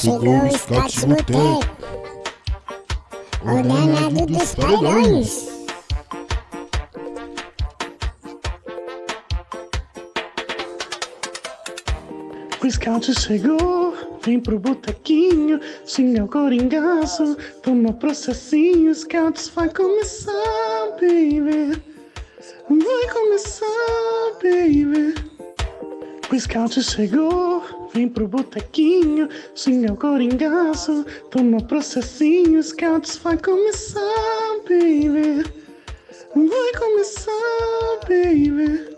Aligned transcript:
Chegou 0.00 0.46
o 0.46 0.50
Scott 0.56 1.06
Boteco, 1.06 1.60
o 3.42 3.62
danado 3.62 4.24
dos 4.24 4.54
paredões. 4.54 5.48
O 12.64 12.70
scout 12.70 13.20
chegou, 13.20 13.94
vem 14.24 14.40
pro 14.40 14.58
botequinho, 14.58 15.60
xinga 15.84 16.24
o 16.24 16.28
coringaço, 16.28 17.36
toma 17.62 17.92
processinho, 17.92 18.94
scouts 18.94 19.50
vai 19.50 19.68
começar, 19.68 20.32
baby. 20.92 21.78
Vai 22.70 23.12
começar, 23.12 23.66
baby. 24.42 25.14
O 26.32 26.40
scout 26.40 26.82
chegou, 26.82 27.59
vem 27.92 28.08
pro 28.08 28.28
botequinho, 28.28 29.28
xinga 29.54 29.92
o 29.92 29.96
coringaço, 29.96 31.04
toma 31.30 31.60
processinho, 31.62 32.62
scouts 32.62 33.16
vai 33.18 33.36
começar, 33.38 34.00
baby. 34.68 35.44
Vai 36.34 36.72
começar, 36.78 37.32
baby. 38.02 38.96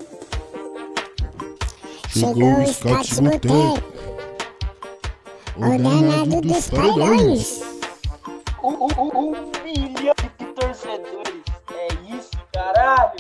Chegou 2.09 2.61
o 2.61 2.67
Scott 2.67 3.23
Boteco, 3.23 3.83
o 5.57 5.79
danado 5.79 6.41
dos 6.43 6.69
paredões. 6.69 7.63
Um, 8.63 8.69
um, 8.69 8.89
um, 8.99 9.19
um 9.19 9.31
milhão 9.65 10.15
de 10.39 10.47
torcedores. 10.55 11.43
É 11.75 11.89
isso, 12.15 12.31
caralho. 12.53 13.17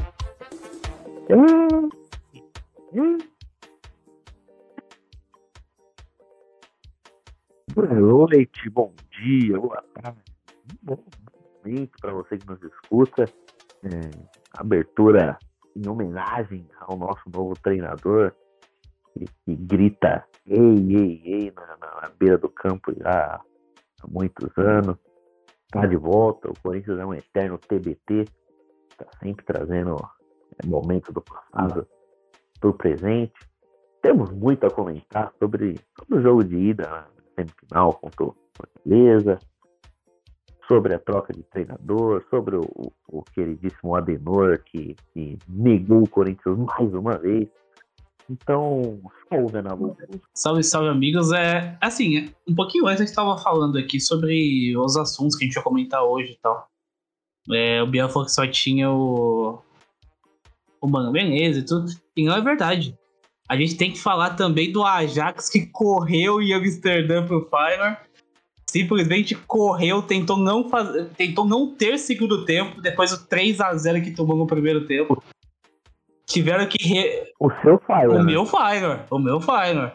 Boa 7.83 7.95
noite, 7.95 8.71
bom 8.71 8.95
dia, 9.11 9.59
boa 9.59 9.83
tarde, 10.01 10.21
bom 10.85 10.97
momento 11.65 11.99
para 11.99 12.13
você 12.13 12.39
que 12.39 12.47
nos 12.47 12.63
escuta. 12.63 13.29
É, 13.83 14.15
abertura 14.53 15.37
em 15.75 15.89
homenagem 15.89 16.65
ao 16.79 16.97
nosso 16.97 17.29
novo 17.29 17.57
treinador 17.57 18.33
que, 19.15 19.29
que 19.45 19.57
grita 19.57 20.25
ei, 20.47 20.95
ei, 20.95 21.23
ei 21.25 21.51
na, 21.51 21.77
na- 21.77 22.09
beira 22.17 22.39
do 22.39 22.49
campo 22.49 22.95
já 22.97 23.43
há 23.99 24.07
muitos 24.07 24.57
anos. 24.57 24.97
Está 25.65 25.85
de 25.85 25.97
volta, 25.97 26.53
o 26.53 26.55
Corinthians 26.55 27.01
é 27.01 27.05
um 27.05 27.15
eterno 27.15 27.59
TBT, 27.59 28.31
está 28.93 29.07
sempre 29.21 29.45
trazendo 29.45 29.97
é, 30.57 30.65
momentos 30.65 31.13
do 31.13 31.21
passado 31.21 31.85
para 32.61 32.71
o 32.71 32.75
presente. 32.75 33.35
Temos 34.03 34.31
muito 34.31 34.65
a 34.65 34.71
comentar 34.71 35.33
sobre, 35.41 35.81
sobre 35.99 36.19
o 36.21 36.23
jogo 36.23 36.45
de 36.45 36.57
ida 36.57 36.89
na 36.89 37.22
semifinal 37.35 37.93
contra 37.95 38.25
o 38.25 38.37
Fortaleza, 38.57 39.39
sobre 40.69 40.95
a 40.95 40.99
troca 40.99 41.33
de 41.33 41.43
treinador, 41.43 42.25
sobre 42.31 42.57
o, 42.57 42.63
o- 42.63 42.93
o 43.09 43.23
queridíssimo 43.23 43.95
Adenor 43.97 44.63
que, 44.65 44.95
que 45.13 45.39
negou 45.49 46.03
o 46.03 46.09
Corinthians 46.09 46.57
mais 46.59 46.95
uma 46.95 47.19
vez. 47.19 47.49
Então, 48.31 49.01
salve. 49.29 49.59
Salve, 50.33 50.63
salve, 50.63 50.89
amigos. 50.89 51.33
É 51.33 51.77
assim, 51.81 52.33
um 52.49 52.55
pouquinho 52.55 52.87
antes 52.87 53.03
a 53.03 53.05
gente 53.05 53.15
tava 53.15 53.37
falando 53.37 53.77
aqui 53.77 54.01
sobre 54.01 54.75
os 54.77 54.97
assuntos 54.97 55.37
que 55.37 55.45
a 55.45 55.47
gente 55.47 55.57
ia 55.57 55.63
comentar 55.63 56.03
hoje 56.05 56.33
e 56.33 56.39
tal. 56.41 56.69
É, 57.51 57.83
o 57.83 57.87
Biel 57.89 58.09
falou 58.09 58.25
que 58.27 58.33
só 58.33 58.47
tinha 58.47 58.91
o. 58.91 59.59
O 60.81 60.89
Mano 60.89 61.11
Menezes 61.13 61.63
e 61.63 61.67
tudo. 61.67 61.91
E 62.17 62.25
não 62.25 62.35
é 62.37 62.41
verdade. 62.41 62.97
A 63.53 63.57
gente 63.57 63.77
tem 63.77 63.93
que 63.93 64.01
falar 64.01 64.31
também 64.31 64.73
do 64.73 64.83
Ajax 64.83 65.51
que 65.51 65.67
correu 65.67 66.41
em 66.41 66.55
Amsterdã 66.55 67.27
pro 67.27 67.47
Feyenoord. 67.51 67.99
Simplesmente 68.67 69.35
correu, 69.35 70.01
tentou 70.01 70.39
não 70.39 70.71
fazer, 70.71 71.11
tentou 71.11 71.45
não 71.45 71.75
ter 71.75 71.99
segundo 71.99 72.47
tempo, 72.47 72.81
depois 72.81 73.11
do 73.11 73.27
3 73.27 73.61
a 73.61 73.77
0 73.77 74.01
que 74.01 74.11
tomou 74.13 74.39
no 74.39 74.47
primeiro 74.47 74.87
tempo. 74.87 75.23
Tiveram 76.27 76.67
que 76.67 76.83
re- 76.83 77.31
O 77.39 77.51
seu 77.61 77.79
Fire, 77.79 78.09
o 78.09 78.15
né? 78.15 78.23
meu 78.23 78.47
Feyenoord, 78.47 79.03
o 79.11 79.19
meu 79.19 79.39
Feyenoord. 79.39 79.93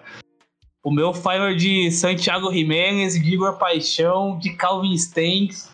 O 0.84 0.92
meu 0.92 1.12
Feyenoord 1.12 1.56
de 1.56 1.92
Santiago 1.92 2.54
Jimenez, 2.54 3.16
de 3.20 3.34
Igor 3.34 3.58
Paixão, 3.58 4.38
de 4.38 4.54
Calvin 4.56 4.96
Stengs, 4.96 5.72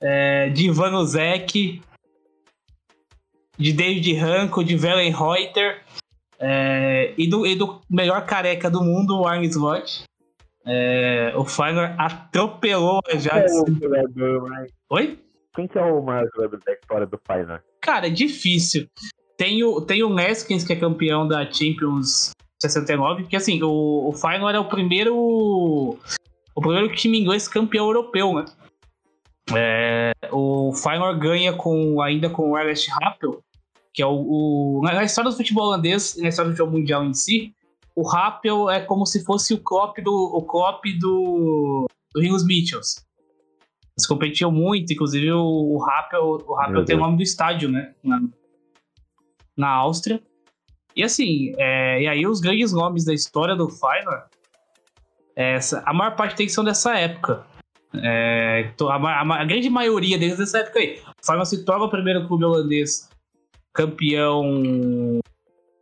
é, 0.00 0.48
de 0.48 0.66
Ivan 0.66 0.96
Ozek, 0.96 1.80
de 3.56 3.72
David 3.72 4.12
Ranco, 4.14 4.64
de 4.64 4.76
Velen 4.76 5.12
Reuter, 5.12 5.82
é, 6.38 7.14
e, 7.16 7.28
do, 7.28 7.46
e 7.46 7.54
do 7.54 7.80
melhor 7.90 8.24
careca 8.26 8.70
do 8.70 8.82
mundo, 8.82 9.20
o 9.20 9.26
Arne 9.26 9.46
Slot. 9.46 10.04
É, 10.64 11.32
o 11.36 11.44
Feyenoord 11.44 11.94
atropelou 11.96 13.00
a 13.06 13.16
Ajax. 13.16 13.52
é 13.52 14.66
Oi? 14.90 15.18
Quem 15.54 15.68
que 15.68 15.78
é 15.78 15.82
o 15.82 16.02
maior 16.02 16.28
jogador 16.34 16.60
da 16.64 16.72
história 16.72 17.06
do 17.06 17.18
Feyenoord? 17.24 17.62
Cara, 17.80 18.08
é 18.08 18.10
difícil. 18.10 18.88
Tem 19.36 19.62
o, 19.62 19.80
tem 19.80 20.02
o 20.02 20.12
Neskins, 20.12 20.64
que 20.64 20.72
é 20.72 20.76
campeão 20.76 21.26
da 21.26 21.50
Champions 21.50 22.32
69, 22.60 23.24
que 23.24 23.36
assim, 23.36 23.62
o, 23.62 24.08
o 24.08 24.12
Feyenoord 24.12 24.56
é 24.56 24.60
o 24.60 24.68
primeiro 24.68 25.14
o 26.54 26.60
primeiro 26.60 26.92
time 26.94 27.20
inglês 27.20 27.46
campeão 27.46 27.86
europeu, 27.86 28.34
né? 28.34 28.44
É, 29.54 30.12
o 30.32 30.72
Feyenoord 30.72 31.20
ganha 31.20 31.52
com, 31.52 32.00
ainda 32.00 32.28
com 32.28 32.50
o 32.50 32.58
Ernest 32.58 32.90
Happel, 32.90 33.40
que 33.96 34.02
é 34.02 34.06
o, 34.06 34.12
o- 34.12 34.80
na 34.84 35.02
história 35.04 35.30
do 35.30 35.36
futebol 35.36 35.68
holandês, 35.68 36.16
na 36.18 36.28
história 36.28 36.50
do 36.50 36.56
futebol 36.56 36.78
mundial 36.78 37.02
em 37.02 37.14
si, 37.14 37.54
o 37.96 38.06
Happel 38.08 38.68
é 38.68 38.78
como 38.78 39.06
se 39.06 39.24
fosse 39.24 39.54
o 39.54 39.58
Klopp 39.58 39.96
do 40.00 40.12
o 40.14 40.42
Klopp 40.42 40.84
do, 41.00 41.86
do 42.14 42.20
Rios 42.20 42.44
Mitchells. 42.44 43.00
Eles 43.98 44.06
competiam 44.06 44.52
muito, 44.52 44.92
inclusive 44.92 45.32
o, 45.32 45.76
o 45.78 45.82
Happel, 45.82 46.22
o 46.46 46.54
Happel 46.60 46.72
Meu 46.74 46.84
tem 46.84 46.94
o 46.94 47.00
nome 47.00 47.16
do 47.16 47.22
estádio, 47.22 47.70
né? 47.70 47.94
Na, 48.04 48.20
na 49.56 49.68
Áustria. 49.70 50.22
E 50.94 51.02
assim, 51.02 51.54
é, 51.56 52.02
e 52.02 52.06
aí 52.06 52.26
os 52.26 52.38
grandes 52.40 52.72
nomes 52.72 53.04
da 53.06 53.14
história 53.14 53.56
do 53.56 53.70
Feyenoord, 53.70 54.24
essa, 55.34 55.82
a 55.86 55.94
maior 55.94 56.14
parte 56.16 56.36
deles 56.36 56.52
são 56.52 56.62
dessa 56.64 56.98
época. 56.98 57.46
É, 57.94 58.70
a, 58.82 58.94
a 58.94 59.40
a 59.40 59.44
grande 59.46 59.70
maioria 59.70 60.18
deles 60.18 60.36
dessa 60.36 60.58
época 60.58 60.78
aí. 60.80 61.00
O 61.22 61.24
Feyenoord 61.24 61.48
se 61.48 61.64
torna 61.64 61.84
o 61.86 61.90
primeiro 61.90 62.26
clube 62.26 62.44
holandês 62.44 63.08
campeão 63.76 65.20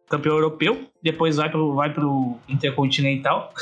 campeão 0.08 0.34
europeu, 0.34 0.86
depois 1.02 1.36
vai 1.36 1.50
pro, 1.50 1.74
vai 1.74 1.92
pro 1.92 2.36
Intercontinental. 2.48 3.52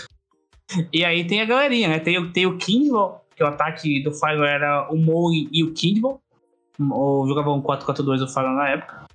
E 0.93 1.04
aí 1.04 1.26
tem 1.26 1.41
a 1.41 1.44
galerinha, 1.44 1.88
né? 1.88 1.98
Tem, 1.98 2.31
tem 2.32 2.47
o 2.47 2.56
Kindle, 2.56 3.21
que 3.37 3.44
o 3.44 3.47
ataque 3.47 4.03
do 4.03 4.12
Feyenoord 4.12 4.53
era 4.53 4.91
o 4.91 4.97
Moe 4.97 5.48
e 5.53 5.62
o 5.62 5.72
Kindle. 5.72 6.21
Ou 6.91 7.28
jogavam 7.28 7.60
4-4-2 7.62 8.22
o 8.22 8.28
Feyenoord 8.28 8.56
na 8.56 8.69
época. 8.71 9.06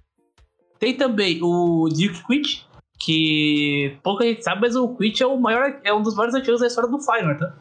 Tem 0.79 0.95
também 0.95 1.39
o 1.41 1.89
Dirk 1.89 2.21
Kuyt, 2.23 2.67
que 2.99 3.97
pouca 4.03 4.23
gente 4.23 4.43
sabe, 4.43 4.61
mas 4.61 4.75
o 4.75 4.87
Kuyt 4.89 5.21
é, 5.21 5.25
o 5.25 5.37
maior, 5.37 5.79
é 5.83 5.93
um 5.93 6.03
dos 6.03 6.15
maiores 6.15 6.35
artilheiros 6.35 6.61
da 6.61 6.67
história 6.67 6.89
do 6.89 6.99
Feyenoord, 6.99 7.39
tá? 7.39 7.55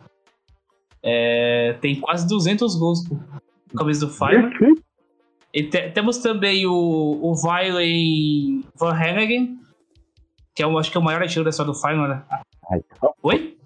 É, 1.03 1.77
tem 1.81 1.99
quase 1.99 2.28
200 2.28 2.77
gols 2.77 3.06
com 3.09 3.16
a 3.75 3.78
camisa 3.78 4.06
do 4.06 4.12
Feyenoord. 4.12 4.84
E 5.56 5.62
te- 5.71 5.91
temos 5.91 6.19
também 6.19 6.67
o, 6.67 6.71
o 6.72 7.33
Wiley 7.33 8.62
Van 8.78 8.93
Hannigan, 8.93 9.56
que 10.55 10.62
é 10.62 10.67
o, 10.67 10.77
acho 10.78 10.91
que 10.91 10.99
é 10.99 11.00
o 11.00 11.03
maior 11.03 11.22
artilheiro 11.22 11.44
da 11.44 11.50
história 11.50 11.72
do 11.72 11.78
Feyenoord. 11.78 12.15
né? 12.15 12.25
Ai, 12.71 12.81
só- 13.00 13.15
Oi? 13.22 13.56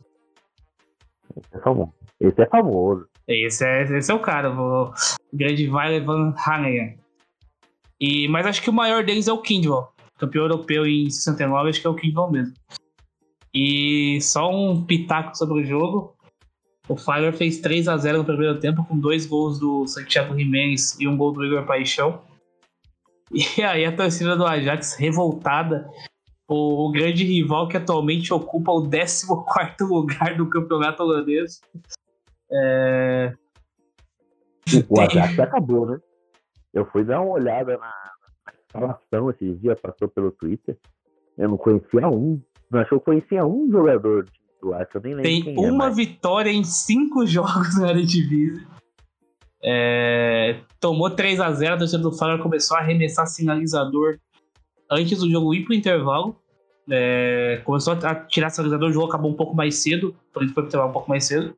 Esse 1.36 1.56
é 1.56 1.60
famoso. 1.60 1.92
Esse 2.20 2.42
é 2.42 2.46
famoso. 2.46 3.06
Esse 3.26 3.64
é, 3.66 3.82
esse 3.98 4.10
é 4.10 4.14
o 4.14 4.20
cara, 4.20 4.52
o 4.52 4.92
grande 5.32 5.68
Wiley 5.68 6.00
Van 6.00 6.32
Hannigan. 6.46 6.94
E, 8.00 8.28
mas 8.28 8.46
acho 8.46 8.62
que 8.62 8.70
o 8.70 8.72
maior 8.72 9.04
deles 9.04 9.26
é 9.26 9.32
o 9.32 9.42
Kindle, 9.42 9.88
campeão 10.16 10.44
europeu 10.44 10.86
em 10.86 11.10
69, 11.10 11.70
acho 11.70 11.80
que 11.80 11.86
é 11.86 11.90
o 11.90 11.94
Kindle 11.96 12.30
mesmo. 12.30 12.54
E 13.52 14.20
só 14.20 14.48
um 14.48 14.84
pitaco 14.84 15.36
sobre 15.36 15.60
o 15.60 15.64
jogo. 15.64 16.14
O 16.90 16.96
Fire 16.96 17.30
fez 17.30 17.60
3 17.60 17.86
a 17.86 17.96
0 17.96 18.18
no 18.18 18.24
primeiro 18.24 18.58
tempo, 18.58 18.84
com 18.84 18.98
dois 18.98 19.24
gols 19.24 19.60
do 19.60 19.86
Santiago 19.86 20.36
Jimenez 20.36 20.98
e 20.98 21.06
um 21.06 21.16
gol 21.16 21.30
do 21.30 21.46
Igor 21.46 21.64
Paixão. 21.64 22.20
E 23.30 23.44
aí 23.62 23.84
a 23.84 23.94
torcida 23.94 24.36
do 24.36 24.44
Ajax 24.44 24.96
revoltada. 24.96 25.88
O, 26.48 26.88
o 26.88 26.90
grande 26.90 27.22
rival 27.22 27.68
que 27.68 27.76
atualmente 27.76 28.34
ocupa 28.34 28.72
o 28.72 28.90
14 28.90 29.24
lugar 29.86 30.36
do 30.36 30.50
campeonato 30.50 31.04
holandês. 31.04 31.60
É, 32.50 33.34
O 34.88 35.00
Ajax 35.00 35.38
acabou, 35.38 35.86
né? 35.86 36.00
Eu 36.74 36.84
fui 36.86 37.04
dar 37.04 37.20
uma 37.20 37.34
olhada 37.34 37.78
na, 37.78 37.94
escalação 38.66 39.30
esses 39.30 39.60
dias, 39.60 39.80
passou 39.80 40.08
pelo 40.08 40.32
Twitter. 40.32 40.76
Eu 41.38 41.50
não 41.50 41.56
conhecia 41.56 42.08
um. 42.08 42.42
Não 42.68 42.80
achou 42.80 42.98
que 42.98 43.08
eu 43.10 43.14
conhecia 43.14 43.46
um 43.46 43.70
jogador 43.70 44.24
do 44.24 44.32
Eu 44.94 45.00
nem 45.02 45.14
lembro 45.14 45.22
Tem 45.22 45.54
é, 45.64 45.70
uma 45.70 45.86
mas- 45.86 45.96
vitória 45.96 46.50
em 46.50 46.64
cinco 46.64 47.24
jogos 47.26 47.78
na 47.78 47.90
Eredivisie. 47.90 48.66
É, 49.62 50.60
tomou 50.80 51.10
3 51.10 51.38
a 51.40 51.52
0 51.52 51.74
a 51.74 51.78
torcida 51.78 52.02
do 52.02 52.12
Feyenoord 52.12 52.42
começou 52.42 52.76
a 52.76 52.80
arremessar 52.80 53.26
sinalizador 53.26 54.18
antes 54.90 55.18
do 55.18 55.30
jogo 55.30 55.54
ir 55.54 55.64
pro 55.64 55.74
intervalo. 55.74 56.36
É, 56.90 57.60
começou 57.64 57.92
a 57.92 58.14
tirar 58.14 58.50
sinalizador, 58.50 58.88
o 58.88 58.92
jogo 58.92 59.06
acabou 59.06 59.30
um 59.30 59.36
pouco 59.36 59.54
mais 59.54 59.76
cedo, 59.76 60.16
por 60.32 60.42
isso 60.42 60.54
foi 60.54 60.62
pro 60.62 60.68
intervalo 60.68 60.90
um 60.90 60.94
pouco 60.94 61.08
mais 61.08 61.24
cedo. 61.24 61.54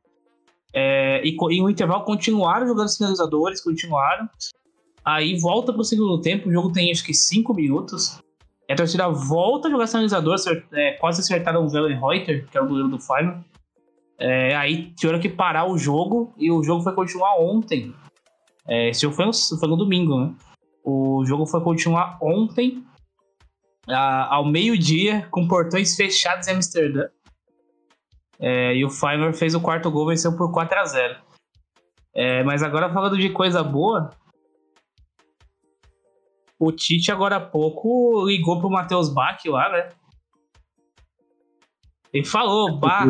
É, 0.74 1.22
e, 1.24 1.36
e 1.36 1.60
no 1.62 1.70
intervalo 1.70 2.04
continuaram 2.04 2.66
jogando 2.66 2.88
sinalizadores, 2.88 3.62
continuaram. 3.62 4.28
Aí 5.04 5.38
volta 5.38 5.72
pro 5.72 5.84
segundo 5.84 6.20
tempo, 6.20 6.48
o 6.48 6.52
jogo 6.52 6.72
tem 6.72 6.90
acho 6.90 7.04
que 7.04 7.14
5 7.14 7.54
minutos. 7.54 8.20
E 8.68 8.72
a 8.72 8.76
torcida 8.76 9.08
volta 9.08 9.68
a 9.68 9.70
jogar 9.70 9.86
sinalizador, 9.86 10.36
é, 10.72 10.92
quase 10.92 11.20
acertaram 11.20 11.66
o 11.66 11.70
Wellenreuter, 11.70 12.46
que 12.48 12.56
é 12.56 12.60
o 12.60 12.66
goleiro 12.66 12.88
do 12.88 12.98
Final. 12.98 13.40
É, 14.18 14.54
aí 14.54 14.92
tiveram 14.92 15.18
que 15.18 15.28
parar 15.28 15.66
o 15.66 15.76
jogo 15.76 16.32
e 16.36 16.50
o 16.50 16.62
jogo 16.62 16.82
foi 16.82 16.94
continuar 16.94 17.40
ontem. 17.40 17.94
É, 18.66 18.90
esse 18.90 19.02
jogo 19.02 19.14
foi 19.14 19.26
no, 19.26 19.32
foi 19.32 19.68
no 19.68 19.76
domingo, 19.76 20.20
né? 20.20 20.34
O 20.84 21.24
jogo 21.24 21.46
foi 21.46 21.60
continuar 21.60 22.18
ontem, 22.20 22.84
a, 23.88 24.36
ao 24.36 24.44
meio-dia, 24.44 25.26
com 25.30 25.46
portões 25.48 25.96
fechados 25.96 26.46
em 26.46 26.52
Amsterdã. 26.52 27.08
É, 28.38 28.74
e 28.74 28.84
o 28.84 28.90
Feyenoord 28.90 29.36
fez 29.36 29.54
o 29.54 29.60
quarto 29.60 29.90
gol, 29.90 30.06
venceu 30.06 30.36
por 30.36 30.50
4 30.50 30.78
a 30.78 30.84
0 30.84 31.16
é, 32.14 32.42
Mas 32.42 32.62
agora 32.62 32.92
falando 32.92 33.16
de 33.16 33.30
coisa 33.30 33.62
boa, 33.62 34.10
o 36.64 36.70
Tite 36.70 37.10
agora 37.10 37.36
há 37.36 37.40
pouco 37.40 38.24
ligou 38.24 38.60
pro 38.60 38.70
Matheus 38.70 39.12
Bach 39.12 39.36
lá, 39.46 39.68
né? 39.68 39.88
Ele 42.12 42.24
falou, 42.24 42.78
Bach, 42.78 43.04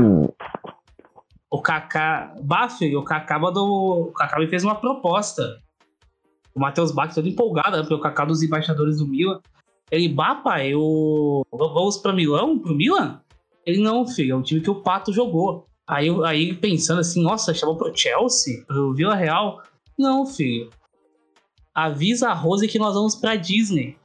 o 1.51 1.61
Kaká, 1.61 2.35
Bah, 2.43 2.71
filho, 2.71 3.01
o 3.01 3.05
Kaká 3.05 3.39
mandou, 3.39 4.05
o 4.05 4.13
Kaká 4.13 4.39
me 4.39 4.47
fez 4.47 4.65
uma 4.65 4.75
proposta. 4.75 5.61
O 6.55 6.61
Matheus 6.61 6.93
Bach 6.93 7.15
todo 7.15 7.29
empolgado, 7.29 7.77
né, 7.77 7.83
porque 7.83 7.95
o 7.95 8.01
Kaká 8.01 8.25
dos 8.25 8.43
embaixadores 8.43 8.99
do 8.99 9.07
Milan. 9.07 9.39
Ele, 9.91 10.09
bah, 10.09 10.37
pai, 10.37 10.69
eu... 10.69 11.47
vamos 11.53 11.99
pra 11.99 12.15
Milão, 12.15 12.59
pro 12.59 12.75
Milan? 12.75 13.21
Ele, 13.67 13.83
não, 13.83 14.07
filho, 14.07 14.33
é 14.33 14.37
o 14.37 14.43
time 14.43 14.63
que 14.63 14.71
o 14.71 14.81
Pato 14.81 15.13
jogou. 15.13 15.67
Aí, 15.87 16.09
aí 16.25 16.55
pensando 16.55 17.01
assim, 17.01 17.23
nossa, 17.23 17.53
chamou 17.53 17.77
pro 17.77 17.95
Chelsea, 17.95 18.65
pro 18.65 18.95
Vila 18.95 19.15
Real? 19.15 19.61
Não, 19.99 20.25
filho 20.25 20.71
avisa 21.75 22.31
a 22.31 22.35
Rose 22.35 22.69
que 22.69 22.79
nós 22.79 22.95
vamos 22.95 23.15
pra 23.15 23.37
Disney. 23.37 23.97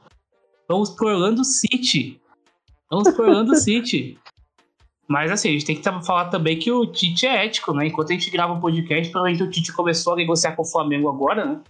Vamos 0.68 0.90
pro 0.90 1.08
Orlando 1.08 1.44
City. 1.44 2.20
Vamos 2.90 3.10
pro 3.10 3.26
Orlando 3.26 3.54
City. 3.60 4.18
Mas 5.08 5.30
assim, 5.30 5.48
a 5.48 5.52
gente 5.52 5.64
tem 5.64 5.76
que 5.76 5.82
falar 5.82 6.26
também 6.26 6.58
que 6.58 6.70
o 6.70 6.84
Tite 6.84 7.26
é 7.26 7.46
ético, 7.46 7.72
né? 7.72 7.86
Enquanto 7.86 8.10
a 8.10 8.12
gente 8.12 8.30
grava 8.30 8.52
o 8.52 8.60
podcast, 8.60 9.10
provavelmente 9.10 9.42
o 9.42 9.50
Tite 9.50 9.72
começou 9.72 10.12
a 10.12 10.16
negociar 10.16 10.54
com 10.54 10.62
o 10.62 10.66
Flamengo 10.66 11.08
agora, 11.08 11.46
né? 11.46 11.60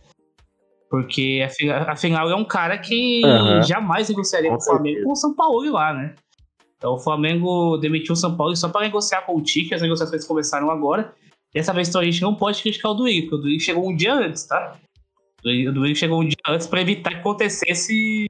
Porque 0.91 1.47
afinal 1.87 2.29
é 2.29 2.35
um 2.35 2.45
cara 2.45 2.77
que 2.79 3.23
uhum. 3.25 3.63
jamais 3.63 4.09
negociaria 4.09 4.51
com, 4.51 4.57
com 4.57 4.63
o 4.63 4.65
Flamengo 4.65 5.05
com 5.05 5.13
o 5.13 5.17
São 5.17 5.35
Paulo 5.35 5.71
lá, 5.71 5.95
né? 5.95 6.15
Então 6.77 6.95
o 6.95 6.99
Flamengo 6.99 7.77
demitiu 7.77 8.15
o 8.15 8.17
São 8.17 8.37
Paulo 8.37 8.57
só 8.57 8.69
para 8.69 8.87
negociar 8.87 9.23
com 9.23 9.37
o 9.37 9.43
Tite, 9.43 9.75
as 9.75 9.83
negociações 9.83 10.25
começaram 10.25 10.69
agora. 10.71 11.15
Dessa 11.55 11.73
vez 11.73 11.89
então, 11.89 12.01
a 12.01 12.05
gente 12.05 12.21
não 12.21 12.35
pode 12.35 12.61
criticar 12.61 12.91
o 12.91 12.95
Duílio, 12.95 13.23
porque 13.23 13.37
o 13.37 13.39
Duílio 13.39 13.61
chegou 13.61 13.89
um 13.89 13.95
dia 13.95 14.15
antes, 14.15 14.45
tá? 14.45 14.77
O 15.69 15.73
Duílio 15.73 15.97
chegou 15.97 16.21
um 16.21 16.25
dia 16.25 16.37
antes 16.47 16.67
para 16.67 16.81
evitar 16.81 17.11
que 17.11 17.17
acontecesse 17.17 18.27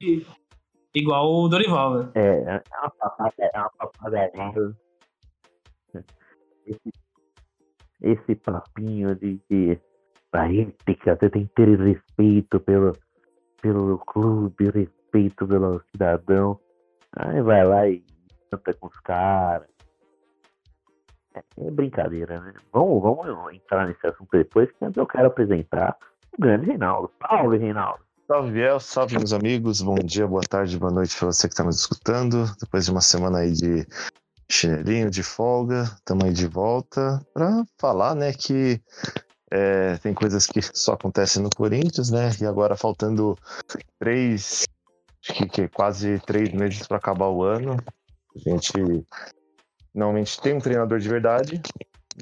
igual 0.94 1.32
o 1.32 1.48
Dorival, 1.48 1.98
né? 1.98 2.10
É, 2.14 2.62
é 2.70 2.78
uma 2.80 2.90
papada, 2.90 3.34
é 3.38 3.58
uma 3.58 3.70
papada 3.70 4.30
esse, 6.66 6.92
esse 8.02 8.34
papinho 8.36 9.14
de 9.14 9.38
que 9.48 9.80
a 10.32 10.48
gente 10.48 10.76
tem 10.84 11.46
que 11.46 11.54
ter 11.54 11.78
respeito 11.80 12.60
pelo, 12.60 12.92
pelo 13.60 13.98
clube, 13.98 14.70
respeito 14.70 15.46
pelo 15.46 15.82
cidadão. 15.90 16.60
Aí 17.16 17.40
vai 17.42 17.64
lá 17.64 17.88
e 17.88 18.04
canta 18.50 18.74
com 18.74 18.86
os 18.86 19.00
caras. 19.00 19.68
É, 21.34 21.42
é, 21.58 21.70
brincadeira, 21.70 22.40
né? 22.40 22.54
Vamos, 22.72 23.02
vamos 23.02 23.54
entrar 23.54 23.86
nesse 23.86 24.06
assunto 24.06 24.30
depois, 24.32 24.70
que 24.72 24.98
eu 24.98 25.06
quero 25.06 25.28
apresentar 25.28 25.96
o 26.36 26.40
grande 26.40 26.66
Reinaldo. 26.66 27.10
Salve, 27.20 27.58
Reinaldo. 27.58 28.00
Salve, 28.26 28.52
Biel. 28.52 28.80
Salve, 28.80 29.16
meus 29.16 29.32
amigos. 29.32 29.80
Bom 29.80 29.96
dia, 29.96 30.26
boa 30.26 30.42
tarde, 30.42 30.78
boa 30.78 30.92
noite 30.92 31.16
para 31.16 31.26
você 31.26 31.48
que 31.48 31.54
está 31.54 31.64
nos 31.64 31.80
escutando. 31.80 32.44
Depois 32.60 32.84
de 32.84 32.90
uma 32.90 33.00
semana 33.00 33.38
aí 33.38 33.52
de 33.52 33.86
chinelinho, 34.50 35.10
de 35.10 35.22
folga, 35.22 35.82
estamos 35.82 36.24
aí 36.24 36.32
de 36.32 36.46
volta 36.46 37.20
para 37.34 37.64
falar, 37.78 38.14
né, 38.14 38.32
que 38.32 38.80
é, 39.50 39.96
tem 39.98 40.14
coisas 40.14 40.46
que 40.46 40.60
só 40.62 40.92
acontecem 40.92 41.42
no 41.42 41.50
Corinthians, 41.50 42.10
né? 42.10 42.30
E 42.40 42.46
agora 42.46 42.76
faltando 42.76 43.36
três, 43.98 44.64
que, 45.22 45.46
que 45.46 45.68
quase 45.68 46.18
três 46.20 46.52
meses 46.52 46.86
para 46.86 46.98
acabar 46.98 47.28
o 47.28 47.42
ano. 47.42 47.76
A 48.34 48.50
gente 48.50 48.72
normalmente 49.94 50.40
tem 50.40 50.54
um 50.54 50.60
treinador 50.60 50.98
de 50.98 51.08
verdade. 51.08 51.60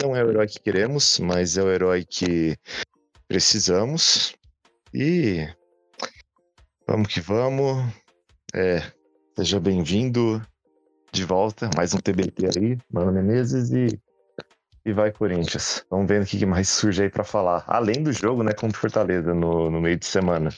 Não 0.00 0.14
é 0.14 0.22
o 0.22 0.30
herói 0.30 0.46
que 0.46 0.60
queremos, 0.60 1.18
mas 1.18 1.56
é 1.56 1.62
o 1.62 1.70
herói 1.70 2.04
que 2.04 2.56
precisamos. 3.28 4.34
E 4.94 5.46
vamos 6.86 7.08
que 7.08 7.20
vamos. 7.20 7.84
É, 8.54 8.80
seja 9.36 9.60
bem-vindo 9.60 10.40
de 11.12 11.24
volta, 11.24 11.68
mais 11.76 11.94
um 11.94 11.98
TBT 11.98 12.58
aí, 12.58 12.78
Mano 12.92 13.12
Menezes 13.12 13.70
e, 13.70 14.00
e 14.84 14.92
vai 14.92 15.10
Corinthians. 15.10 15.84
Vamos 15.90 16.08
ver 16.08 16.22
o 16.22 16.26
que 16.26 16.46
mais 16.46 16.68
surge 16.68 17.02
aí 17.02 17.10
para 17.10 17.24
falar. 17.24 17.64
Além 17.66 18.02
do 18.02 18.12
jogo, 18.12 18.42
né, 18.42 18.52
contra 18.52 18.78
Fortaleza 18.78 19.34
no, 19.34 19.70
no 19.70 19.80
meio 19.80 19.98
de 19.98 20.06
semana. 20.06 20.50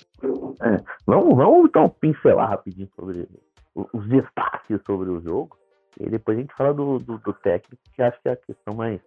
É, 0.60 0.82
vamos, 1.06 1.36
vamos 1.36 1.68
então 1.68 1.88
pincelar 1.88 2.50
rapidinho 2.50 2.88
sobre 2.94 3.28
os 3.74 4.08
destaques 4.08 4.80
sobre 4.86 5.10
o 5.10 5.20
jogo. 5.20 5.56
E 6.00 6.08
depois 6.08 6.38
a 6.38 6.40
gente 6.40 6.54
fala 6.54 6.74
do, 6.74 6.98
do, 6.98 7.18
do 7.18 7.32
técnico, 7.32 7.82
que 7.92 8.02
acho 8.02 8.20
que 8.20 8.28
é 8.28 8.32
a 8.32 8.36
questão 8.36 8.74
mais, 8.74 9.00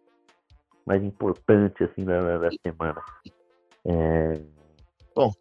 mais 0.86 1.04
importante 1.04 1.84
assim 1.84 2.04
da, 2.04 2.38
da 2.38 2.50
semana. 2.66 3.02
É... 3.86 4.42
Bom. 5.16 5.32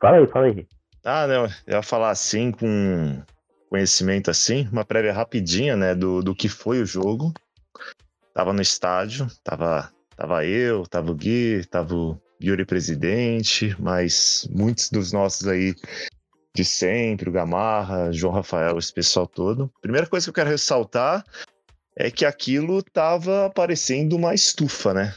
Fala 0.00 0.18
aí, 0.18 0.26
fala 0.26 0.46
aí. 0.46 0.66
Ah, 1.04 1.26
não, 1.26 1.44
eu 1.66 1.76
ia 1.76 1.82
falar 1.82 2.10
assim 2.10 2.52
com 2.52 3.22
conhecimento 3.68 4.30
assim, 4.30 4.68
uma 4.70 4.84
prévia 4.84 5.12
rapidinha, 5.12 5.74
né, 5.74 5.94
do, 5.94 6.22
do 6.22 6.34
que 6.34 6.48
foi 6.48 6.82
o 6.82 6.86
jogo. 6.86 7.32
Tava 8.34 8.52
no 8.52 8.60
estádio, 8.60 9.26
tava, 9.42 9.90
tava 10.14 10.44
eu, 10.44 10.86
tava 10.86 11.10
o 11.10 11.14
Gui, 11.14 11.64
tava 11.70 11.94
o 11.94 12.20
Yuri 12.42 12.64
Presidente, 12.64 13.74
mas 13.78 14.46
muitos 14.50 14.90
dos 14.90 15.12
nossos 15.12 15.48
aí 15.48 15.74
de 16.54 16.64
sempre, 16.64 17.30
o 17.30 17.32
Gamarra, 17.32 18.12
João 18.12 18.34
Rafael, 18.34 18.78
esse 18.78 18.92
pessoal 18.92 19.26
todo. 19.26 19.72
Primeira 19.80 20.06
coisa 20.06 20.26
que 20.26 20.30
eu 20.30 20.34
quero 20.34 20.50
ressaltar 20.50 21.24
é 21.96 22.10
que 22.10 22.24
aquilo 22.24 22.82
tava 22.82 23.50
parecendo 23.54 24.16
uma 24.16 24.34
estufa, 24.34 24.92
né? 24.92 25.14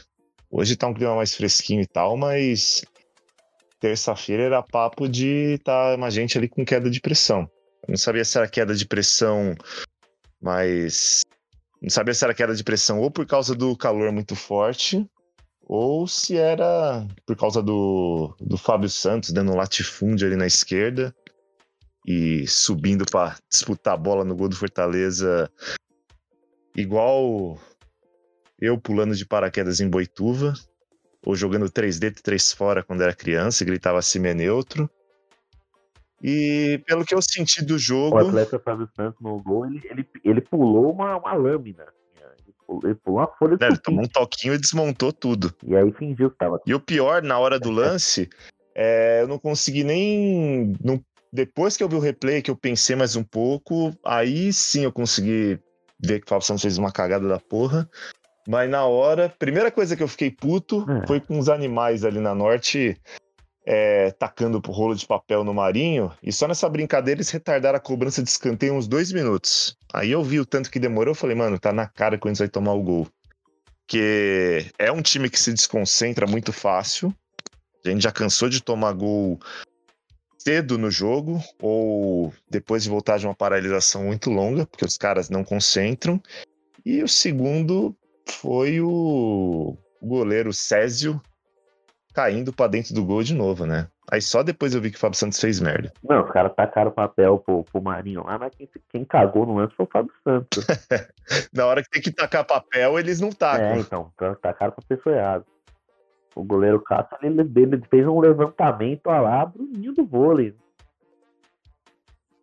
Hoje 0.50 0.76
tá 0.76 0.86
um 0.86 0.94
clima 0.94 1.14
mais 1.14 1.34
fresquinho 1.34 1.82
e 1.82 1.86
tal, 1.86 2.16
mas 2.16 2.84
terça-feira 3.80 4.44
era 4.44 4.62
papo 4.62 5.08
de 5.08 5.58
tá 5.64 5.94
uma 5.96 6.10
gente 6.10 6.38
ali 6.38 6.48
com 6.48 6.64
queda 6.64 6.88
de 6.88 7.00
pressão. 7.00 7.48
Eu 7.82 7.90
não 7.90 7.96
sabia 7.96 8.24
se 8.24 8.38
era 8.38 8.48
queda 8.48 8.74
de 8.74 8.86
pressão, 8.86 9.54
mas 10.40 11.22
não 11.82 11.90
sabia 11.90 12.14
se 12.14 12.24
era 12.24 12.34
queda 12.34 12.54
de 12.54 12.64
pressão 12.64 13.00
ou 13.00 13.10
por 13.10 13.26
causa 13.26 13.54
do 13.54 13.76
calor 13.76 14.12
muito 14.12 14.34
forte, 14.34 15.06
ou 15.62 16.06
se 16.06 16.36
era 16.36 17.06
por 17.26 17.36
causa 17.36 17.62
do, 17.62 18.34
do 18.40 18.56
Fábio 18.56 18.88
Santos 18.88 19.32
dando 19.32 19.52
um 19.52 19.56
latifúndio 19.56 20.26
ali 20.26 20.36
na 20.36 20.46
esquerda 20.46 21.14
e 22.06 22.46
subindo 22.46 23.04
para 23.04 23.36
disputar 23.50 23.94
a 23.94 23.96
bola 23.96 24.24
no 24.24 24.36
gol 24.36 24.48
do 24.48 24.56
Fortaleza, 24.56 25.50
igual 26.76 27.58
eu 28.60 28.78
pulando 28.78 29.14
de 29.14 29.26
paraquedas 29.26 29.80
em 29.80 29.88
Boituva, 29.88 30.54
ou 31.24 31.34
jogando 31.34 31.70
3D 31.70 32.14
3 32.22 32.52
fora 32.52 32.82
quando 32.82 33.02
era 33.02 33.14
criança 33.14 33.62
e 33.62 33.66
gritava 33.66 33.98
assim 33.98 34.24
é 34.26 34.34
neutro. 34.34 34.88
E 36.22 36.82
pelo 36.86 37.04
que 37.04 37.14
eu 37.14 37.20
senti 37.20 37.64
do 37.64 37.78
jogo. 37.78 38.16
O 38.16 38.18
atleta 38.18 38.58
Fábio 38.58 38.88
Santos 38.96 39.20
no 39.20 39.38
gol, 39.42 39.66
ele, 39.66 39.82
ele, 39.84 40.08
ele 40.24 40.40
pulou 40.40 40.92
uma, 40.92 41.16
uma 41.16 41.34
lâmina. 41.34 41.84
Ele 42.16 42.54
pulou, 42.66 42.80
ele 42.84 42.94
pulou 42.94 43.18
uma 43.20 43.26
folha 43.26 43.56
de 43.56 43.64
é, 43.64 43.68
Ele 43.68 43.78
tomou 43.78 44.04
um 44.04 44.08
toquinho 44.08 44.54
e 44.54 44.58
desmontou 44.58 45.12
tudo. 45.12 45.54
E 45.64 45.76
aí 45.76 45.92
fingiu 45.92 46.30
que 46.30 46.38
tava. 46.38 46.60
E 46.66 46.74
o 46.74 46.80
pior, 46.80 47.22
na 47.22 47.38
hora 47.38 47.58
do 47.60 47.70
lance, 47.70 48.30
é, 48.74 49.22
eu 49.22 49.28
não 49.28 49.38
consegui 49.38 49.84
nem. 49.84 50.72
Não, 50.82 51.02
depois 51.32 51.76
que 51.76 51.84
eu 51.84 51.88
vi 51.88 51.96
o 51.96 52.00
replay, 52.00 52.40
que 52.40 52.50
eu 52.50 52.56
pensei 52.56 52.96
mais 52.96 53.14
um 53.14 53.22
pouco, 53.22 53.92
aí 54.02 54.52
sim 54.52 54.84
eu 54.84 54.92
consegui 54.92 55.58
ver 55.98 56.20
que 56.20 56.26
o 56.26 56.28
Fábio 56.28 56.46
Santos 56.46 56.62
fez 56.62 56.78
uma 56.78 56.92
cagada 56.92 57.28
da 57.28 57.38
porra. 57.38 57.88
Mas 58.46 58.70
na 58.70 58.84
hora, 58.84 59.28
primeira 59.28 59.70
coisa 59.70 59.96
que 59.96 60.02
eu 60.02 60.08
fiquei 60.08 60.30
puto 60.30 60.86
é. 60.88 61.06
foi 61.06 61.20
com 61.20 61.38
os 61.38 61.48
animais 61.48 62.04
ali 62.04 62.20
na 62.20 62.34
norte 62.34 62.96
é, 63.66 64.12
tacando 64.12 64.62
o 64.64 64.70
rolo 64.70 64.94
de 64.94 65.04
papel 65.04 65.42
no 65.42 65.52
marinho. 65.52 66.12
E 66.22 66.32
só 66.32 66.46
nessa 66.46 66.68
brincadeira 66.68 67.18
eles 67.18 67.30
retardaram 67.30 67.76
a 67.76 67.80
cobrança 67.80 68.22
de 68.22 68.30
escanteio 68.30 68.74
uns 68.74 68.86
dois 68.86 69.10
minutos. 69.12 69.76
Aí 69.92 70.12
eu 70.12 70.22
vi 70.22 70.38
o 70.38 70.46
tanto 70.46 70.70
que 70.70 70.78
demorou, 70.78 71.10
eu 71.10 71.16
falei, 71.16 71.34
mano, 71.34 71.58
tá 71.58 71.72
na 71.72 71.88
cara 71.88 72.16
que 72.16 72.26
a 72.26 72.30
gente 72.30 72.38
vai 72.38 72.48
tomar 72.48 72.74
o 72.74 72.82
gol. 72.82 73.08
Que 73.88 74.66
é 74.78 74.90
um 74.92 75.02
time 75.02 75.28
que 75.28 75.38
se 75.38 75.52
desconcentra 75.52 76.26
muito 76.26 76.52
fácil. 76.52 77.12
A 77.84 77.88
gente 77.88 78.02
já 78.02 78.12
cansou 78.12 78.48
de 78.48 78.62
tomar 78.62 78.92
gol 78.92 79.38
cedo 80.38 80.78
no 80.78 80.90
jogo 80.90 81.42
ou 81.60 82.32
depois 82.48 82.84
de 82.84 82.88
voltar 82.88 83.18
de 83.18 83.26
uma 83.26 83.34
paralisação 83.34 84.04
muito 84.04 84.30
longa, 84.30 84.64
porque 84.64 84.84
os 84.84 84.96
caras 84.96 85.28
não 85.28 85.42
concentram. 85.42 86.22
E 86.84 87.02
o 87.02 87.08
segundo 87.08 87.96
foi 88.28 88.80
o 88.80 89.76
goleiro 90.02 90.52
Césio 90.52 91.20
caindo 92.14 92.52
pra 92.52 92.66
dentro 92.66 92.94
do 92.94 93.04
gol 93.04 93.22
de 93.22 93.34
novo, 93.34 93.66
né? 93.66 93.88
Aí 94.10 94.22
só 94.22 94.42
depois 94.42 94.74
eu 94.74 94.80
vi 94.80 94.90
que 94.90 94.96
o 94.96 95.00
Fábio 95.00 95.18
Santos 95.18 95.40
fez 95.40 95.60
merda. 95.60 95.92
Não, 96.02 96.24
os 96.24 96.30
caras 96.30 96.54
tacaram 96.54 96.90
papel 96.90 97.38
pro, 97.38 97.64
pro 97.64 97.82
Marinho 97.82 98.24
lá, 98.24 98.38
mas 98.38 98.54
quem, 98.54 98.68
quem 98.88 99.04
cagou 99.04 99.44
no 99.44 99.56
lance 99.56 99.74
foi 99.74 99.84
o 99.84 99.88
Fábio 99.92 100.12
Santos. 100.22 100.64
Na 101.52 101.66
hora 101.66 101.82
que 101.82 101.90
tem 101.90 102.00
que 102.00 102.12
tacar 102.12 102.46
papel, 102.46 102.98
eles 102.98 103.20
não 103.20 103.30
tacam. 103.30 103.66
É, 103.66 103.78
então, 103.80 104.12
tacaram 104.40 104.72
pra 104.72 104.96
pessoa 104.96 105.16
errada. 105.16 105.44
O 106.34 106.44
goleiro 106.44 106.80
Castro, 106.80 107.18
ele, 107.22 107.40
ele 107.40 107.82
fez 107.90 108.06
um 108.06 108.20
levantamento 108.20 109.06
ó 109.06 109.20
lá, 109.20 109.44
Bruninho 109.44 109.92
do 109.92 110.04
vôlei. 110.04 110.54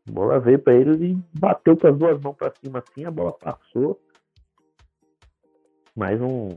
A 0.07 0.11
bola 0.11 0.39
veio 0.39 0.59
pra 0.59 0.73
ele 0.73 1.05
e 1.05 1.39
bateu 1.39 1.77
com 1.77 1.87
as 1.87 1.97
duas 1.97 2.19
mãos 2.19 2.35
pra 2.35 2.51
cima 2.61 2.79
assim, 2.79 3.05
a 3.05 3.11
bola 3.11 3.31
passou. 3.31 3.99
Mais 5.95 6.19
um, 6.21 6.49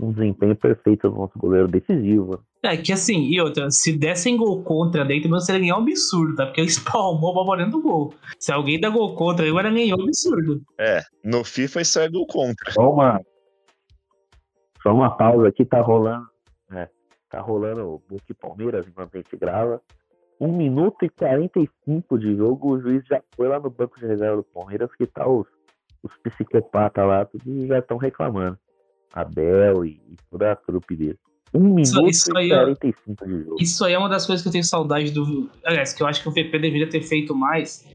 um 0.00 0.12
desempenho 0.12 0.56
perfeito 0.56 1.08
do 1.08 1.16
nosso 1.16 1.38
goleiro 1.38 1.68
decisivo. 1.68 2.42
É 2.64 2.76
que 2.76 2.92
assim, 2.92 3.24
e 3.24 3.40
outra, 3.40 3.70
se 3.70 3.92
dessem 3.96 4.36
gol 4.36 4.62
contra 4.62 5.04
dentro, 5.04 5.28
meu 5.28 5.40
seria 5.40 5.60
ganhar 5.60 5.78
um 5.78 5.82
absurdo, 5.82 6.36
tá? 6.36 6.46
Porque 6.46 6.60
ele 6.60 6.70
spalmou 6.70 7.30
a 7.30 7.44
bola 7.44 7.56
dentro 7.58 7.72
do 7.72 7.82
gol. 7.82 8.14
Se 8.38 8.52
alguém 8.52 8.80
dá 8.80 8.88
gol 8.88 9.14
contra, 9.16 9.46
ele 9.46 9.58
era 9.58 9.70
ganhar 9.70 9.96
um 9.96 10.02
absurdo. 10.02 10.62
É, 10.78 11.00
no 11.24 11.44
FIFA 11.44 11.80
isso 11.80 11.98
é 11.98 12.08
gol 12.08 12.26
contra. 12.26 12.70
Só 12.70 12.92
uma, 12.92 13.20
só 14.82 14.94
uma 14.94 15.16
pausa 15.16 15.48
aqui, 15.48 15.64
tá 15.64 15.80
rolando, 15.80 16.26
né? 16.70 16.88
Tá 17.28 17.40
rolando 17.40 17.82
o 17.82 18.02
Book 18.08 18.34
Palmeiras 18.34 18.86
enquanto 18.86 19.16
a 19.16 19.18
gente 19.18 19.36
grava. 19.36 19.80
1 20.40 20.52
minuto 20.56 21.04
e 21.04 21.08
45 21.08 22.18
de 22.18 22.36
jogo, 22.36 22.72
o 22.72 22.80
juiz 22.80 23.04
já 23.06 23.22
foi 23.36 23.48
lá 23.48 23.60
no 23.60 23.70
banco 23.70 23.98
de 23.98 24.06
reserva 24.06 24.36
do 24.36 24.42
Palmeiras, 24.42 24.90
que 24.96 25.06
tá 25.06 25.28
os, 25.28 25.46
os 26.02 26.16
psicopatas 26.18 27.06
lá, 27.06 27.24
tudo 27.24 27.66
já 27.66 27.78
estão 27.78 27.96
reclamando. 27.96 28.58
Abel 29.12 29.84
e, 29.84 30.00
e 30.10 30.16
toda 30.30 30.52
a 30.52 30.56
trupe 30.56 30.96
dele. 30.96 31.18
1 31.54 31.60
minuto 31.60 32.08
isso 32.08 32.34
aí 32.36 32.48
e 32.48 32.52
é- 32.52 32.56
45 32.64 33.26
de 33.26 33.44
jogo. 33.44 33.56
Isso 33.60 33.84
aí 33.84 33.92
é 33.92 33.98
uma 33.98 34.08
das 34.08 34.24
coisas 34.26 34.42
que 34.42 34.48
eu 34.48 34.52
tenho 34.52 34.64
saudade 34.64 35.10
do. 35.10 35.50
Aliás, 35.64 35.92
que 35.92 36.02
eu 36.02 36.06
acho 36.06 36.22
que 36.22 36.28
o 36.28 36.32
VP 36.32 36.58
deveria 36.58 36.88
ter 36.88 37.02
feito 37.02 37.34
mais. 37.34 37.86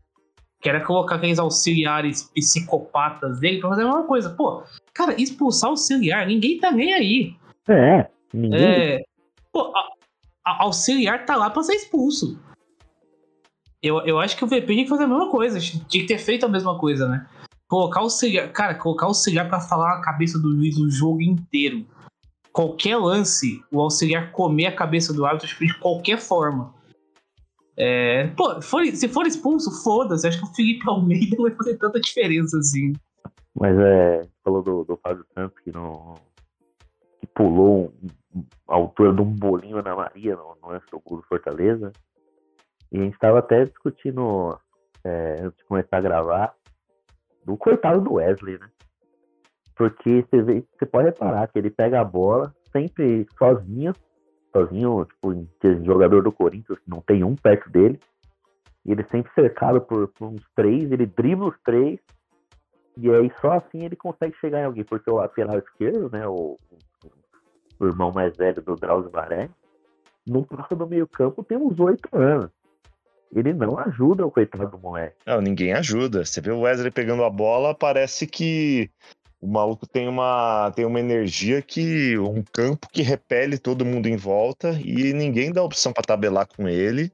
Que 0.62 0.70
era 0.70 0.84
colocar 0.84 1.16
aqueles 1.16 1.40
auxiliares 1.40 2.24
psicopatas 2.34 3.40
dele 3.40 3.60
pra 3.60 3.70
fazer 3.70 3.82
a 3.84 3.86
mesma 3.86 4.04
coisa. 4.06 4.30
Pô, 4.32 4.64
cara, 4.94 5.20
expulsar 5.20 5.70
auxiliar, 5.70 6.26
ninguém 6.28 6.60
tá 6.60 6.72
nem 6.72 6.94
aí. 6.94 7.36
É, 7.68 8.08
ninguém. 8.34 8.60
É. 8.60 9.04
Pô, 9.52 9.72
a- 9.76 9.88
a- 10.46 10.64
auxiliar 10.64 11.26
tá 11.26 11.36
lá 11.36 11.50
pra 11.50 11.64
ser 11.64 11.74
expulso. 11.74 12.40
Eu, 13.82 14.00
eu 14.02 14.20
acho 14.20 14.36
que 14.36 14.44
o 14.44 14.48
VP 14.48 14.66
tinha 14.68 14.84
que 14.84 14.90
fazer 14.90 15.04
a 15.04 15.08
mesma 15.08 15.30
coisa. 15.30 15.60
Tinha 15.60 15.84
que 15.88 16.06
ter 16.06 16.18
feito 16.18 16.46
a 16.46 16.50
mesma 16.50 16.78
coisa, 16.80 17.08
né? 17.08 17.28
Colocar 17.68 18.00
auxiliar. 18.02 18.52
Cara, 18.52 18.76
colocar 18.76 19.06
auxiliar 19.08 19.48
pra 19.50 19.60
falar 19.60 19.98
a 19.98 20.02
cabeça 20.02 20.40
do 20.40 20.56
juiz 20.56 20.78
o 20.78 20.90
jogo 20.90 21.22
inteiro. 21.22 21.86
Qualquer 22.52 22.98
lance, 22.98 23.62
o 23.72 23.80
auxiliar 23.82 24.32
comer 24.32 24.68
a 24.68 24.76
cabeça 24.76 25.14
do 25.14 25.26
árbitro 25.26 25.50
de 25.66 25.78
qualquer 25.80 26.18
forma. 26.20 26.74
É, 27.76 28.28
pô, 28.36 28.60
for- 28.62 28.86
se 28.88 29.08
for 29.08 29.28
expulso, 29.28 29.84
foda-se. 29.84 30.28
Acho 30.28 30.40
que 30.40 30.46
o 30.46 30.56
Felipe 30.56 30.90
Almeida 30.90 31.36
não 31.38 31.44
vai 31.44 31.54
fazer 31.56 31.78
tanta 31.78 32.00
diferença 32.00 32.58
assim. 32.58 32.94
Mas 33.54 33.78
é, 33.78 34.28
falou 34.44 34.64
do, 34.64 34.84
do 34.84 34.98
Fábio 34.98 35.26
Santos 35.34 35.60
que 35.64 35.72
não. 35.72 36.16
que 37.20 37.28
pulou 37.28 37.94
um- 38.34 38.44
a 38.70 38.76
altura 38.76 39.14
de 39.14 39.22
um 39.22 39.26
bolinho 39.26 39.82
na 39.84 39.96
Maria 39.96 40.36
no, 40.36 40.56
no 40.62 40.70
lance 40.70 40.86
do 40.92 41.00
gol 41.00 41.24
Fortaleza. 41.28 41.92
E 42.92 43.00
a 43.00 43.04
gente 43.04 43.20
tava 43.20 43.40
até 43.40 43.66
discutindo 43.66 44.58
é, 45.04 45.42
antes 45.44 45.58
de 45.58 45.66
começar 45.66 45.98
a 45.98 46.02
gravar 46.02 46.54
do 47.48 47.56
coitado 47.58 48.02
do 48.02 48.16
Wesley, 48.16 48.60
né? 48.60 48.70
Porque 49.74 50.22
você 50.30 50.42
vê, 50.42 50.66
você 50.78 50.86
pode 50.86 51.06
reparar 51.08 51.48
que 51.48 51.58
ele 51.58 51.70
pega 51.70 52.02
a 52.02 52.04
bola 52.04 52.54
sempre 52.74 53.26
sozinho, 53.38 53.94
sozinho, 54.52 55.06
tipo, 55.06 55.48
jogador 55.86 56.22
do 56.24 56.32
Corinthians, 56.32 56.78
não 56.86 57.00
tem 57.00 57.24
um 57.24 57.36
perto 57.36 57.70
dele. 57.70 58.00
E 58.86 58.92
ele 58.92 59.06
sempre 59.10 59.32
cercado 59.34 59.80
por, 59.80 60.10
por 60.10 60.28
uns 60.28 60.44
três, 60.56 60.92
ele 60.92 61.06
dribla 61.06 61.48
os 61.50 61.60
três, 61.64 62.00
e 62.98 63.10
aí 63.10 63.32
só 63.40 63.54
assim 63.54 63.86
ele 63.86 63.96
consegue 63.96 64.36
chegar 64.38 64.60
em 64.62 64.66
alguém, 64.66 64.84
porque 64.84 65.10
o 65.10 65.16
lateral 65.16 65.58
esquerdo, 65.60 66.10
né, 66.12 66.28
o, 66.28 66.58
o- 67.80 67.86
irmão 67.86 68.12
mais 68.12 68.36
velho 68.36 68.62
do 68.62 68.76
Drauzio 68.76 69.12
Varé, 69.12 69.50
não 70.26 70.44
passa 70.44 70.76
do 70.76 70.88
meio 70.88 71.08
campo 71.08 71.44
tem 71.44 71.58
uns 71.58 71.80
oito 71.80 72.10
anos. 72.14 72.50
Ele 73.34 73.54
não 73.54 73.78
ajuda 73.78 74.26
o 74.26 74.32
coitado 74.32 74.70
do 74.70 74.78
moleque. 74.78 75.16
Não, 75.26 75.42
ninguém 75.42 75.74
ajuda. 75.74 76.26
Você 76.26 76.42
vê 76.42 76.52
o 76.52 76.62
Wesley 76.62 76.92
pegando 76.92 77.24
a 77.24 77.30
bola, 77.30 77.76
parece 77.76 78.26
que 78.26 78.90
o 79.40 79.48
maluco 79.48 79.86
tem 79.86 80.08
uma, 80.08 80.72
tem 80.76 80.86
uma 80.86 81.00
energia 81.00 81.62
que. 81.62 82.18
um 82.18 82.44
campo 82.44 82.88
que 82.92 83.02
repele 83.02 83.58
todo 83.58 83.86
mundo 83.86 84.08
em 84.08 84.16
volta 84.16 84.80
e 84.84 85.14
ninguém 85.14 85.52
dá 85.52 85.62
opção 85.64 85.94
pra 85.94 86.04
tabelar 86.04 86.48
com 86.48 86.68
ele. 86.68 87.12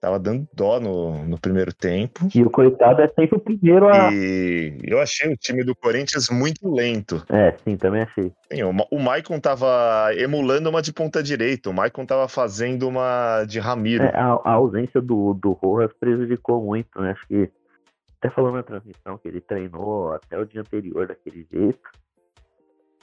Tava 0.00 0.18
dando 0.18 0.48
dó 0.54 0.80
no, 0.80 1.26
no 1.26 1.38
primeiro 1.38 1.74
tempo. 1.74 2.26
E 2.34 2.42
o 2.42 2.48
coitado 2.48 3.02
é 3.02 3.08
sempre 3.08 3.36
o 3.36 3.40
primeiro 3.40 3.86
a. 3.86 4.10
E 4.10 4.78
eu 4.84 4.98
achei 4.98 5.30
o 5.30 5.36
time 5.36 5.62
do 5.62 5.74
Corinthians 5.76 6.30
muito 6.30 6.72
lento. 6.74 7.22
É, 7.28 7.54
sim, 7.58 7.76
também 7.76 8.02
achei. 8.02 8.32
Sim, 8.50 8.62
O 8.62 8.72
o 8.90 8.98
Maicon 8.98 9.38
tava 9.38 10.10
emulando 10.16 10.70
uma 10.70 10.80
de 10.80 10.90
ponta 10.90 11.22
direita, 11.22 11.68
o 11.68 11.74
Maicon 11.74 12.06
tava 12.06 12.26
fazendo 12.28 12.88
uma 12.88 13.44
de 13.44 13.58
Ramiro. 13.58 14.04
É, 14.04 14.16
a, 14.16 14.40
a 14.42 14.52
ausência 14.52 15.02
do, 15.02 15.34
do 15.34 15.52
Rojas 15.52 15.92
prejudicou 16.00 16.64
muito, 16.64 16.98
né? 16.98 17.10
Acho 17.10 17.26
que 17.26 17.50
até 18.18 18.30
falou 18.34 18.52
na 18.52 18.62
transmissão 18.62 19.18
que 19.18 19.28
ele 19.28 19.40
treinou 19.42 20.12
até 20.14 20.38
o 20.38 20.46
dia 20.46 20.62
anterior 20.62 21.06
daquele 21.08 21.46
jeito. 21.52 21.90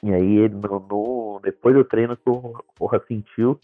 E 0.02 0.12
aí 0.12 0.38
ele 0.38 0.56
no, 0.56 0.80
no- 0.80 1.40
depois 1.44 1.76
do 1.76 1.84
treino 1.86 2.18
que 2.18 2.28
o 2.28 2.56
Rojas 2.80 3.06
sentiu. 3.08 3.60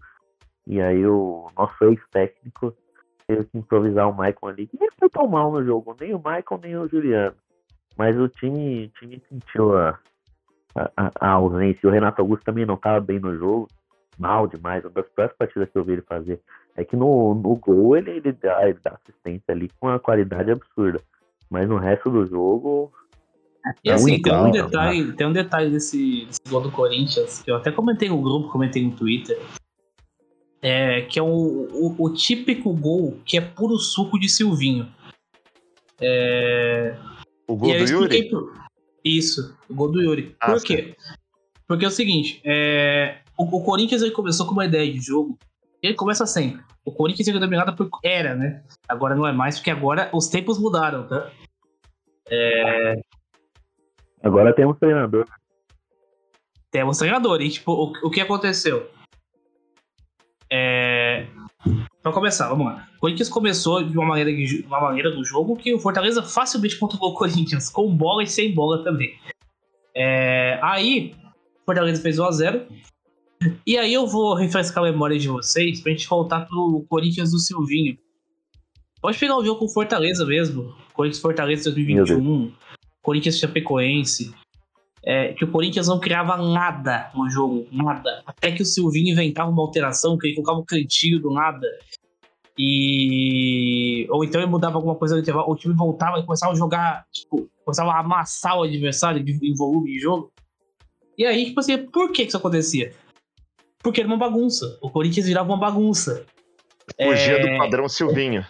E 0.67 0.79
aí 0.79 1.03
o 1.05 1.47
nosso 1.57 1.83
ex-técnico 1.85 2.75
teve 3.35 3.45
que 3.49 3.57
improvisar 3.57 4.09
o 4.09 4.13
Maicon 4.13 4.47
ali. 4.47 4.67
que 4.67 4.77
Nem 4.79 4.89
foi 4.99 5.09
tão 5.09 5.27
mal 5.27 5.51
no 5.51 5.63
jogo, 5.63 5.95
nem 5.99 6.13
o 6.13 6.21
Maicon, 6.21 6.59
nem 6.61 6.75
o 6.77 6.87
Juliano. 6.87 7.35
Mas 7.97 8.17
o 8.17 8.27
time, 8.27 8.85
o 8.85 8.99
time 8.99 9.21
sentiu 9.29 9.77
a, 9.77 9.99
a, 10.75 11.11
a- 11.19 11.29
ausência. 11.31 11.87
O 11.87 11.91
Renato 11.91 12.21
Augusto 12.21 12.43
também 12.43 12.65
não 12.65 12.75
estava 12.75 12.99
bem 12.99 13.19
no 13.19 13.35
jogo. 13.37 13.67
Mal 14.17 14.47
demais. 14.47 14.83
Uma 14.83 14.91
das 14.91 15.07
piores 15.09 15.35
partidas 15.37 15.69
que 15.69 15.77
eu 15.77 15.83
vi 15.83 15.93
ele 15.93 16.01
fazer. 16.01 16.39
É 16.75 16.83
que 16.83 16.95
no, 16.95 17.35
no 17.35 17.55
gol 17.55 17.95
ele, 17.95 18.11
ele, 18.11 18.31
dá, 18.31 18.67
ele 18.67 18.79
dá 18.83 18.91
assistência 19.01 19.45
ali 19.49 19.69
com 19.79 19.87
uma 19.87 19.99
qualidade 19.99 20.51
absurda. 20.51 20.99
Mas 21.49 21.69
no 21.69 21.77
resto 21.77 22.09
do 22.09 22.25
jogo. 22.25 22.91
E 23.83 23.89
É 23.89 23.93
assim, 23.93 24.09
muito 24.11 24.23
tem 24.23 24.33
um 24.35 24.51
detalhe, 24.51 25.13
tem 25.13 25.27
um 25.27 25.31
detalhe 25.33 25.69
desse, 25.69 26.25
desse 26.25 26.41
gol 26.49 26.61
do 26.61 26.71
Corinthians, 26.71 27.41
que 27.43 27.51
eu 27.51 27.55
até 27.55 27.71
comentei 27.71 28.09
no 28.09 28.21
grupo, 28.21 28.49
comentei 28.49 28.83
no 28.85 28.95
Twitter. 28.95 29.39
É, 30.65 31.01
que 31.01 31.19
é 31.19 31.21
o, 31.21 31.27
o, 31.27 31.95
o 31.99 32.13
típico 32.13 32.73
gol 32.73 33.19
que 33.25 33.37
é 33.37 33.41
puro 33.41 33.77
suco 33.77 34.17
de 34.17 34.29
Silvinho. 34.29 34.89
É, 36.01 36.95
O 37.47 37.57
gol 37.57 37.69
e 37.69 37.83
do 37.83 37.91
Yuri? 37.91 38.29
Isso, 39.03 39.57
o 39.69 39.73
gol 39.75 39.91
do 39.91 40.01
Yuri. 40.01 40.33
Ah, 40.39 40.51
Por 40.51 40.59
sim. 40.61 40.67
quê? 40.67 40.95
Porque 41.67 41.83
é 41.83 41.87
o 41.89 41.91
seguinte, 41.91 42.41
é, 42.45 43.17
o, 43.37 43.43
o 43.43 43.63
Corinthians 43.63 44.01
ele 44.01 44.11
começou 44.11 44.45
com 44.45 44.53
uma 44.53 44.65
ideia 44.65 44.89
de 44.89 45.01
jogo, 45.01 45.37
ele 45.81 45.95
começa 45.95 46.25
sempre. 46.25 46.63
O 46.85 46.93
Corinthians 46.93 47.27
era 47.27 47.39
dominado 47.39 47.75
por. 47.75 47.89
Era, 48.01 48.33
né? 48.33 48.63
Agora 48.87 49.15
não 49.15 49.27
é 49.27 49.33
mais, 49.33 49.57
porque 49.57 49.69
agora 49.71 50.09
os 50.13 50.27
tempos 50.27 50.57
mudaram, 50.57 51.05
tá? 51.07 51.29
Agora 54.21 54.53
tem 54.53 54.65
um 54.65 54.73
treinador. 54.73 55.27
temos 56.71 56.97
treinador. 56.97 57.41
E, 57.41 57.49
tipo, 57.49 57.71
o, 57.71 58.07
o 58.07 58.09
que 58.09 58.21
aconteceu? 58.21 58.89
É... 60.53 61.25
Pra 62.03 62.11
começar, 62.11 62.47
vamos 62.49 62.67
lá. 62.67 62.87
O 62.97 62.99
Corinthians 62.99 63.29
começou 63.29 63.83
de 63.83 63.97
uma 63.97 64.05
maneira, 64.05 64.31
de 64.31 64.63
uma 64.67 64.79
maneira 64.79 65.09
do 65.09 65.23
jogo 65.23 65.55
que 65.55 65.73
o 65.73 65.79
Fortaleza 65.79 66.21
facilmente 66.21 66.77
controlou 66.77 67.11
o 67.11 67.17
Corinthians, 67.17 67.69
com 67.69 67.95
bola 67.95 68.21
e 68.21 68.27
sem 68.27 68.53
bola 68.53 68.83
também. 68.83 69.17
É... 69.95 70.59
Aí, 70.61 71.15
o 71.61 71.65
Fortaleza 71.65 72.01
fez 72.01 72.17
1x0. 72.17 72.67
E 73.65 73.77
aí 73.77 73.93
eu 73.93 74.05
vou 74.05 74.35
refrescar 74.35 74.83
a 74.83 74.91
memória 74.91 75.17
de 75.17 75.27
vocês 75.27 75.81
pra 75.81 75.91
gente 75.91 76.07
voltar 76.07 76.45
pro 76.45 76.85
Corinthians 76.87 77.31
do 77.31 77.39
Silvinho. 77.39 77.97
Pode 79.01 79.17
pegar 79.17 79.37
o 79.37 79.43
jogo 79.43 79.59
com 79.59 79.65
o 79.65 79.73
Fortaleza 79.73 80.25
mesmo. 80.25 80.73
Corinthians 80.93 81.21
Fortaleza 81.21 81.71
2021, 81.71 82.53
Corinthians 83.01 83.39
Chapecoense 83.39 84.33
é, 85.05 85.33
que 85.33 85.43
o 85.43 85.51
Corinthians 85.51 85.87
não 85.87 85.99
criava 85.99 86.37
nada 86.37 87.11
no 87.13 87.29
jogo, 87.29 87.67
nada. 87.71 88.23
Até 88.25 88.51
que 88.51 88.61
o 88.61 88.65
Silvinho 88.65 89.11
inventava 89.11 89.49
uma 89.49 89.61
alteração, 89.61 90.17
que 90.17 90.27
ele 90.27 90.35
colocava 90.35 90.59
um 90.59 90.65
cantinho 90.65 91.19
do 91.19 91.31
nada. 91.31 91.67
E. 92.57 94.07
Ou 94.09 94.23
então 94.23 94.39
ele 94.39 94.49
mudava 94.49 94.77
alguma 94.77 94.95
coisa 94.95 95.15
no 95.15 95.21
intervalo, 95.21 95.51
o 95.51 95.55
time 95.55 95.73
voltava 95.73 96.19
e 96.19 96.23
começava 96.23 96.53
a 96.53 96.55
jogar, 96.55 97.05
tipo, 97.11 97.49
começava 97.65 97.91
a 97.91 97.99
amassar 97.99 98.57
o 98.57 98.63
adversário 98.63 99.23
em 99.27 99.53
volume 99.55 99.91
de 99.91 99.99
jogo. 99.99 100.31
E 101.17 101.25
aí, 101.25 101.45
tipo 101.45 101.59
assim, 101.59 101.77
por 101.77 102.11
que 102.11 102.23
que 102.23 102.29
isso 102.29 102.37
acontecia? 102.37 102.93
Porque 103.79 104.01
era 104.01 104.07
uma 104.07 104.17
bagunça. 104.17 104.77
O 104.81 104.89
Corinthians 104.89 105.25
virava 105.25 105.49
uma 105.49 105.57
bagunça. 105.57 106.25
Fugia 106.95 107.37
É. 107.37 107.39
do 107.39 107.57
padrão 107.57 107.89
Silvinho. 107.89 108.45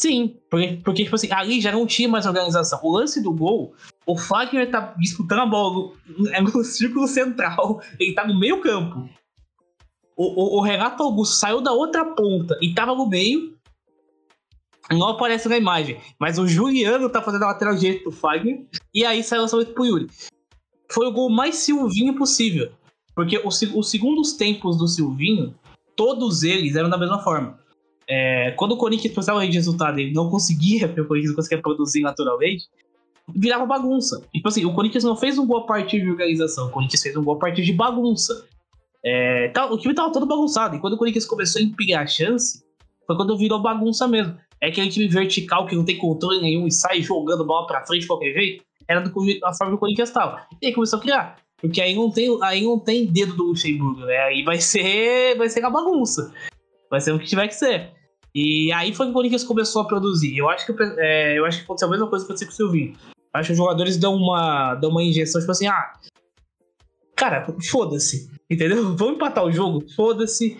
Sim, 0.00 0.38
porque, 0.48 0.80
porque, 0.82 1.04
tipo 1.04 1.14
assim, 1.14 1.30
ali 1.30 1.60
já 1.60 1.70
não 1.70 1.86
tinha 1.86 2.08
mais 2.08 2.24
organização. 2.24 2.80
O 2.82 2.90
lance 2.90 3.22
do 3.22 3.34
gol, 3.34 3.74
o 4.06 4.16
Fagner 4.16 4.70
tá 4.70 4.94
disputando 4.98 5.40
a 5.40 5.46
bola 5.46 5.92
é 6.32 6.40
no 6.40 6.48
círculo 6.64 7.06
central, 7.06 7.82
ele 7.98 8.14
tá 8.14 8.26
no 8.26 8.38
meio 8.40 8.62
campo. 8.62 9.06
O, 10.16 10.56
o, 10.56 10.58
o 10.58 10.60
Renato 10.62 11.02
Augusto 11.02 11.34
saiu 11.34 11.60
da 11.60 11.72
outra 11.72 12.02
ponta 12.14 12.56
e 12.62 12.72
tava 12.72 12.94
no 12.94 13.06
meio. 13.06 13.54
Não 14.90 15.08
aparece 15.08 15.50
na 15.50 15.58
imagem, 15.58 16.00
mas 16.18 16.38
o 16.38 16.48
Juliano 16.48 17.10
tá 17.10 17.20
fazendo 17.20 17.42
a 17.42 17.48
lateral 17.48 17.74
direita 17.74 18.04
pro 18.04 18.10
Fagner 18.10 18.66
e 18.94 19.04
aí 19.04 19.22
saiu 19.22 19.40
o 19.40 19.42
lançamento 19.42 19.74
pro 19.74 19.84
Yuri. 19.84 20.06
Foi 20.90 21.08
o 21.08 21.12
gol 21.12 21.28
mais 21.28 21.56
Silvinho 21.56 22.16
possível. 22.16 22.72
Porque 23.14 23.38
os 23.44 23.90
segundos 23.90 24.32
tempos 24.32 24.78
do 24.78 24.88
Silvinho, 24.88 25.54
todos 25.94 26.42
eles 26.42 26.74
eram 26.74 26.88
da 26.88 26.96
mesma 26.96 27.18
forma. 27.22 27.60
É, 28.12 28.50
quando 28.56 28.72
o 28.72 28.76
Corinthians 28.76 29.14
precisava 29.14 29.46
de 29.46 29.52
resultado 29.54 30.00
ele 30.00 30.12
não 30.12 30.28
conseguia, 30.28 30.86
porque 30.88 31.00
o 31.00 31.06
Corinthians 31.06 31.30
não 31.30 31.36
conseguia 31.36 31.62
produzir 31.62 32.00
naturalmente, 32.00 32.64
virava 33.32 33.64
bagunça. 33.64 34.26
Tipo 34.34 34.48
assim, 34.48 34.64
o 34.64 34.74
Corinthians 34.74 35.04
não 35.04 35.16
fez 35.16 35.38
um 35.38 35.46
gol 35.46 35.58
a 35.58 35.66
partir 35.66 36.00
de 36.00 36.10
organização, 36.10 36.66
o 36.66 36.70
Corinthians 36.70 37.02
fez 37.02 37.16
um 37.16 37.22
gol 37.22 37.36
a 37.36 37.38
partir 37.38 37.62
de 37.62 37.72
bagunça. 37.72 38.46
É, 39.04 39.48
tá- 39.50 39.70
o 39.70 39.78
time 39.78 39.94
tava 39.94 40.12
todo 40.12 40.26
bagunçado, 40.26 40.74
e 40.74 40.80
quando 40.80 40.94
o 40.94 40.96
Corinthians 40.98 41.24
começou 41.24 41.60
a 41.60 41.64
empilhar 41.64 42.02
a 42.02 42.06
chance, 42.06 42.64
foi 43.06 43.16
quando 43.16 43.38
virou 43.38 43.62
bagunça 43.62 44.08
mesmo. 44.08 44.36
É 44.60 44.68
aquele 44.68 44.90
time 44.90 45.08
vertical 45.08 45.64
que 45.66 45.76
não 45.76 45.84
tem 45.84 45.96
controle 45.96 46.40
nenhum 46.42 46.66
e 46.66 46.72
sai 46.72 47.00
jogando 47.00 47.46
bola 47.46 47.66
pra 47.66 47.86
frente 47.86 48.02
de 48.02 48.06
qualquer 48.08 48.32
jeito, 48.32 48.64
era 48.88 49.00
do, 49.00 49.10
a 49.44 49.54
forma 49.54 49.72
que 49.72 49.76
o 49.76 49.78
Corinthians 49.78 50.10
tava. 50.10 50.44
E 50.60 50.66
aí 50.66 50.74
começou 50.74 50.98
a 50.98 51.02
criar. 51.02 51.36
Porque 51.60 51.80
aí 51.80 51.94
não 51.94 52.10
tem, 52.10 52.36
aí 52.42 52.64
não 52.64 52.78
tem 52.78 53.06
dedo 53.06 53.34
do 53.34 53.44
Luxemburgo, 53.44 54.00
né? 54.00 54.16
Aí 54.18 54.42
vai 54.42 54.58
ser, 54.60 55.36
vai 55.36 55.48
ser 55.48 55.64
a 55.64 55.70
bagunça. 55.70 56.32
Vai 56.90 57.00
ser 57.00 57.12
o 57.12 57.18
que 57.18 57.26
tiver 57.26 57.46
que 57.46 57.54
ser. 57.54 57.92
E 58.34 58.72
aí 58.72 58.94
foi 58.94 59.06
que 59.06 59.10
o 59.10 59.14
Corinthians 59.14 59.44
começou 59.44 59.82
a 59.82 59.84
produzir. 59.86 60.36
Eu 60.36 60.48
acho 60.48 60.64
que, 60.66 60.74
é, 60.98 61.38
eu 61.38 61.44
acho 61.44 61.58
que 61.58 61.64
aconteceu 61.64 61.88
a 61.88 61.90
mesma 61.90 62.06
coisa 62.08 62.24
que 62.24 62.30
aconteceu 62.32 62.46
com 62.48 62.52
o 62.52 62.56
Silvinho. 62.56 62.96
Acho 63.32 63.46
que 63.48 63.52
os 63.52 63.58
jogadores 63.58 63.96
dão 63.96 64.14
uma, 64.16 64.74
dão 64.76 64.90
uma 64.90 65.02
injeção, 65.02 65.40
tipo 65.40 65.52
assim, 65.52 65.66
ah, 65.66 65.92
cara, 67.16 67.46
foda-se, 67.70 68.30
entendeu? 68.50 68.94
Vamos 68.96 69.14
empatar 69.14 69.44
o 69.44 69.52
jogo, 69.52 69.84
foda-se. 69.94 70.56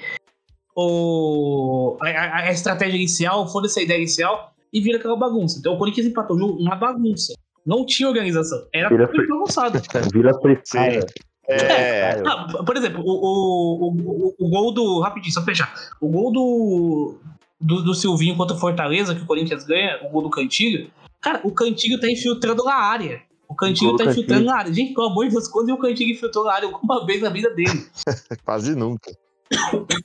O, 0.77 1.97
a, 2.01 2.07
a- 2.09 2.37
a 2.47 2.51
estratégia 2.53 2.97
inicial, 2.97 3.47
foda-se 3.49 3.81
a 3.81 3.83
ideia 3.83 3.99
inicial, 3.99 4.53
e 4.73 4.81
vira 4.81 4.99
aquela 4.99 5.17
bagunça. 5.17 5.59
Então 5.59 5.75
o 5.75 5.79
Corinthians 5.79 6.07
empatou 6.07 6.37
o 6.37 6.39
jogo 6.39 6.55
uma 6.61 6.77
bagunça. 6.77 7.35
Não 7.67 7.85
tinha 7.85 8.09
organização. 8.09 8.67
Era 8.73 8.89
Vira 8.89 9.09
tudo 9.09 9.27
bagunçado. 9.29 9.81
Vira 10.13 10.33
freestyle. 10.41 11.05
É, 11.49 12.23
Ah, 12.25 12.47
por 12.65 12.77
exemplo, 12.77 13.03
o, 13.05 13.11
o, 13.11 13.91
o, 13.91 14.35
o 14.39 14.49
gol 14.49 14.73
do. 14.73 15.01
Rapidinho, 15.01 15.35
só 15.35 15.43
fechar. 15.43 15.75
O 16.01 16.09
gol 16.09 16.31
do, 16.33 17.21
do, 17.61 17.83
do 17.83 17.95
Silvinho 17.95 18.37
contra 18.37 18.57
o 18.57 18.59
Fortaleza, 18.59 19.15
que 19.15 19.23
o 19.23 19.27
Corinthians 19.27 19.65
ganha, 19.65 20.01
o 20.03 20.09
gol 20.09 20.23
do 20.23 20.31
Cantilho. 20.31 20.91
Cara, 21.21 21.41
o 21.45 21.53
Cantilho 21.53 22.01
tá 22.01 22.11
infiltrando 22.11 22.65
na 22.65 22.75
área. 22.75 23.23
O 23.49 23.55
Cantilho 23.55 23.97
tá 23.97 24.05
infiltrando 24.05 24.45
Cantilho. 24.45 24.47
na 24.47 24.57
área. 24.57 24.73
Gente, 24.73 24.95
pelo 24.95 25.09
amor 25.09 25.27
de 25.27 25.33
Deus, 25.33 25.49
quando 25.49 25.71
o 25.71 25.79
Cantilho 25.79 26.13
infiltrou 26.13 26.45
na 26.45 26.55
área 26.55 26.69
alguma 26.69 27.05
vez 27.05 27.21
na 27.21 27.29
vida 27.29 27.51
dele? 27.51 27.87
quase 28.45 28.75
nunca. 28.75 29.11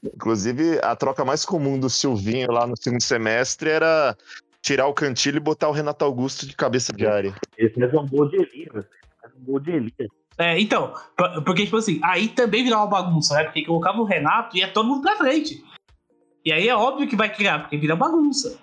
Inclusive, 0.03 0.79
a 0.83 0.95
troca 0.95 1.23
mais 1.23 1.45
comum 1.45 1.79
do 1.79 1.89
Silvinho 1.89 2.51
lá 2.51 2.65
no 2.65 2.75
segundo 2.75 3.01
semestre 3.01 3.69
era 3.69 4.17
tirar 4.61 4.87
o 4.87 4.93
Cantilho 4.93 5.37
e 5.37 5.39
botar 5.39 5.69
o 5.69 5.71
Renato 5.71 6.03
Augusto 6.03 6.47
de 6.47 6.55
cabeça 6.55 6.91
de 6.91 7.05
área. 7.05 7.35
Ele 7.55 7.69
fez 7.69 7.93
um 7.93 8.07
gol 8.07 8.27
de 8.27 8.37
Elias. 8.37 8.85
Um 9.39 9.45
gol 9.45 9.59
de 9.59 9.71
Elias. 9.71 10.09
É, 10.37 10.59
então, 10.59 10.93
porque, 11.45 11.63
tipo 11.63 11.77
assim, 11.77 11.99
aí 12.03 12.27
também 12.27 12.63
virava 12.63 12.83
uma 12.83 12.89
bagunça, 12.89 13.35
né? 13.35 13.43
Porque 13.45 13.63
colocava 13.63 13.99
o 13.99 14.05
Renato 14.05 14.57
e 14.57 14.59
ia 14.59 14.67
todo 14.67 14.87
mundo 14.87 15.01
pra 15.01 15.15
frente. 15.15 15.63
E 16.45 16.51
aí 16.51 16.67
é 16.67 16.75
óbvio 16.75 17.07
que 17.07 17.15
vai 17.15 17.33
criar, 17.33 17.59
porque 17.59 17.77
vira 17.77 17.95
bagunça. 17.95 18.59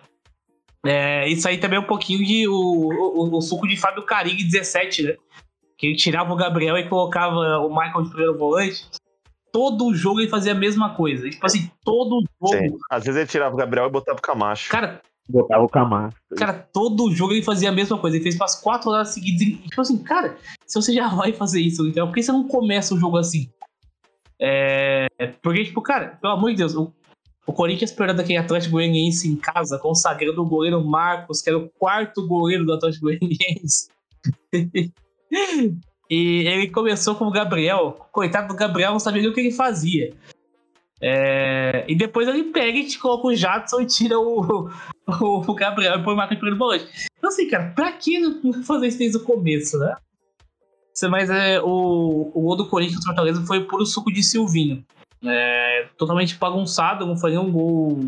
É, 0.85 1.29
isso 1.29 1.47
aí 1.49 1.59
também 1.59 1.77
é 1.77 1.81
um 1.81 1.87
pouquinho 1.87 2.25
de 2.25 2.47
o, 2.49 2.55
o, 2.55 3.37
o 3.37 3.41
suco 3.41 3.67
de 3.67 3.77
Fábio 3.77 4.05
Carig 4.05 4.43
17, 4.45 5.03
né? 5.03 5.17
Que 5.77 5.89
ele 5.89 5.97
tirava 5.97 6.33
o 6.33 6.37
Gabriel 6.37 6.77
e 6.77 6.89
colocava 6.89 7.59
o 7.59 7.69
Michael 7.69 8.03
de 8.03 8.09
primeiro 8.09 8.38
volante. 8.38 8.87
Todo 9.53 9.95
jogo 9.95 10.21
ele 10.21 10.31
fazia 10.31 10.53
a 10.53 10.57
mesma 10.57 10.95
coisa. 10.95 11.29
Tipo 11.29 11.45
assim, 11.45 11.71
todo 11.85 12.25
jogo. 12.40 12.57
Sim. 12.57 12.79
Às 12.90 13.05
vezes 13.05 13.21
ele 13.21 13.29
tirava 13.29 13.55
o 13.55 13.59
Gabriel 13.59 13.87
e 13.87 13.90
botava 13.90 14.18
o 14.18 14.23
Camacho. 14.23 14.71
Cara, 14.71 15.03
Botava 15.29 15.62
o 15.62 15.68
Camacho. 15.68 16.16
Cara, 16.37 16.53
todo 16.53 17.11
jogo 17.12 17.33
ele 17.33 17.42
fazia 17.42 17.68
a 17.68 17.73
mesma 17.73 17.99
coisa. 17.99 18.16
Ele 18.16 18.23
fez 18.23 18.37
umas 18.37 18.61
quatro 18.61 18.90
horas 18.90 19.09
seguidas. 19.09 19.42
E, 19.42 19.57
tipo 19.57 19.81
assim, 19.81 19.99
cara, 20.03 20.37
se 20.66 20.81
você 20.81 20.92
já 20.92 21.09
vai 21.09 21.33
fazer 21.33 21.61
isso, 21.61 21.87
então, 21.87 22.07
por 22.07 22.14
que 22.14 22.23
você 22.23 22.33
não 22.33 22.47
começa 22.47 22.95
o 22.95 22.99
jogo 22.99 23.16
assim? 23.16 23.49
É. 24.40 25.07
Porque, 25.40 25.64
tipo, 25.64 25.81
cara, 25.81 26.18
pelo 26.21 26.35
amor 26.35 26.51
de 26.51 26.57
Deus, 26.57 26.75
o, 26.75 26.92
o 27.46 27.52
Corinthians 27.52 27.90
perdeu 27.90 28.16
daquele 28.16 28.38
Atlético 28.38 28.72
Goianiense 28.72 29.28
em 29.28 29.37
casa, 29.37 29.78
consagrando 29.78 30.42
o 30.42 30.48
goleiro 30.48 30.85
Marcos, 30.85 31.42
que 31.42 31.50
era 31.50 31.59
o 31.59 31.68
quarto 31.68 32.26
goleiro 32.26 32.64
do 32.64 32.72
Atlético 32.72 33.07
Goianiense. 33.07 33.88
e 36.09 36.46
ele 36.46 36.68
começou 36.68 37.16
com 37.16 37.26
o 37.26 37.33
Gabriel. 37.33 38.07
Coitado 38.12 38.48
do 38.48 38.55
Gabriel, 38.55 38.92
não 38.92 39.00
sabia 39.00 39.28
o 39.28 39.33
que 39.33 39.40
ele 39.40 39.50
fazia. 39.50 40.14
É, 41.00 41.85
e 41.88 41.96
depois 41.96 42.28
ele 42.28 42.44
pega 42.44 42.78
e 42.78 42.87
te 42.87 42.96
coloca 42.96 43.26
o 43.26 43.35
Jadson 43.35 43.81
e 43.81 43.87
tira 43.87 44.20
o, 44.20 44.70
o, 45.20 45.50
o 45.50 45.55
Gabriel 45.55 45.98
e 45.98 46.05
põe 46.05 46.14
o 46.14 46.16
Marcos 46.16 46.37
primeiro 46.37 46.59
volante. 46.59 46.87
Então, 47.18 47.28
assim, 47.28 47.48
cara, 47.48 47.72
pra 47.74 47.90
que 47.90 48.20
fazer 48.64 48.87
isso 48.87 48.98
desde 48.98 49.16
o 49.16 49.24
começo, 49.24 49.78
né? 49.78 49.96
Mas 51.11 51.28
é, 51.28 51.61
o, 51.61 52.31
o 52.33 52.40
gol 52.40 52.57
do 52.57 52.68
Corinthians 52.68 53.05
Fortaleza 53.05 53.44
foi 53.44 53.64
puro 53.64 53.85
suco 53.85 54.12
de 54.12 54.22
Silvinho. 54.22 54.85
É, 55.25 55.89
totalmente 55.97 56.37
bagunçado, 56.37 57.07
não 57.07 57.17
foi 57.17 57.31
nenhum 57.31 57.51
gol 57.51 58.01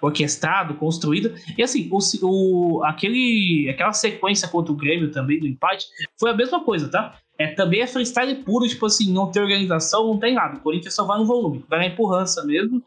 orquestrado, 0.00 0.74
construído. 0.74 1.32
E 1.56 1.62
assim, 1.62 1.88
o, 1.90 1.98
o, 2.26 2.84
aquele, 2.84 3.68
aquela 3.70 3.92
sequência 3.92 4.48
contra 4.48 4.72
o 4.72 4.76
Grêmio 4.76 5.10
também, 5.12 5.38
do 5.38 5.46
empate, 5.46 5.86
foi 6.18 6.30
a 6.30 6.34
mesma 6.34 6.62
coisa, 6.64 6.90
tá? 6.90 7.16
É, 7.38 7.48
também 7.48 7.80
é 7.80 7.86
freestyle 7.86 8.34
puro, 8.42 8.68
tipo 8.68 8.84
assim, 8.84 9.12
não 9.12 9.30
tem 9.30 9.40
organização, 9.40 10.06
não 10.06 10.18
tem 10.18 10.34
nada. 10.34 10.58
O 10.58 10.60
Corinthians 10.60 10.94
só 10.94 11.04
vai 11.04 11.18
no 11.18 11.24
volume, 11.24 11.64
vai 11.68 11.78
na 11.78 11.86
empurrança 11.86 12.44
mesmo. 12.44 12.82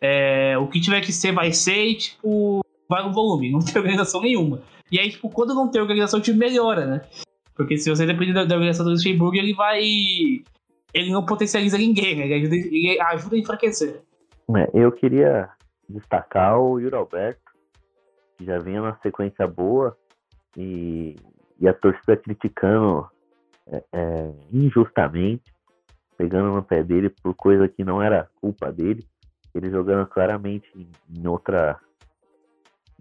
É, 0.00 0.56
o 0.58 0.66
que 0.66 0.80
tiver 0.80 1.00
que 1.00 1.12
ser, 1.12 1.32
vai 1.32 1.52
ser 1.52 1.86
e, 1.86 1.94
tipo, 1.94 2.64
vai 2.88 3.02
no 3.02 3.12
volume, 3.12 3.50
não 3.50 3.60
tem 3.60 3.76
organização 3.76 4.20
nenhuma. 4.20 4.60
E 4.90 4.98
aí, 4.98 5.10
tipo, 5.10 5.28
quando 5.28 5.54
não 5.54 5.68
tem 5.68 5.80
organização, 5.80 6.18
o 6.20 6.22
time 6.22 6.38
melhora, 6.38 6.86
né? 6.86 7.00
Porque 7.54 7.78
se 7.78 7.88
você 7.88 8.04
depender 8.04 8.32
da, 8.32 8.44
da 8.44 8.54
organização 8.54 8.84
do 8.84 8.92
Luxemburgo, 8.92 9.36
ele 9.36 9.54
vai. 9.54 9.82
Ele 10.94 11.10
não 11.10 11.26
potencializa 11.26 11.76
ninguém, 11.76 12.16
né? 12.16 12.24
Ele 12.24 12.34
ajuda, 12.34 12.56
ele 12.56 13.00
ajuda 13.00 13.36
a 13.36 13.38
enfraquecer. 13.38 14.02
É, 14.56 14.70
eu 14.72 14.92
queria 14.92 15.50
destacar 15.88 16.58
o 16.58 16.78
Yuri 16.78 16.94
Alberto, 16.94 17.40
que 18.38 18.44
já 18.44 18.58
vinha 18.58 18.80
numa 18.80 18.98
sequência 19.02 19.46
boa 19.46 19.96
e, 20.56 21.16
e 21.58 21.68
a 21.68 21.74
torcida 21.74 22.16
criticando 22.16 23.08
é, 23.66 23.82
é, 23.92 24.32
injustamente, 24.52 25.52
pegando 26.16 26.54
no 26.54 26.62
pé 26.62 26.82
dele 26.82 27.10
por 27.10 27.34
coisa 27.34 27.68
que 27.68 27.84
não 27.84 28.00
era 28.00 28.28
culpa 28.40 28.70
dele, 28.70 29.04
ele 29.54 29.70
jogando 29.70 30.06
claramente 30.06 30.68
em, 30.76 30.88
em 31.16 31.26
outra 31.26 31.80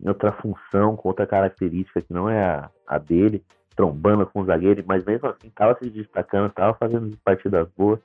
em 0.01 0.07
outra 0.07 0.31
função, 0.31 0.95
com 0.95 1.07
outra 1.07 1.27
característica 1.27 2.01
que 2.01 2.11
não 2.11 2.27
é 2.27 2.43
a, 2.43 2.69
a 2.87 2.97
dele, 2.97 3.43
trombando 3.75 4.25
com 4.27 4.41
o 4.41 4.45
zagueiro, 4.45 4.83
mas 4.87 5.03
mesmo 5.03 5.27
assim 5.27 5.49
tava 5.49 5.77
se 5.77 5.89
destacando, 5.89 6.51
tava 6.51 6.73
fazendo 6.75 7.17
partidas 7.23 7.67
boas. 7.77 7.99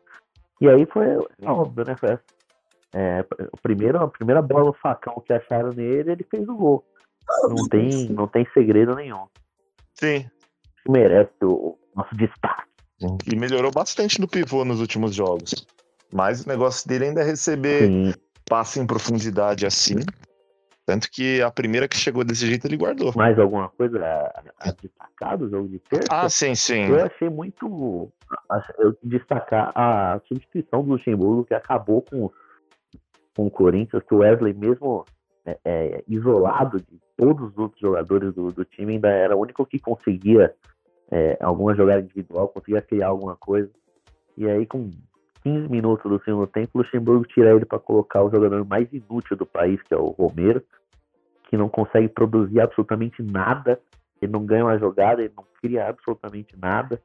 E 0.61 0.68
aí 0.68 0.87
foi 0.87 1.07
é 1.07 1.50
óbvio, 1.50 1.85
né? 1.85 1.96
Foi 1.96 2.18
é, 2.94 3.24
o 3.52 3.57
primeiro, 3.59 4.02
a 4.02 4.09
primeira 4.09 4.40
bola 4.40 4.72
facão 4.74 5.22
que 5.24 5.33
acharam 5.33 5.70
nele, 5.70 6.12
ele 6.12 6.26
fez 6.31 6.48
o 6.48 6.57
gol. 6.57 6.85
Não 7.48 7.68
tem, 7.68 8.09
não 8.09 8.26
tem 8.26 8.46
segredo 8.54 8.94
nenhum. 8.94 9.26
Sim. 9.94 10.26
Merece 10.88 11.33
o, 11.42 11.50
o 11.52 11.78
nosso 11.94 12.14
destaque. 12.16 12.68
E 13.31 13.37
melhorou 13.37 13.70
bastante 13.70 14.20
no 14.20 14.26
pivô 14.26 14.64
nos 14.64 14.81
últimos 14.81 15.14
jogos. 15.14 15.66
Mas 16.12 16.44
o 16.44 16.48
negócio 16.48 16.88
dele 16.88 17.07
ainda 17.07 17.20
é 17.20 17.24
receber 17.24 17.87
Sim, 17.87 18.14
passe 18.48 18.81
em 18.81 18.87
profundidade 18.87 19.66
assim. 19.66 19.96
Tanto 20.88 21.11
que 21.11 21.42
a 21.42 21.51
primeira 21.51 21.87
que 21.87 21.98
chegou 21.98 22.24
desse 22.24 22.46
jeito 22.46 22.66
ele 22.66 22.79
guardou. 22.79 23.12
mais 23.14 23.38
alguma 23.38 23.68
coisa 23.68 24.03
a, 24.03 24.42
a 24.59 24.72
destacar 24.72 25.37
do 25.37 25.46
jogo 25.51 25.68
de 25.68 25.79
terça? 25.81 26.09
Ah, 26.11 26.31
sim, 26.31 26.55
sim. 26.55 26.88
Eu 26.88 27.05
achei 27.05 27.29
muito. 27.29 28.11
Eu 28.79 28.96
destacar 29.03 29.70
a 29.74 30.18
substituição 30.27 30.83
do 30.83 30.92
Luxemburgo 30.92 31.44
que 31.44 31.53
acabou 31.53 32.01
com, 32.01 32.31
com 33.37 33.46
o 33.48 33.51
Corinthians, 33.51 34.03
que 34.03 34.14
o 34.14 34.20
Wesley, 34.20 34.55
mesmo 34.55 35.05
é, 35.44 35.59
é, 35.62 36.05
isolado 36.09 36.79
de 36.79 36.98
todos 37.18 37.51
os 37.51 37.59
outros 37.59 37.81
jogadores 37.83 38.33
do, 38.33 38.51
do 38.51 38.64
time, 38.64 38.94
ainda 38.94 39.11
era 39.11 39.37
o 39.37 39.40
único 39.40 39.66
que 39.66 39.79
conseguia 39.79 40.55
é, 41.11 41.37
alguma 41.42 41.74
jogada 41.74 42.01
individual, 42.01 42.48
conseguia 42.48 42.81
criar 42.81 43.09
alguma 43.09 43.37
coisa. 43.37 43.68
E 44.38 44.48
aí, 44.48 44.64
com 44.64 44.90
15 45.48 45.68
minutos 45.68 46.11
do 46.11 46.22
segundo 46.24 46.46
tempo, 46.46 46.70
o 46.74 46.78
Luxemburgo 46.78 47.24
tira 47.26 47.54
ele 47.54 47.64
para 47.64 47.78
colocar 47.78 48.22
o 48.22 48.30
jogador 48.30 48.64
mais 48.64 48.92
inútil 48.92 49.37
do 49.37 49.46
país, 49.46 49.80
que 49.82 49.94
é 49.94 49.96
o 49.96 50.08
Romero, 50.08 50.62
que 51.48 51.56
não 51.56 51.68
consegue 51.68 52.08
produzir 52.08 52.61
absolutamente 52.61 53.22
nada 53.22 53.80
ele 54.20 54.32
não 54.32 54.44
ganha 54.44 54.64
uma 54.64 54.78
jogada, 54.78 55.22
ele 55.22 55.32
não 55.37 55.44
cria 55.61 55.88
absolutamente 55.88 56.56
nada. 56.56 57.00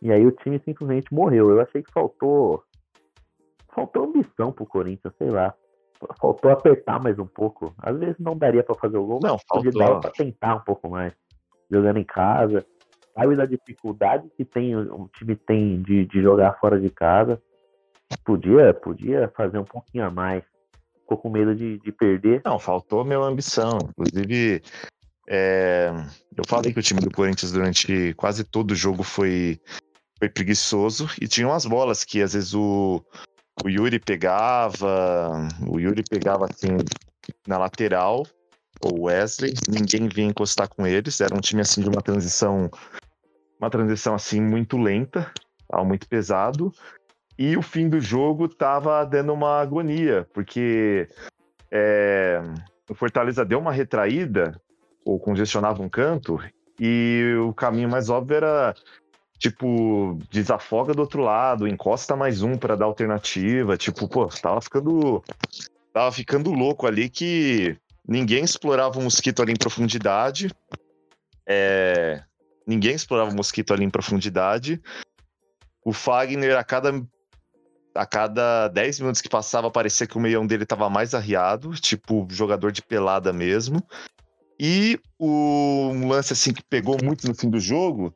E 0.00 0.10
aí 0.12 0.26
o 0.26 0.32
time 0.32 0.60
simplesmente 0.64 1.12
morreu. 1.12 1.50
Eu 1.50 1.60
achei 1.60 1.82
que 1.82 1.92
faltou. 1.92 2.62
Faltou 3.74 4.04
ambição 4.04 4.52
pro 4.52 4.66
Corinthians, 4.66 5.14
sei 5.18 5.30
lá. 5.30 5.54
faltou 6.18 6.50
apertar 6.50 7.02
mais 7.02 7.18
um 7.18 7.26
pouco. 7.26 7.74
Às 7.78 7.98
vezes 7.98 8.18
não 8.18 8.36
daria 8.36 8.62
pra 8.62 8.74
fazer 8.74 8.96
o 8.96 9.06
gol, 9.06 9.20
Não, 9.22 9.32
mas 9.34 9.42
faltou. 9.46 9.72
dar 9.72 10.00
pra 10.00 10.10
tentar 10.10 10.56
um 10.56 10.60
pouco 10.60 10.88
mais. 10.88 11.12
Jogando 11.70 11.98
em 11.98 12.04
casa. 12.04 12.64
Sabe 13.14 13.34
da 13.34 13.46
dificuldade 13.46 14.28
que 14.36 14.44
tem 14.44 14.76
o 14.76 15.08
time 15.16 15.36
tem 15.36 15.80
de, 15.82 16.04
de 16.04 16.22
jogar 16.22 16.58
fora 16.58 16.78
de 16.78 16.90
casa. 16.90 17.40
Podia, 18.24 18.74
podia 18.74 19.32
fazer 19.36 19.58
um 19.58 19.64
pouquinho 19.64 20.04
a 20.04 20.10
mais. 20.10 20.42
Ficou 21.00 21.18
com 21.18 21.30
medo 21.30 21.54
de, 21.54 21.78
de 21.78 21.92
perder. 21.92 22.42
Não, 22.44 22.58
faltou 22.58 23.04
minha 23.04 23.18
ambição. 23.18 23.78
Inclusive, 23.90 24.62
é, 25.28 25.92
eu 26.36 26.44
falei 26.46 26.72
que 26.72 26.78
o 26.78 26.82
time 26.82 27.00
do 27.00 27.10
Corinthians 27.10 27.52
durante 27.52 28.14
quase 28.14 28.44
todo 28.44 28.72
o 28.72 28.76
jogo 28.76 29.02
foi, 29.02 29.60
foi 30.18 30.28
preguiçoso 30.28 31.08
e 31.20 31.26
tinha 31.26 31.48
umas 31.48 31.66
bolas 31.66 32.04
que 32.04 32.22
às 32.22 32.32
vezes 32.34 32.54
o, 32.54 33.04
o 33.64 33.68
Yuri 33.68 33.98
pegava, 33.98 35.48
o 35.68 35.80
Yuri 35.80 36.02
pegava 36.08 36.46
assim 36.46 36.76
na 37.46 37.58
lateral, 37.58 38.24
ou 38.80 39.04
Wesley, 39.04 39.54
ninguém 39.68 40.08
vinha 40.08 40.28
encostar 40.28 40.68
com 40.68 40.86
eles. 40.86 41.20
Era 41.20 41.34
um 41.34 41.40
time 41.40 41.62
assim 41.62 41.82
de 41.82 41.88
uma 41.88 42.02
transição, 42.02 42.70
uma 43.58 43.70
transição 43.70 44.14
assim 44.14 44.40
muito 44.40 44.76
lenta, 44.76 45.32
muito 45.84 46.08
pesado. 46.08 46.72
E 47.38 47.56
o 47.56 47.62
fim 47.62 47.88
do 47.88 48.00
jogo 48.00 48.48
tava 48.48 49.04
dando 49.04 49.32
uma 49.32 49.60
agonia, 49.60 50.26
porque 50.32 51.08
é, 51.70 52.40
o 52.88 52.94
Fortaleza 52.94 53.44
deu 53.44 53.58
uma 53.58 53.72
retraída, 53.72 54.60
ou 55.04 55.18
congestionava 55.18 55.82
um 55.82 55.88
canto, 55.88 56.40
e 56.80 57.34
o 57.46 57.52
caminho 57.52 57.88
mais 57.88 58.08
óbvio 58.08 58.36
era 58.36 58.74
tipo, 59.38 60.18
desafoga 60.30 60.94
do 60.94 61.00
outro 61.00 61.22
lado, 61.22 61.68
encosta 61.68 62.16
mais 62.16 62.42
um 62.42 62.56
para 62.56 62.74
dar 62.74 62.86
alternativa, 62.86 63.76
tipo, 63.76 64.08
pô, 64.08 64.26
tava 64.26 64.60
ficando 64.60 65.22
tava 65.92 66.12
ficando 66.12 66.52
louco 66.52 66.86
ali 66.86 67.08
que 67.08 67.76
ninguém 68.06 68.44
explorava 68.44 68.98
o 68.98 69.02
mosquito 69.02 69.42
ali 69.42 69.52
em 69.52 69.56
profundidade. 69.56 70.50
É, 71.46 72.22
ninguém 72.66 72.94
explorava 72.94 73.30
o 73.30 73.34
mosquito 73.34 73.72
ali 73.72 73.84
em 73.84 73.90
profundidade. 73.90 74.80
O 75.84 75.92
Fagner 75.92 76.56
a 76.56 76.64
cada 76.64 76.92
a 77.96 78.06
cada 78.06 78.68
10 78.68 79.00
minutos 79.00 79.20
que 79.20 79.28
passava, 79.28 79.70
parecia 79.70 80.06
que 80.06 80.16
o 80.16 80.20
meião 80.20 80.46
dele 80.46 80.66
tava 80.66 80.88
mais 80.88 81.14
arriado, 81.14 81.70
tipo 81.74 82.26
jogador 82.30 82.72
de 82.72 82.82
pelada 82.82 83.32
mesmo. 83.32 83.82
E 84.58 84.98
o 85.18 85.90
um 85.92 86.08
lance 86.08 86.32
assim 86.32 86.52
que 86.52 86.62
pegou 86.62 86.96
muito 87.02 87.26
no 87.26 87.34
fim 87.34 87.50
do 87.50 87.60
jogo 87.60 88.14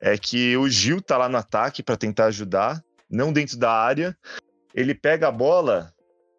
é 0.00 0.18
que 0.18 0.56
o 0.56 0.68
Gil 0.68 1.00
tá 1.00 1.16
lá 1.16 1.28
no 1.28 1.36
ataque 1.36 1.82
para 1.82 1.96
tentar 1.96 2.26
ajudar, 2.26 2.82
não 3.10 3.32
dentro 3.32 3.56
da 3.56 3.70
área. 3.70 4.16
Ele 4.74 4.94
pega 4.94 5.28
a 5.28 5.32
bola. 5.32 5.92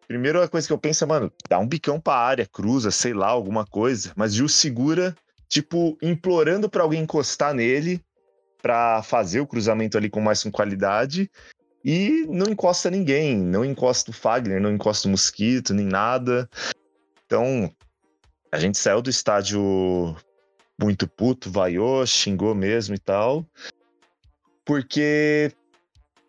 Primeira 0.08 0.47
coisa 0.47 0.65
que 0.65 0.73
eu 0.73 0.78
penso 0.78 1.04
é, 1.04 1.08
mano, 1.08 1.32
dá 1.50 1.60
um 1.60 1.67
bicão 1.67 2.00
pra 2.00 2.13
área, 2.13 2.45
cruza, 2.45 2.91
sei 2.91 3.13
lá, 3.13 3.28
alguma 3.28 3.65
coisa. 3.65 4.13
Mas 4.15 4.34
Gil 4.34 4.47
segura, 4.47 5.15
tipo, 5.50 5.97
implorando 6.02 6.69
para 6.69 6.84
alguém 6.84 7.04
encostar 7.04 7.54
nele 7.54 8.02
para 8.62 9.02
fazer 9.04 9.39
o 9.39 9.47
cruzamento 9.47 9.97
ali 9.97 10.10
com 10.10 10.21
mais 10.21 10.43
com 10.43 10.52
qualidade. 10.52 11.30
E 11.89 12.26
não 12.28 12.52
encosta 12.52 12.91
ninguém, 12.91 13.38
não 13.38 13.63
encosta 13.63 14.12
o 14.12 14.13
Fagner, 14.13 14.60
não 14.60 14.73
encosta 14.73 15.08
o 15.08 15.12
Mosquito, 15.12 15.73
nem 15.73 15.86
nada. 15.86 16.50
Então, 17.26 17.73
a 18.52 18.60
gente 18.60 18.78
saiu 18.78 19.02
do 19.02 19.10
estádio 19.10 20.13
muito 20.78 21.08
puto, 21.08 21.50
vaiou, 21.50 22.06
xingou 22.06 22.54
mesmo 22.54 22.93
e 22.93 23.00
tal. 23.00 23.45
Porque 24.65 25.50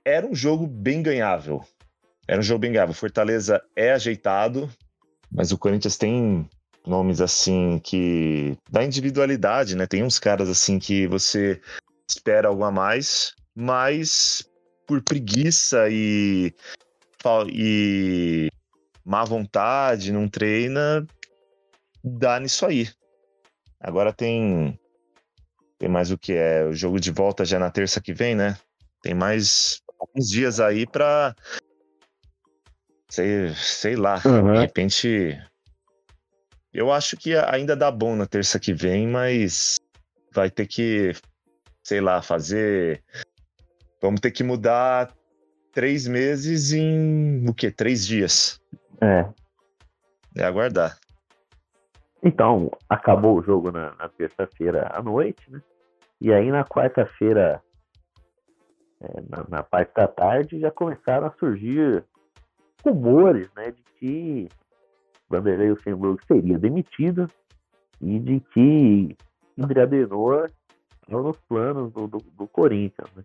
era 0.04 0.24
um 0.24 0.32
jogo 0.32 0.64
bem 0.64 1.02
ganhável. 1.02 1.64
Era 2.28 2.38
um 2.38 2.44
jogo 2.44 2.60
bem 2.60 2.70
ganhável. 2.70 2.94
Fortaleza 2.94 3.60
é 3.74 3.90
ajeitado, 3.90 4.70
mas 5.28 5.50
o 5.50 5.58
Corinthians 5.58 5.96
tem 5.96 6.48
nomes 6.86 7.20
assim 7.20 7.80
que 7.82 8.56
dá 8.70 8.84
individualidade, 8.84 9.74
né? 9.74 9.88
Tem 9.88 10.04
uns 10.04 10.20
caras 10.20 10.48
assim 10.48 10.78
que 10.78 11.08
você 11.08 11.60
espera 12.08 12.46
algo 12.46 12.62
a 12.62 12.70
mais, 12.70 13.34
mas 13.56 14.47
por 14.88 15.02
preguiça 15.02 15.86
e, 15.90 16.54
e 17.52 18.48
má 19.04 19.22
vontade, 19.22 20.10
não 20.10 20.26
treina, 20.26 21.06
dá 22.02 22.40
nisso 22.40 22.64
aí. 22.64 22.88
Agora 23.78 24.12
tem 24.14 24.80
tem 25.78 25.88
mais 25.88 26.10
o 26.10 26.18
que 26.18 26.32
é 26.32 26.64
o 26.64 26.72
jogo 26.72 26.98
de 26.98 27.12
volta 27.12 27.44
já 27.44 27.58
na 27.58 27.70
terça 27.70 28.00
que 28.00 28.12
vem, 28.14 28.34
né? 28.34 28.58
Tem 29.02 29.14
mais 29.14 29.80
alguns 30.00 30.28
dias 30.28 30.58
aí 30.58 30.86
para 30.86 31.36
sei, 33.10 33.54
sei 33.54 33.94
lá, 33.94 34.20
Uhum. 34.24 34.54
de 34.54 34.58
repente 34.60 35.38
eu 36.72 36.90
acho 36.90 37.16
que 37.16 37.36
ainda 37.36 37.76
dá 37.76 37.90
bom 37.90 38.16
na 38.16 38.26
terça 38.26 38.58
que 38.58 38.72
vem, 38.72 39.06
mas 39.06 39.76
vai 40.32 40.50
ter 40.50 40.66
que 40.66 41.12
sei 41.84 42.00
lá, 42.00 42.20
fazer 42.20 43.02
vamos 44.00 44.20
ter 44.20 44.30
que 44.30 44.42
mudar 44.42 45.12
três 45.72 46.06
meses 46.06 46.72
em 46.72 47.48
o 47.48 47.54
quê? 47.54 47.70
Três 47.70 48.06
dias. 48.06 48.60
É. 49.00 49.28
É 50.36 50.44
aguardar. 50.44 50.98
Então, 52.22 52.70
acabou 52.88 53.38
o 53.38 53.42
jogo 53.42 53.70
na, 53.70 53.94
na 53.94 54.08
terça-feira 54.08 54.90
à 54.92 55.02
noite, 55.02 55.50
né? 55.50 55.62
E 56.20 56.32
aí 56.32 56.50
na 56.50 56.64
quarta-feira, 56.64 57.62
é, 59.00 59.20
na, 59.28 59.46
na 59.48 59.62
parte 59.62 59.94
da 59.94 60.08
tarde, 60.08 60.58
já 60.58 60.70
começaram 60.70 61.28
a 61.28 61.32
surgir 61.38 62.04
rumores, 62.84 63.48
né? 63.54 63.70
De 63.70 63.82
que 63.98 64.48
Vanderlei 65.28 65.70
Luxemburgo 65.70 66.20
seria 66.26 66.58
demitido 66.58 67.28
e 68.00 68.18
de 68.18 68.40
que 68.52 69.16
André 69.56 69.82
Adenor 69.82 70.50
estava 71.02 71.22
nos 71.22 71.38
planos 71.48 71.92
do, 71.92 72.08
do, 72.08 72.18
do 72.18 72.48
Corinthians, 72.48 73.10
né? 73.14 73.22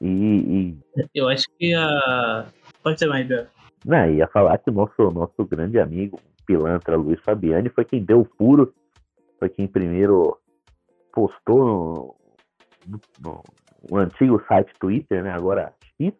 E, 0.00 0.06
e 0.06 0.78
Eu 1.14 1.28
acho 1.28 1.46
que 1.58 1.74
a. 1.74 2.46
Pode 2.82 2.98
ser 2.98 3.06
mais, 3.06 3.26
Bel. 3.26 3.46
né, 3.84 4.12
ia 4.14 4.26
falar 4.28 4.56
que 4.58 4.70
o 4.70 4.72
nosso, 4.72 5.10
nosso 5.10 5.44
grande 5.44 5.78
amigo, 5.78 6.18
pilantra 6.46 6.96
Luiz 6.96 7.20
Fabiani, 7.20 7.68
foi 7.68 7.84
quem 7.84 8.02
deu 8.02 8.20
o 8.22 8.28
furo, 8.36 8.72
foi 9.38 9.48
quem 9.50 9.66
primeiro 9.68 10.38
postou 11.12 11.64
no, 11.66 12.16
no- 12.86 13.00
no- 13.22 13.42
no 13.90 13.96
antigo 13.98 14.42
site 14.48 14.72
Twitter, 14.78 15.22
né, 15.22 15.30
agora 15.32 15.74
X, 16.00 16.12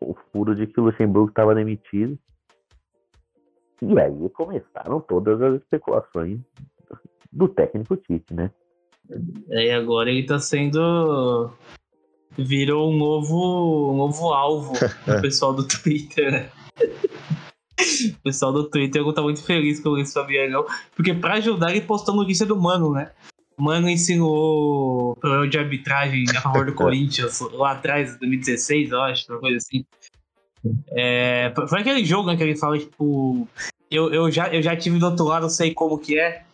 o 0.00 0.14
furo 0.32 0.54
de 0.54 0.66
que 0.66 0.80
o 0.80 0.84
Luxemburgo 0.84 1.28
estava 1.28 1.54
demitido. 1.54 2.18
E 3.80 3.98
aí 4.00 4.28
começaram 4.30 5.00
todas 5.00 5.40
as 5.40 5.60
especulações 5.60 6.40
do 7.32 7.48
técnico 7.48 7.96
Tite, 7.96 8.34
né? 8.34 8.50
Aí 9.52 9.70
agora 9.70 10.10
ele 10.10 10.26
tá 10.26 10.38
sendo. 10.40 11.50
Virou 12.38 12.92
um 12.92 12.96
novo, 12.96 13.92
um 13.92 13.96
novo 13.96 14.32
alvo 14.32 14.72
do 15.06 15.20
pessoal 15.20 15.52
do 15.52 15.66
Twitter, 15.66 16.30
né? 16.30 16.50
O 18.14 18.22
pessoal 18.22 18.52
do 18.52 18.70
Twitter 18.70 19.02
tá 19.12 19.22
muito 19.22 19.42
feliz 19.42 19.80
com 19.80 19.88
o 19.88 19.92
Luiz 19.92 20.12
Fabiano, 20.12 20.64
porque 20.94 21.12
pra 21.14 21.34
ajudar 21.34 21.70
ele 21.70 21.80
postou 21.80 22.14
notícia 22.14 22.46
do 22.46 22.56
Mano, 22.56 22.92
né? 22.92 23.10
O 23.56 23.62
Mano 23.62 23.88
ensinou 23.88 25.16
problema 25.16 25.48
de 25.48 25.58
arbitragem 25.58 26.24
a 26.36 26.40
favor 26.40 26.66
do 26.66 26.74
Corinthians 26.76 27.40
lá 27.52 27.72
atrás, 27.72 28.16
2016, 28.18 28.92
eu 28.92 29.02
acho, 29.02 29.32
uma 29.32 29.40
coisa 29.40 29.56
assim. 29.56 29.84
É, 30.90 31.52
foi 31.68 31.80
aquele 31.80 32.04
jogo 32.04 32.28
né, 32.28 32.36
que 32.36 32.42
ele 32.42 32.56
fala, 32.56 32.78
tipo, 32.78 33.48
eu, 33.90 34.12
eu, 34.12 34.30
já, 34.30 34.48
eu 34.48 34.62
já 34.62 34.76
tive 34.76 34.98
do 34.98 35.06
outro 35.06 35.24
lado, 35.24 35.50
sei 35.50 35.74
como 35.74 35.98
que 35.98 36.18
é. 36.18 36.44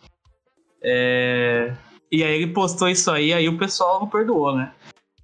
É, 0.81 1.75
e 2.11 2.23
aí 2.23 2.35
ele 2.35 2.53
postou 2.53 2.87
isso 2.87 3.11
aí, 3.11 3.33
aí 3.33 3.47
o 3.47 3.57
pessoal 3.57 3.99
não 3.99 4.07
perdoou, 4.07 4.55
né? 4.55 4.71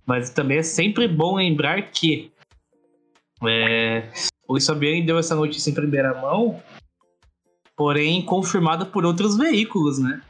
Mas 0.06 0.30
também 0.30 0.58
é 0.58 0.64
sempre 0.64 1.08
bom 1.08 1.36
lembrar 1.36 1.92
que 1.92 2.32
é, 3.48 4.10
o 4.48 4.60
Fabiani 4.60 5.04
deu 5.04 5.18
essa 5.18 5.36
notícia 5.36 5.70
em 5.70 5.74
primeira 5.74 6.20
mão, 6.20 6.62
porém 7.76 8.22
confirmada 8.24 8.86
por 8.86 9.06
outros 9.06 9.38
veículos, 9.38 10.00
né? 10.00 10.22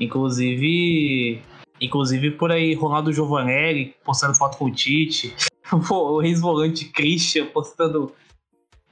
Inclusive, 0.00 1.42
inclusive 1.80 2.30
por 2.32 2.52
aí 2.52 2.74
Ronaldo 2.74 3.12
Giovanelli 3.12 3.94
postando 4.04 4.34
foto 4.34 4.56
com 4.56 4.66
o 4.66 4.70
Tite, 4.70 5.34
o 5.90 6.22
ex-volante 6.22 6.86
Christian 6.86 7.46
postando 7.46 8.12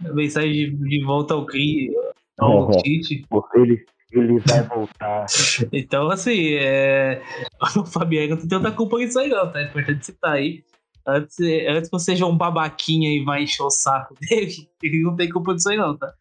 mensagem 0.01 0.77
de, 0.77 1.05
volta 1.05 1.35
ao, 1.35 1.47
Cri, 1.47 1.91
ao 2.39 2.71
É. 2.73 2.77
Tite. 2.79 3.25
Ele, 3.55 3.87
ele 4.13 4.39
vai 4.41 4.63
voltar. 4.63 5.27
Então, 5.73 6.11
assim, 6.11 6.55
é... 6.55 7.23
o 7.77 7.85
Fabiano 7.85 8.31
não 8.31 8.37
tem 8.37 8.49
tanta 8.49 8.71
culpa 8.71 8.99
nisso 8.99 9.19
aí, 9.19 9.29
não, 9.29 9.51
tá? 9.51 9.61
É 9.61 9.65
importante 9.65 10.07
citar 10.07 10.33
aí. 10.33 10.65
Antes, 11.07 11.39
antes 11.41 11.89
que 11.89 11.97
você 11.97 12.13
seja 12.13 12.27
um 12.27 12.37
babaquinha 12.37 13.09
e 13.09 13.25
vai 13.25 13.45
encher 13.45 13.63
o 13.63 13.71
saco 13.71 14.15
dele, 14.21 14.69
ele 14.83 15.03
não 15.03 15.15
tem 15.15 15.29
culpa 15.29 15.55
disso 15.55 15.69
aí, 15.69 15.77
não, 15.77 15.97
tá? 15.97 16.13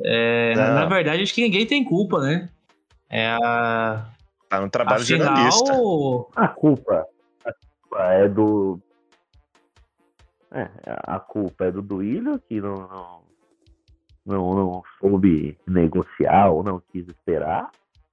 É, 0.00 0.54
na, 0.56 0.68
Não. 0.68 0.74
na 0.74 0.86
verdade, 0.86 1.22
acho 1.22 1.34
que 1.34 1.42
ninguém 1.42 1.66
tem 1.66 1.84
culpa, 1.84 2.20
né? 2.20 2.48
É 3.08 3.28
a. 3.42 4.06
Tá 4.48 4.60
no 4.60 4.70
trabalho 4.70 5.02
Afinal, 5.02 5.28
jornalista. 5.28 5.72
A 6.34 6.48
culpa, 6.48 7.06
a 7.44 7.52
culpa 7.52 8.12
é 8.12 8.28
do. 8.28 8.80
É, 10.50 10.68
a 10.84 11.20
culpa 11.20 11.66
é 11.66 11.72
do 11.72 11.80
Duílio, 11.80 12.38
que 12.40 12.60
não, 12.60 12.88
não, 12.88 13.21
não, 14.24 14.54
não 14.54 14.82
soube 15.00 15.56
negociar 15.66 16.50
ou 16.50 16.62
não 16.62 16.80
quis 16.92 17.06
esperar. 17.08 17.70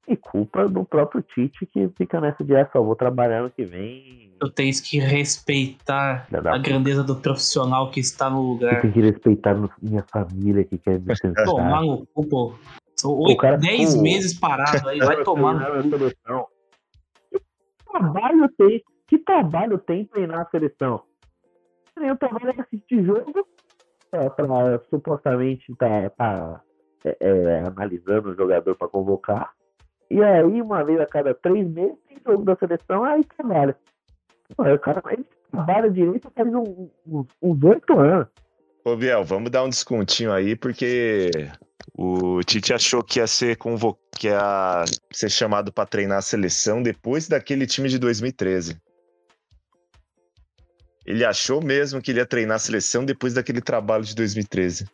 E 0.08 0.18
culpa 0.18 0.68
do 0.68 0.84
próprio 0.84 1.22
Tite 1.22 1.68
que 1.68 1.88
fica 1.90 2.20
nessa 2.20 2.44
de 2.44 2.56
ah, 2.56 2.68
só 2.74 2.82
vou 2.82 2.96
trabalhar 2.96 3.44
no 3.44 3.52
que 3.52 3.64
vem. 3.64 4.34
Tu 4.40 4.50
tens 4.50 4.82
que 4.82 4.98
respeitar 4.98 6.28
a 6.34 6.58
grandeza 6.58 7.04
do 7.04 7.16
profissional 7.16 7.92
que 7.92 8.00
está 8.00 8.28
no 8.28 8.38
Eu 8.38 8.42
lugar. 8.44 8.82
tenho 8.82 8.94
que 8.94 9.02
respeitar 9.02 9.56
minha 9.80 10.04
família 10.12 10.64
que 10.64 10.80
quer 10.80 11.00
me 11.00 11.16
sentar. 11.16 11.46
Tomar 11.46 11.82
no 11.84 12.08
cu, 12.08 12.26
pô. 12.28 12.54
Oito, 13.06 13.38
cara 13.38 13.58
dez 13.58 13.90
ficou- 13.90 14.02
meses 14.04 14.34
parado 14.38 14.90
aí, 14.90 14.98
vai 15.00 15.22
tomar 15.24 15.54
no 15.54 15.60
na 15.76 15.84
seleção. 15.84 16.48
Que 17.32 17.40
trabalho 17.92 18.50
tem? 18.58 18.84
Que 19.08 19.18
trabalho 19.20 19.78
tem 19.78 20.06
treinar 20.06 20.42
a 20.42 20.50
seleção? 20.50 21.04
O 21.98 22.18
trabalho 22.18 22.50
é 22.58 22.62
assistir 22.62 23.04
jogo 23.04 23.46
pra, 24.10 24.30
pra 24.30 24.80
supostamente 24.90 25.74
tá, 25.76 26.10
tá 26.12 26.62
é, 27.04 27.18
é, 27.20 27.60
analisando 27.66 28.30
o 28.30 28.36
jogador 28.36 28.76
para 28.76 28.88
convocar. 28.88 29.52
E 30.10 30.22
aí, 30.24 30.62
uma 30.62 30.84
vez 30.84 31.00
a 31.00 31.06
cada 31.06 31.34
três 31.34 31.68
meses, 31.68 31.96
tem 32.08 32.18
jogo 32.26 32.44
da 32.44 32.56
seleção, 32.56 33.04
aí 33.04 33.24
trabalha. 33.24 33.78
Pô, 34.56 34.64
o 34.64 34.80
cara 34.80 35.02
ele 35.12 35.26
trabalha 35.52 35.90
direito 35.90 36.32
faz 36.36 36.48
uns 36.54 36.90
uns 37.42 37.64
oito 37.64 38.00
anos. 38.00 38.28
Ô, 38.84 38.96
Biel, 38.96 39.24
vamos 39.24 39.52
dar 39.52 39.64
um 39.64 39.70
descontinho 39.70 40.32
aí, 40.32 40.56
porque 40.56 41.30
o 41.96 42.42
Tite 42.44 42.74
achou 42.74 43.04
que 43.04 43.20
ia 43.20 43.28
ser 43.28 43.58
convo... 43.58 43.98
que 44.18 44.28
ia 44.28 44.84
ser 45.12 45.30
chamado 45.30 45.72
para 45.72 45.86
treinar 45.86 46.18
a 46.18 46.24
seleção 46.24 46.82
depois 46.82 47.28
daquele 47.28 47.68
time 47.68 47.90
de 47.90 48.00
2013. 48.00 48.82
Ele 51.10 51.26
achou 51.26 51.60
mesmo 51.60 52.00
que 52.00 52.12
ele 52.12 52.20
ia 52.20 52.26
treinar 52.26 52.58
a 52.58 52.60
seleção 52.60 53.04
depois 53.04 53.34
daquele 53.34 53.62
trabalho 53.62 54.04
de 54.04 54.14
2013. 54.14 54.88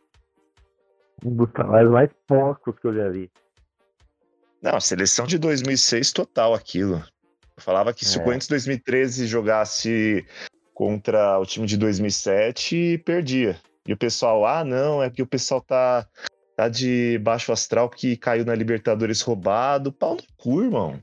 Um 1.26 1.36
dos 1.36 1.52
trabalhos 1.52 1.92
mais 1.92 2.10
porcos 2.26 2.80
que 2.80 2.88
eu 2.88 2.94
já 2.94 3.10
vi. 3.10 3.30
Não, 4.62 4.80
seleção 4.80 5.28
de 5.28 5.38
2006 5.38 6.14
total 6.14 6.54
aquilo. 6.54 7.04
Eu 7.58 7.62
falava 7.62 7.94
que 7.94 8.06
se 8.06 8.18
o 8.18 8.22
É. 8.22 8.24
Corinthians 8.24 8.48
2013 8.48 9.28
jogasse 9.28 10.26
contra 10.74 11.38
o 11.38 11.46
time 11.46 11.68
de 11.68 11.76
2007, 11.76 13.04
perdia. 13.06 13.60
E 13.86 13.92
o 13.92 13.98
pessoal, 13.98 14.46
ah, 14.46 14.64
não, 14.64 15.04
é 15.04 15.10
porque 15.10 15.22
o 15.22 15.28
pessoal 15.28 15.60
tá, 15.60 16.08
tá 16.56 16.70
de 16.70 17.20
baixo 17.22 17.52
astral 17.52 17.90
que 17.90 18.16
caiu 18.16 18.46
na 18.46 18.56
Libertadores 18.56 19.20
roubado. 19.20 19.92
Pau 19.92 20.16
no 20.16 20.24
cu, 20.38 20.64
irmão. 20.64 20.98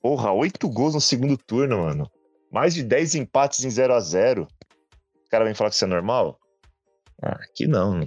Porra, 0.00 0.30
oito 0.30 0.68
gols 0.68 0.94
no 0.94 1.00
segundo 1.00 1.36
turno, 1.36 1.78
mano. 1.78 2.08
Mais 2.50 2.74
de 2.74 2.82
10 2.82 3.14
empates 3.14 3.64
em 3.64 3.70
0 3.70 3.94
a 3.94 4.00
0 4.00 4.42
O 4.44 5.30
cara 5.30 5.44
vem 5.44 5.54
falar 5.54 5.70
que 5.70 5.76
isso 5.76 5.84
é 5.84 5.88
normal? 5.88 6.38
Ah, 7.22 7.38
aqui 7.42 7.66
não. 7.66 8.00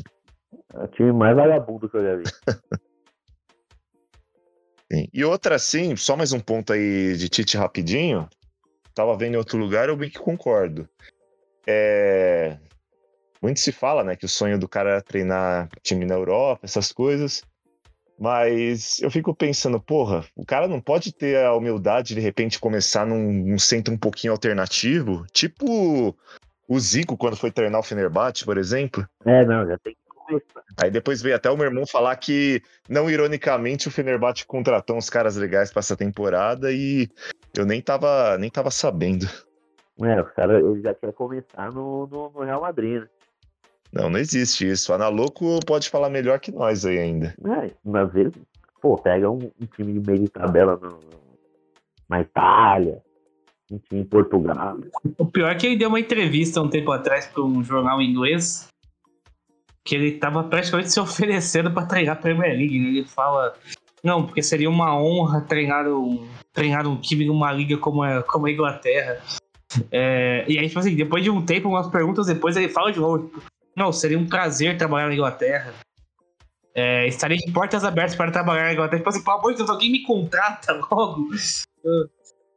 É 0.74 0.84
o 0.84 0.88
time 0.88 1.14
mais 1.14 1.36
vagabundo 1.36 1.90
que 1.90 1.98
eu 1.98 2.04
já 2.04 2.16
vi. 2.16 2.24
Sim. 4.92 5.08
E 5.12 5.24
outra, 5.26 5.56
assim, 5.56 5.96
só 5.96 6.16
mais 6.16 6.34
um 6.34 6.40
ponto 6.40 6.74
aí 6.74 7.16
de 7.18 7.30
Tite 7.30 7.58
rapidinho. 7.58 8.30
Tava 8.94 9.18
vendo 9.18 9.34
em 9.34 9.38
outro 9.38 9.58
lugar, 9.58 9.90
eu 9.90 9.98
bem 9.98 10.10
que 10.10 10.20
concordo. 10.20 10.88
É... 11.66 12.58
Muito 13.42 13.60
se 13.60 13.72
fala, 13.72 14.04
né, 14.04 14.16
que 14.16 14.26
o 14.26 14.30
sonho 14.30 14.60
do 14.60 14.68
cara 14.68 14.92
era 14.92 15.02
treinar 15.02 15.68
time 15.82 16.06
na 16.06 16.14
Europa, 16.14 16.62
essas 16.64 16.92
coisas. 16.92 17.42
Mas 18.24 19.02
eu 19.02 19.12
fico 19.12 19.36
pensando, 19.36 19.82
porra, 19.82 20.24
o 20.34 20.46
cara 20.46 20.66
não 20.66 20.80
pode 20.80 21.12
ter 21.12 21.44
a 21.44 21.54
humildade 21.54 22.08
de, 22.08 22.16
de 22.16 22.22
repente 22.22 22.58
começar 22.58 23.06
num, 23.06 23.34
num 23.34 23.60
centro 23.60 23.94
um 23.94 23.98
pouquinho 23.98 24.32
alternativo, 24.32 25.26
tipo 25.34 26.16
o 26.66 26.80
Zico 26.80 27.18
quando 27.18 27.36
foi 27.36 27.52
treinar 27.52 27.82
o 27.82 27.84
Fenerbahçe, 27.84 28.46
por 28.46 28.58
exemplo. 28.58 29.06
É, 29.26 29.44
não, 29.46 29.68
já 29.68 29.78
tem 29.78 29.94
que 29.94 30.00
começar. 30.08 30.64
Aí 30.82 30.90
depois 30.90 31.22
veio 31.22 31.36
até 31.36 31.52
o 31.52 31.58
meu 31.58 31.66
irmão 31.66 31.86
falar 31.86 32.16
que, 32.16 32.62
não 32.88 33.10
ironicamente, 33.10 33.90
o 33.90 33.92
Fenerbahçe 33.92 34.46
contratou 34.46 34.96
uns 34.96 35.10
caras 35.10 35.36
legais 35.36 35.70
pra 35.70 35.82
essa 35.82 35.98
temporada 35.98 36.72
e 36.72 37.10
eu 37.54 37.66
nem 37.66 37.82
tava, 37.82 38.38
nem 38.38 38.50
tava 38.50 38.72
sabendo. 38.72 39.26
É, 40.02 40.22
os 40.22 40.32
caras 40.32 40.64
ele 40.64 40.82
já 40.82 40.94
quer 40.94 41.12
começar 41.12 41.74
no, 41.74 42.08
no, 42.08 42.32
no 42.32 42.40
Real 42.40 42.62
Madrid, 42.62 43.02
né? 43.02 43.08
Não, 43.94 44.10
não 44.10 44.20
existe 44.20 44.68
isso. 44.68 44.92
A 44.92 44.96
Analoco 44.96 45.60
pode 45.66 45.90
falar 45.90 46.10
melhor 46.10 46.40
que 46.40 46.52
nós 46.52 46.86
aí 46.86 46.98
ainda. 46.98 47.36
É, 47.46 47.98
às 48.00 48.12
vezes, 48.12 48.34
pô, 48.82 48.98
pega 48.98 49.30
um, 49.30 49.52
um 49.62 49.66
time 49.76 49.94
de 50.00 50.08
meio 50.08 50.24
de 50.24 50.30
tabela 50.30 50.80
no- 50.82 51.00
na 52.10 52.22
Itália, 52.22 53.02
um 53.72 53.78
time 53.78 54.02
em 54.02 54.06
Portugal. 54.06 54.78
O 55.18 55.26
pior 55.26 55.52
é 55.52 55.56
que 55.56 55.68
ele 55.68 55.78
deu 55.78 55.90
uma 55.90 56.00
entrevista 56.00 56.60
um 56.62 56.70
tempo 56.70 56.92
atrás 56.92 57.28
para 57.28 57.44
um 57.44 57.64
jornal 57.64 58.02
inglês 58.02 58.68
que 59.86 59.96
ele 59.96 60.14
tava 60.14 60.44
praticamente 60.44 60.92
se 60.92 61.00
oferecendo 61.00 61.72
para 61.72 61.86
treinar 61.86 62.18
a 62.18 62.20
Premier 62.20 62.58
League. 62.58 62.80
né? 62.80 62.88
Ele 62.90 63.06
fala, 63.06 63.54
não, 64.04 64.26
porque 64.26 64.42
seria 64.42 64.70
uma 64.70 64.98
honra 65.00 65.42
treinar 65.42 65.88
um, 65.88 66.28
treinar 66.52 66.88
um 66.88 66.98
time 67.00 67.26
numa 67.26 67.52
liga 67.52 67.78
como 67.78 68.02
a, 68.02 68.24
como 68.24 68.48
a 68.48 68.52
Inglaterra. 68.52 69.22
É, 69.92 70.46
e 70.48 70.58
aí, 70.58 70.68
tipo 70.68 70.80
assim, 70.80 70.96
depois 70.96 71.24
de 71.24 71.30
um 71.30 71.44
tempo, 71.44 71.68
umas 71.68 71.88
perguntas 71.88 72.28
depois, 72.28 72.56
ele 72.56 72.70
fala 72.70 72.92
de 72.92 73.00
novo, 73.00 73.28
tipo, 73.28 73.42
não, 73.76 73.92
seria 73.92 74.18
um 74.20 74.28
prazer 74.28 74.78
trabalhar 74.78 75.08
na 75.08 75.14
Inglaterra. 75.14 75.74
É, 76.76 77.08
estaria 77.08 77.38
de 77.38 77.52
portas 77.52 77.84
abertas 77.84 78.16
para 78.16 78.32
trabalhar 78.32 78.64
na 78.64 78.74
Inglaterra. 78.74 79.00
Tipo 79.00 79.10
assim, 79.10 79.24
pelo 79.24 79.38
amor 79.38 79.52
de 79.52 79.58
Deus, 79.58 79.70
alguém 79.70 79.92
me 79.92 80.04
contrata 80.04 80.74
logo. 80.92 81.30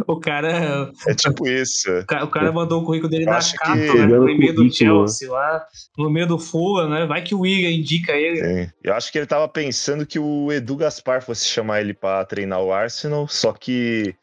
o 0.06 0.20
cara 0.20 0.90
É 1.06 1.14
tipo 1.14 1.46
isso. 1.48 1.90
o 2.00 2.06
ca- 2.06 2.24
o 2.24 2.28
cara 2.28 2.52
mandou 2.52 2.82
o 2.82 2.84
currículo 2.84 3.10
dele 3.10 3.24
Eu 3.24 3.32
na 3.32 3.38
capa, 3.38 3.72
que- 3.72 3.94
né, 3.98 4.06
no 4.06 4.28
e-mail 4.28 4.52
do 4.52 4.56
currículo, 4.62 4.72
Chelsea, 4.72 5.30
lá 5.30 5.66
no 5.96 6.10
meio 6.10 6.26
do 6.26 6.38
Fulham, 6.38 6.88
né? 6.90 7.06
Vai 7.06 7.22
que 7.22 7.34
o 7.34 7.40
William 7.40 7.70
indica 7.70 8.12
ele. 8.12 8.64
Sim. 8.66 8.70
Eu 8.82 8.94
acho 8.94 9.10
que 9.10 9.18
ele 9.18 9.26
tava 9.26 9.48
pensando 9.48 10.06
que 10.06 10.18
o 10.18 10.52
Edu 10.52 10.76
Gaspar 10.76 11.22
fosse 11.22 11.46
chamar 11.46 11.80
ele 11.80 11.94
pra 11.94 12.24
treinar 12.24 12.60
o 12.60 12.72
Arsenal, 12.72 13.26
só 13.28 13.52
que 13.52 14.14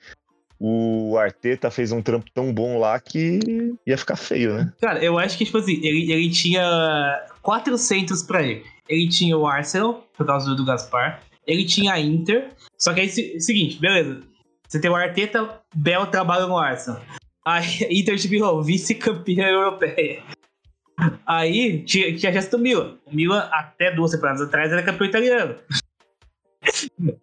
o 0.66 1.18
Arteta 1.18 1.70
fez 1.70 1.92
um 1.92 2.02
trampo 2.02 2.26
tão 2.34 2.54
bom 2.54 2.80
lá 2.80 2.98
que 2.98 3.38
ia 3.86 3.98
ficar 3.98 4.16
feio, 4.16 4.54
né? 4.54 4.72
Cara, 4.80 5.04
eu 5.04 5.20
acho 5.20 5.38
que, 5.38 5.44
tipo 5.44 5.58
assim, 5.58 5.74
ele, 5.84 6.10
ele 6.10 6.30
tinha 6.30 6.64
quatro 7.42 7.78
centros 7.78 8.24
pra 8.24 8.42
ele. 8.42 8.64
Ele 8.88 9.10
tinha 9.10 9.38
o 9.38 9.46
Arsenal, 9.46 10.08
por 10.18 10.26
causa 10.26 10.56
do 10.56 10.64
Gaspar. 10.64 11.22
Ele 11.46 11.66
tinha 11.66 11.92
a 11.92 12.00
Inter. 12.00 12.48
Só 12.78 12.94
que 12.94 13.02
aí, 13.02 13.10
se- 13.10 13.38
seguinte, 13.42 13.78
beleza. 13.78 14.22
Você 14.66 14.80
tem 14.80 14.90
o 14.90 14.96
Arteta, 14.96 15.60
Bel 15.76 16.06
trabalha 16.06 16.48
no 16.48 16.58
Arsenal. 16.58 17.02
Aí, 17.46 17.66
Inter 17.92 18.16
de 18.16 18.30
Milão, 18.30 18.64
vice-campeã 18.64 19.48
europeia. 19.50 20.24
Aí, 21.26 21.84
tinha, 21.84 22.16
tinha 22.16 22.30
a 22.30 22.34
gestão 22.34 22.58
Milan. 22.60 22.96
O 23.06 23.14
Milan, 23.14 23.50
até 23.52 23.92
duas 23.94 24.12
temporadas 24.12 24.42
atrás, 24.42 24.72
era 24.72 24.82
campeão 24.84 25.08
italiano. 25.08 25.56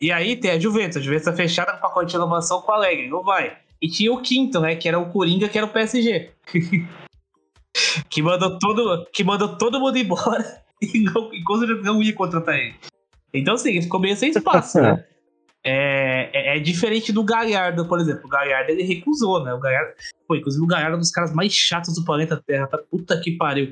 E 0.01 0.13
aí 0.13 0.37
tem 0.37 0.53
a 0.53 0.59
Juventus. 0.59 0.97
A 0.97 1.01
Juventus 1.01 1.25
tá 1.25 1.33
fechada 1.33 1.73
no 1.73 1.81
pacote 1.81 2.07
de 2.07 2.13
renovação 2.15 2.61
com 2.63 2.73
a 2.73 2.77
Alegre. 2.77 3.09
Não 3.09 3.23
vai. 3.23 3.57
E 3.81 3.89
tinha 3.89 4.13
o 4.13 4.21
quinto, 4.21 4.61
né? 4.61 4.77
Que 4.77 4.89
era 4.89 4.99
o 4.99 5.11
Coringa, 5.11 5.49
que 5.49 5.57
era 5.57 5.67
o 5.67 5.71
PSG. 5.71 6.31
que, 8.09 8.23
mandou 8.23 8.59
todo, 8.59 9.07
que 9.13 9.25
mandou 9.25 9.57
todo 9.57 9.81
mundo 9.81 9.97
embora 9.97 10.63
e 10.83 11.01
não, 11.01 11.33
e 11.33 11.43
com 11.43 11.57
não 11.57 12.03
ia 12.03 12.15
contratar 12.15 12.57
ele. 12.57 12.75
Então, 13.33 13.55
assim, 13.55 13.71
ele 13.71 13.83
ficou 13.83 14.01
meio 14.01 14.17
sem 14.17 14.31
espaço, 14.31 14.81
né? 14.81 15.05
É, 15.63 16.31
é, 16.33 16.57
é 16.57 16.59
diferente 16.59 17.13
do 17.13 17.23
Galhardo, 17.23 17.87
por 17.87 18.01
exemplo. 18.01 18.23
O 18.25 18.29
Galhardo 18.31 18.71
ele 18.71 18.83
recusou, 18.83 19.45
né? 19.45 19.53
O 19.53 19.61
Galhardo, 19.61 19.93
pô, 20.27 20.35
inclusive 20.35 20.65
o 20.65 20.67
Galhardo 20.67 20.95
é 20.95 20.97
um 20.97 21.01
dos 21.01 21.11
caras 21.11 21.35
mais 21.35 21.53
chatos 21.53 21.95
do 21.95 22.03
planeta 22.03 22.43
Terra, 22.47 22.67
tá? 22.67 22.79
Puta 22.79 23.21
que 23.21 23.33
pariu. 23.33 23.71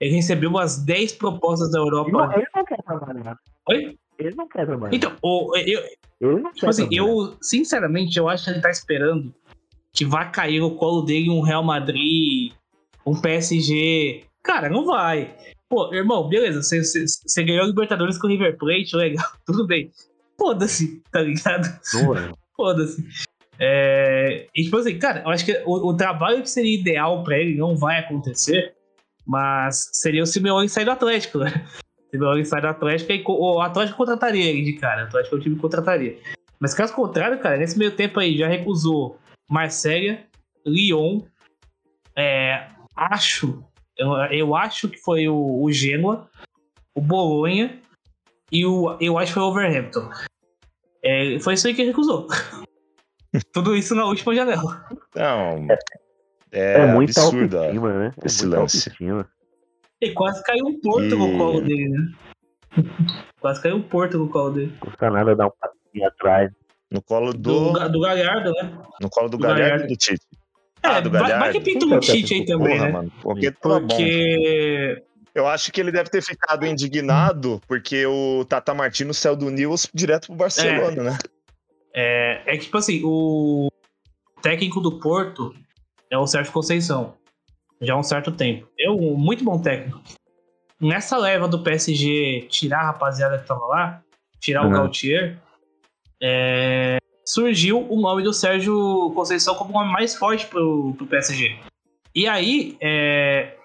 Ele 0.00 0.14
recebeu 0.14 0.48
umas 0.48 0.82
10 0.82 1.12
propostas 1.12 1.70
da 1.70 1.78
Ele 1.78 1.90
não, 1.90 1.98
Europa. 1.98 2.34
ele 2.36 2.46
não 2.54 2.64
quer 2.64 2.82
trabalhar. 2.82 3.38
Oi? 3.68 3.98
Ele 4.18 4.34
não 4.34 4.48
quer 4.48 4.66
trabalhar. 4.66 4.94
Então, 4.94 5.16
o, 5.22 5.56
eu, 5.56 5.80
ele 6.20 6.40
não 6.40 6.52
Tipo 6.52 6.68
assim, 6.68 6.88
eu, 6.90 7.36
sinceramente, 7.42 8.18
eu 8.18 8.28
acho 8.28 8.44
que 8.44 8.50
ele 8.50 8.60
tá 8.60 8.70
esperando 8.70 9.34
que 9.92 10.04
vai 10.04 10.30
cair 10.30 10.60
no 10.60 10.74
colo 10.76 11.02
dele 11.02 11.30
um 11.30 11.40
Real 11.40 11.62
Madrid, 11.64 12.52
um 13.06 13.18
PSG. 13.20 14.24
Cara, 14.42 14.68
não 14.68 14.84
vai. 14.84 15.34
Pô, 15.68 15.92
irmão, 15.92 16.28
beleza, 16.28 16.62
você- 16.62 17.44
ganhou 17.44 17.64
a 17.64 17.66
Libertadores 17.66 18.18
com 18.18 18.26
o 18.26 18.30
River 18.30 18.56
Plate, 18.56 18.94
legal, 18.96 19.26
tudo 19.44 19.66
bem. 19.66 19.90
Foda-se, 20.38 21.02
tá 21.10 21.20
ligado? 21.20 21.66
É. 21.66 22.30
Foda-se. 22.56 23.04
É, 23.58 24.48
e 24.54 24.64
tipo 24.64 24.76
assim, 24.76 24.98
cara, 24.98 25.22
eu 25.22 25.30
acho 25.30 25.44
que 25.44 25.62
o, 25.64 25.88
o 25.88 25.96
trabalho 25.96 26.42
que 26.42 26.50
seria 26.50 26.78
ideal 26.78 27.24
pra 27.24 27.38
ele 27.38 27.56
não 27.56 27.74
vai 27.74 27.98
acontecer, 28.00 28.74
mas 29.26 29.88
seria 29.94 30.22
o 30.22 30.26
Simeone 30.26 30.68
sair 30.68 30.84
do 30.84 30.90
Atlético, 30.90 31.38
né? 31.38 31.66
O 32.06 32.10
Simeone 32.10 32.44
sair 32.44 32.60
do 32.60 32.68
Atlético 32.68 33.12
e 33.12 33.24
o 33.26 33.60
Atlético 33.60 33.98
contrataria 33.98 34.44
ele 34.44 34.62
de 34.62 34.74
cara. 34.74 35.04
O 35.04 35.06
Atlético 35.06 35.36
é 35.36 35.38
o 35.38 35.42
time 35.42 35.54
que 35.56 35.60
contrataria. 35.60 36.18
Mas 36.58 36.74
caso 36.74 36.94
contrário, 36.94 37.38
cara, 37.38 37.56
nesse 37.56 37.78
meio 37.78 37.90
tempo 37.90 38.18
aí 38.20 38.36
já 38.36 38.48
recusou 38.48 39.18
Marselha, 39.48 40.26
Lyon, 40.64 41.22
é, 42.16 42.68
acho, 42.94 43.62
eu, 43.96 44.12
eu 44.30 44.56
acho 44.56 44.88
que 44.88 44.98
foi 44.98 45.28
o, 45.28 45.62
o 45.62 45.70
Genoa, 45.70 46.28
o 46.94 47.00
Bolonha 47.00 47.80
e 48.50 48.64
o, 48.64 48.96
eu 49.00 49.18
acho 49.18 49.28
que 49.28 49.34
foi 49.34 49.42
o 49.42 49.46
Overhampton. 49.46 50.08
É, 51.02 51.38
foi 51.40 51.54
isso 51.54 51.66
aí 51.66 51.74
que 51.74 51.82
ele 51.82 51.90
recusou. 51.90 52.26
Tudo 53.52 53.76
isso 53.76 53.94
na 53.94 54.06
última 54.06 54.34
janela. 54.34 54.88
Não. 55.14 55.66
É, 56.50 56.80
É, 56.80 56.86
muita 56.86 57.20
absurda 57.20 57.58
autoestima, 57.58 57.92
né? 57.92 58.12
É 58.22 58.26
esse 58.26 58.46
lance. 58.46 58.78
autoestima. 58.78 59.28
E 60.00 60.10
quase 60.12 60.42
caiu 60.42 60.66
um 60.66 60.80
porto 60.80 61.04
E- 61.06 61.08
no 61.18 61.38
colo 61.38 61.60
dele, 61.60 61.88
né? 61.88 62.12
quase 63.40 63.62
caiu 63.62 63.76
um 63.76 63.82
porto 63.82 64.18
no 64.18 64.28
colo 64.28 64.50
dele. 64.50 64.72
Custa 64.80 65.10
nada 65.10 65.34
dar 65.34 65.46
um 65.46 65.52
passinho 65.58 66.06
atrás. 66.08 66.50
no 66.90 67.02
colo 67.02 67.32
Do, 67.32 67.72
do, 67.72 67.88
do 67.88 68.00
Galhardo, 68.00 68.52
né? 68.52 68.78
no 69.00 69.08
colo 69.10 69.28
do 69.28 69.36
do 69.38 69.42
Galhardo 69.42 69.62
Galhardo. 69.64 69.84
e 69.84 69.88
do 69.88 69.96
Tite. 69.96 70.26
É, 70.82 70.88
Ah, 70.88 71.00
do 71.00 71.10
vai, 71.10 71.20
vai 71.22 71.30
Galhardo. 71.30 71.58
que 71.58 71.64
pinta 71.64 71.86
um 71.86 71.98
Tite 72.00 72.34
aí 72.34 72.44
também, 72.44 72.76
Porra, 72.76 72.86
né? 72.86 72.92
mano. 72.92 73.12
Porque 73.22 73.50
bom. 73.50 73.56
Porque. 73.80 75.02
Eu 75.34 75.46
acho 75.46 75.70
que 75.70 75.78
ele 75.80 75.92
deve 75.92 76.08
ter 76.08 76.22
ficado 76.22 76.64
indignado 76.64 77.60
porque 77.68 78.06
o 78.06 78.42
Tata 78.46 78.72
Martino 78.72 79.12
saiu 79.12 79.36
do 79.36 79.50
Nils 79.50 79.86
direto 79.92 80.28
pro 80.28 80.36
Barcelona, 80.36 81.02
né? 81.02 81.18
É, 81.94 82.42
é 82.46 82.56
que, 82.56 82.64
tipo 82.64 82.78
assim, 82.78 83.02
o 83.04 83.68
técnico 84.40 84.80
do 84.80 84.98
Porto 84.98 85.54
é 86.10 86.16
o 86.16 86.26
Sérgio 86.26 86.50
Conceição. 86.52 87.14
Já 87.80 87.94
há 87.94 87.98
um 87.98 88.02
certo 88.02 88.32
tempo. 88.32 88.68
É 88.78 88.90
um 88.90 89.16
muito 89.16 89.44
bom 89.44 89.60
técnico. 89.60 90.00
Nessa 90.80 91.16
leva 91.16 91.48
do 91.48 91.62
PSG 91.62 92.46
tirar 92.50 92.80
a 92.80 92.86
rapaziada 92.86 93.38
que 93.38 93.46
tava 93.46 93.66
lá, 93.66 94.02
tirar 94.40 94.62
o 94.62 94.66
Uhum. 94.66 94.72
Gautier, 94.72 95.38
é, 96.22 96.98
surgiu 97.24 97.86
o 97.90 98.00
nome 98.00 98.22
do 98.22 98.32
Sérgio 98.32 99.12
Conceição 99.14 99.54
como 99.54 99.70
o 99.70 99.80
nome 99.80 99.92
mais 99.92 100.14
forte 100.14 100.46
pro, 100.46 100.94
pro 100.96 101.06
PSG. 101.06 101.56
E 102.14 102.26
aí, 102.26 102.76
é, 102.80 103.56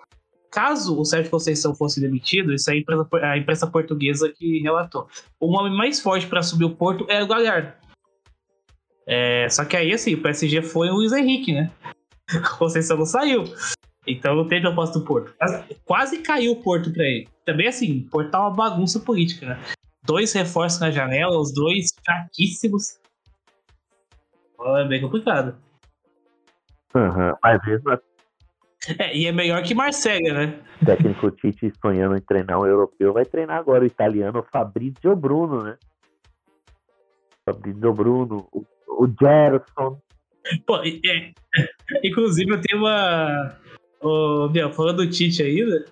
caso 0.52 1.00
o 1.00 1.06
Sérgio 1.06 1.32
Conceição 1.32 1.74
fosse 1.74 2.02
demitido, 2.02 2.54
isso 2.54 2.70
aí 2.70 2.78
a 2.78 2.82
imprensa, 2.82 3.08
a 3.22 3.38
imprensa 3.38 3.68
portuguesa 3.68 4.30
que 4.30 4.60
relatou. 4.60 5.08
O 5.40 5.52
nome 5.52 5.76
mais 5.76 6.00
forte 6.00 6.28
para 6.28 6.44
subir 6.44 6.66
o 6.66 6.76
Porto 6.76 7.06
era 7.10 7.24
o 7.24 7.28
Galhardo. 7.28 7.72
É, 9.08 9.48
só 9.50 9.66
que 9.66 9.76
aí, 9.76 9.94
assim, 9.94 10.14
o 10.14 10.22
PSG 10.22 10.62
foi 10.62 10.90
o 10.90 10.96
Luiz 10.96 11.12
Henrique, 11.12 11.54
né? 11.54 11.72
O 12.34 12.58
Conceição 12.58 12.98
não 12.98 13.06
saiu. 13.06 13.44
Então 14.06 14.36
não 14.36 14.48
teve 14.48 14.62
proposta 14.62 15.00
do 15.00 15.06
Porto. 15.06 15.34
Quase, 15.86 16.20
caiu 16.20 16.54
o 16.54 16.62
Porto 16.62 16.92
pra 16.92 17.04
ele. 17.04 17.28
Também, 17.46 17.68
assim, 17.68 18.06
o 18.08 18.10
Porto 18.10 18.32
tá 18.32 18.42
uma 18.42 18.52
bagunça 18.52 19.00
política, 19.00 19.46
né? 19.46 19.60
Dois 20.04 20.34
reforços 20.34 20.80
na 20.80 20.90
janela, 20.90 21.40
os 21.40 21.54
dois 21.54 21.90
fraquíssimos. 22.04 23.00
É 24.78 24.88
bem 24.88 25.02
complicado. 25.02 25.56
Aham. 26.96 27.38
Mas 27.44 27.66
mesmo 27.66 27.92
assim, 27.92 28.04
É, 28.98 29.16
e 29.16 29.28
é 29.28 29.32
melhor 29.32 29.62
que 29.62 29.76
Marcega, 29.76 30.34
né? 30.34 30.60
o 30.82 30.86
técnico 30.86 31.30
Tite 31.32 31.72
sonhando 31.80 32.18
em 32.18 32.22
treinar 32.22 32.60
um 32.60 32.66
europeu, 32.66 33.14
vai 33.14 33.26
treinar 33.26 33.58
agora 33.58 33.84
o 33.84 33.88
italiano 33.88 34.44
Fabrizio 34.52 35.16
Bruno, 35.16 35.64
né? 35.64 35.78
Fabrizio 37.46 37.94
Bruno, 37.94 38.48
o, 38.52 38.66
o 38.88 39.08
Gerson. 39.08 40.02
Pô, 40.66 40.78
é, 40.78 41.32
inclusive 42.04 42.52
eu 42.52 42.62
tenho 42.62 42.82
uma. 42.82 43.56
Ô, 44.02 44.50
Biel, 44.50 44.72
falando 44.72 44.98
do 44.98 45.10
Tite 45.10 45.44
ainda, 45.44 45.86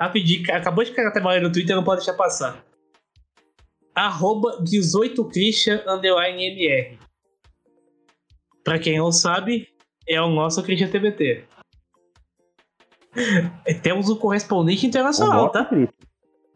rapidinho, 0.00 0.44
acabou 0.54 0.84
de 0.84 0.92
cair 0.92 1.06
até 1.06 1.20
mais 1.20 1.42
no 1.42 1.50
Twitter, 1.50 1.74
não 1.74 1.84
pode 1.84 2.00
deixar 2.00 2.14
passar. 2.14 2.64
Arroba 3.94 4.62
18Christian 4.62 5.82
underline 5.86 6.44
MR. 6.44 6.98
Pra 8.62 8.78
quem 8.78 8.98
não 8.98 9.10
sabe, 9.10 9.68
é 10.08 10.20
o 10.20 10.28
nosso 10.28 10.62
Christian 10.62 10.88
TBT. 10.88 11.44
Temos 13.82 14.10
um 14.10 14.16
correspondente 14.16 14.86
internacional, 14.86 15.50
tá? 15.50 15.68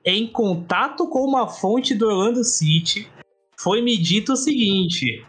Em 0.05 0.27
contato 0.27 1.09
com 1.09 1.21
uma 1.21 1.49
fonte 1.49 1.95
do 1.95 2.07
Orlando 2.07 2.45
City, 2.45 3.11
foi 3.59 3.81
me 3.81 3.97
dito 3.97 4.33
o 4.33 4.37
seguinte: 4.37 5.25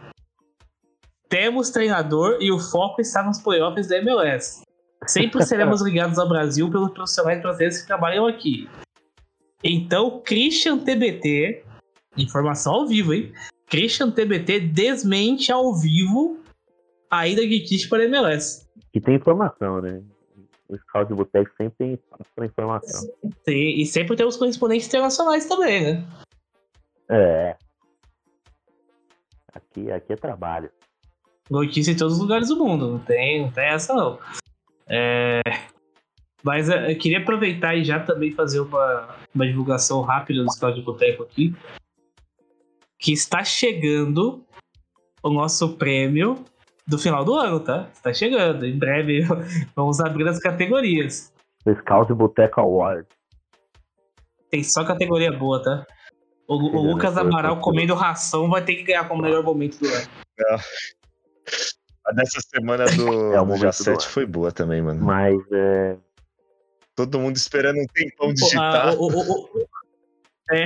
temos 1.28 1.70
treinador 1.70 2.38
e 2.40 2.52
o 2.52 2.58
foco 2.58 3.00
está 3.00 3.22
nos 3.22 3.38
playoffs 3.38 3.88
da 3.88 3.98
MLS. 3.98 4.62
Sempre 5.06 5.44
seremos 5.44 5.82
ligados 5.82 6.18
ao 6.18 6.28
Brasil 6.28 6.70
pelos 6.70 6.92
profissionais 6.92 7.40
brasileiros 7.42 7.78
que 7.78 7.86
trabalham 7.86 8.26
aqui. 8.26 8.68
Então, 9.62 10.20
Christian 10.24 10.78
TBT, 10.78 11.64
informação 12.16 12.74
ao 12.74 12.86
vivo, 12.86 13.12
hein? 13.14 13.32
Christian 13.66 14.10
TBT 14.10 14.60
desmente 14.60 15.50
ao 15.50 15.74
vivo 15.74 16.40
a 17.10 17.28
ida 17.28 17.46
de 17.46 17.60
Tite 17.60 17.88
para 17.88 18.02
a 18.02 18.06
MLS. 18.06 18.66
Que 18.92 19.00
tem 19.00 19.16
informação, 19.16 19.80
né? 19.80 20.02
O 20.68 20.76
Scout 20.78 21.08
de 21.08 21.14
Boteco 21.14 21.50
sempre 21.56 21.74
tem 21.78 21.98
para 22.34 22.46
informação. 22.46 23.08
E, 23.46 23.82
e 23.82 23.86
sempre 23.86 24.16
temos 24.16 24.36
correspondentes 24.36 24.88
internacionais 24.88 25.46
também, 25.46 25.82
né? 25.82 26.08
É. 27.10 27.56
Aqui, 29.52 29.90
aqui 29.92 30.12
é 30.14 30.16
trabalho. 30.16 30.70
notícia 31.50 31.92
em 31.92 31.96
todos 31.96 32.14
os 32.14 32.20
lugares 32.20 32.48
do 32.48 32.56
mundo. 32.56 32.92
Não 32.92 32.98
tem, 32.98 33.42
não 33.42 33.50
tem 33.50 33.64
essa, 33.64 33.92
não. 33.94 34.18
É, 34.92 35.40
Mas 36.42 36.68
é, 36.68 36.92
eu 36.92 36.98
queria 36.98 37.18
aproveitar 37.18 37.74
e 37.74 37.84
já 37.84 38.00
também 38.00 38.30
fazer 38.32 38.60
uma, 38.60 39.16
uma 39.34 39.46
divulgação 39.46 40.02
rápida 40.02 40.42
do 40.42 40.52
Scout 40.52 40.78
de 40.78 40.84
Boteco 40.84 41.22
aqui. 41.22 41.54
Que 42.98 43.12
está 43.12 43.42
chegando 43.42 44.44
o 45.22 45.30
nosso 45.30 45.76
prêmio 45.76 46.44
do 46.86 46.98
final 46.98 47.24
do 47.24 47.34
ano, 47.34 47.60
tá? 47.60 47.88
Está 47.92 48.12
chegando. 48.12 48.66
Em 48.66 48.76
breve 48.76 49.22
vamos 49.74 50.00
abrir 50.00 50.28
as 50.28 50.38
categorias. 50.38 51.32
O 51.64 51.74
Scout 51.74 52.08
de 52.08 52.14
Boteco 52.14 52.60
Award. 52.60 53.06
Tem 54.50 54.62
só 54.62 54.84
categoria 54.84 55.32
boa, 55.32 55.62
tá? 55.62 55.86
O, 56.46 56.56
o 56.56 56.92
Lucas 56.92 57.16
a 57.16 57.22
Amaral 57.22 57.60
comendo 57.60 57.94
ração 57.94 58.50
vai 58.50 58.62
ter 58.62 58.74
que 58.74 58.82
ganhar 58.82 59.08
como 59.08 59.22
melhor 59.22 59.42
momento 59.42 59.78
do 59.78 59.86
ano. 59.86 60.08
A 60.50 60.58
dessa 62.14 62.40
semana 62.40 62.84
do, 62.86 63.32
É 63.34 63.40
o 63.40 63.44
do 63.46 63.56
Jacete 63.56 64.06
foi 64.08 64.26
boa 64.26 64.50
também, 64.50 64.82
mano. 64.82 65.04
Mas 65.04 65.38
é. 65.52 65.96
Todo 66.94 67.18
mundo 67.18 67.36
esperando 67.36 67.78
um 67.78 67.86
tempão 67.86 68.28
Pô, 68.28 68.34
digitar. 68.34 68.88
ah, 68.88 68.92
o- 68.92 69.06
o- 69.06 69.32
o- 69.32 69.66
é, 70.50 70.64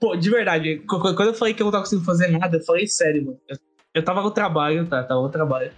pô, 0.00 0.14
de 0.16 0.28
verdade, 0.28 0.78
qu- 0.80 1.00
qu- 1.00 1.14
quando 1.14 1.28
eu 1.28 1.34
falei 1.34 1.54
que 1.54 1.62
eu 1.62 1.64
não 1.64 1.70
tava 1.70 1.84
conseguindo 1.84 2.04
fazer 2.04 2.28
nada, 2.28 2.56
eu 2.58 2.64
falei 2.64 2.86
sério, 2.86 3.24
mano. 3.24 3.40
Eu, 3.48 3.56
eu 3.94 4.04
tava 4.04 4.20
no 4.22 4.30
trabalho, 4.30 4.86
tá? 4.86 5.02
Tava 5.02 5.22
no 5.22 5.30
trabalho. 5.30 5.72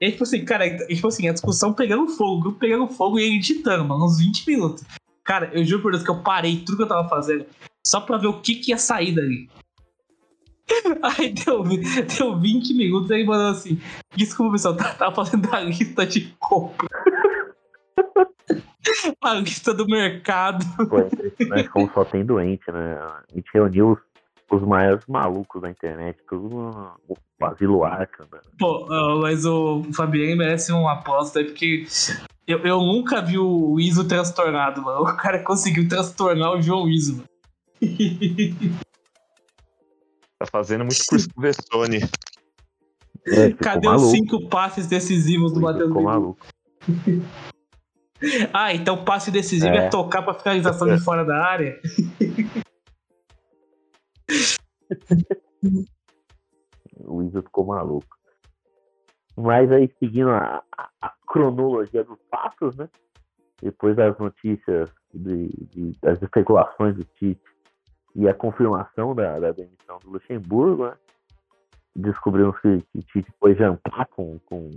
E 0.00 0.06
aí, 0.06 0.12
tipo 0.12 0.22
assim, 0.22 0.44
cara, 0.44 0.66
e, 0.66 0.94
tipo 0.94 1.08
assim, 1.08 1.28
a 1.28 1.32
discussão 1.32 1.74
pegando 1.74 2.08
fogo, 2.08 2.36
o 2.36 2.40
grupo 2.40 2.58
pegando 2.58 2.88
fogo 2.88 3.18
e 3.18 3.24
ele 3.24 3.38
digitando, 3.38 3.84
mano, 3.84 4.06
uns 4.06 4.18
20 4.18 4.46
minutos. 4.46 4.84
Cara, 5.24 5.50
eu 5.52 5.62
juro 5.64 5.82
por 5.82 5.92
Deus 5.92 6.04
que 6.04 6.10
eu 6.10 6.22
parei 6.22 6.60
tudo 6.64 6.76
que 6.78 6.82
eu 6.84 6.88
tava 6.88 7.06
fazendo 7.08 7.44
só 7.86 8.00
pra 8.00 8.16
ver 8.16 8.28
o 8.28 8.40
que 8.40 8.54
que 8.54 8.70
ia 8.70 8.78
sair 8.78 9.14
dali. 9.14 9.50
Aí 11.02 11.32
deu, 11.32 11.62
deu 11.64 12.38
20 12.38 12.74
minutos 12.74 13.10
aí, 13.10 13.24
mano, 13.24 13.48
assim. 13.48 13.80
Desculpa, 14.14 14.52
pessoal, 14.52 14.76
tá- 14.76 14.94
tava 14.94 15.14
fazendo 15.14 15.48
a 15.52 15.60
lista 15.60 16.06
de 16.06 16.34
compra. 16.38 16.86
A 19.20 19.34
lista 19.34 19.74
do 19.74 19.86
mercado. 19.86 20.64
Pô, 20.88 21.00
é 21.00 21.06
impressionante 21.06 21.68
como 21.68 21.90
só 21.92 22.04
tem 22.04 22.24
doente, 22.24 22.70
né? 22.72 22.94
A 22.94 23.22
gente 23.34 23.50
reuniu 23.52 23.92
os, 23.92 23.98
os 24.50 24.66
maiores 24.66 25.04
malucos 25.06 25.60
da 25.60 25.68
internet, 25.68 26.18
tudo 26.26 26.92
Basilo 27.38 27.84
Arca, 27.84 28.26
né? 28.32 28.38
Pô, 28.58 28.86
mas 29.20 29.44
o 29.44 29.84
Fabiano 29.92 30.38
merece 30.38 30.72
uma 30.72 30.92
aposta 30.92 31.40
aí, 31.40 31.44
porque 31.44 31.86
eu, 32.46 32.60
eu 32.60 32.80
nunca 32.80 33.20
vi 33.20 33.38
o 33.38 33.78
Iso 33.78 34.08
transtornado, 34.08 34.80
mano. 34.82 35.02
O 35.02 35.16
cara 35.16 35.42
conseguiu 35.42 35.86
transtornar 35.86 36.52
o 36.52 36.62
João 36.62 36.88
Iso, 36.88 37.16
mano. 37.16 37.28
Tá 40.38 40.46
fazendo 40.46 40.84
muito 40.84 41.04
curso 41.08 41.28
com 41.34 41.40
o 41.40 41.42
Vessone. 41.42 41.98
É, 43.26 43.52
Cadê 43.54 43.88
os 43.88 44.02
maluco. 44.02 44.10
cinco 44.16 44.48
passes 44.48 44.86
decisivos 44.86 45.52
do 45.52 45.60
Matheus 45.60 45.88
Ficou 45.88 46.02
maluco. 46.02 46.46
Ah, 48.52 48.74
então 48.74 48.96
o 48.96 49.04
passe 49.04 49.30
decisivo 49.30 49.76
é, 49.76 49.86
É. 49.86 49.88
tocar 49.90 50.22
pra 50.22 50.34
finalização 50.34 50.88
de 50.92 51.00
fora 51.04 51.24
da 51.24 51.36
área? 51.40 51.80
O 57.04 57.22
Isa 57.22 57.40
ficou 57.42 57.66
maluco. 57.66 58.16
Mas 59.36 59.70
aí, 59.70 59.88
seguindo 60.00 60.30
a, 60.30 60.64
a- 60.76 60.90
a 61.00 61.10
cronologia 61.28 62.02
dos 62.02 62.18
fatos, 62.30 62.74
né? 62.76 62.88
Depois 63.62 63.94
das 63.96 64.18
notícias, 64.18 64.90
de, 65.14 65.48
de- 65.70 65.96
das 66.02 66.20
especulações 66.20 66.96
do 66.96 67.04
Tite 67.04 67.40
e 68.18 68.28
a 68.28 68.34
confirmação 68.34 69.14
da, 69.14 69.38
da 69.38 69.52
demissão 69.52 70.00
do 70.00 70.10
Luxemburgo, 70.10 70.86
né? 70.86 70.96
Descobrimos 71.94 72.58
que, 72.60 72.82
que 72.92 73.02
Tite 73.02 73.32
foi 73.38 73.54
jantar 73.54 74.06
com, 74.08 74.40
com, 74.40 74.70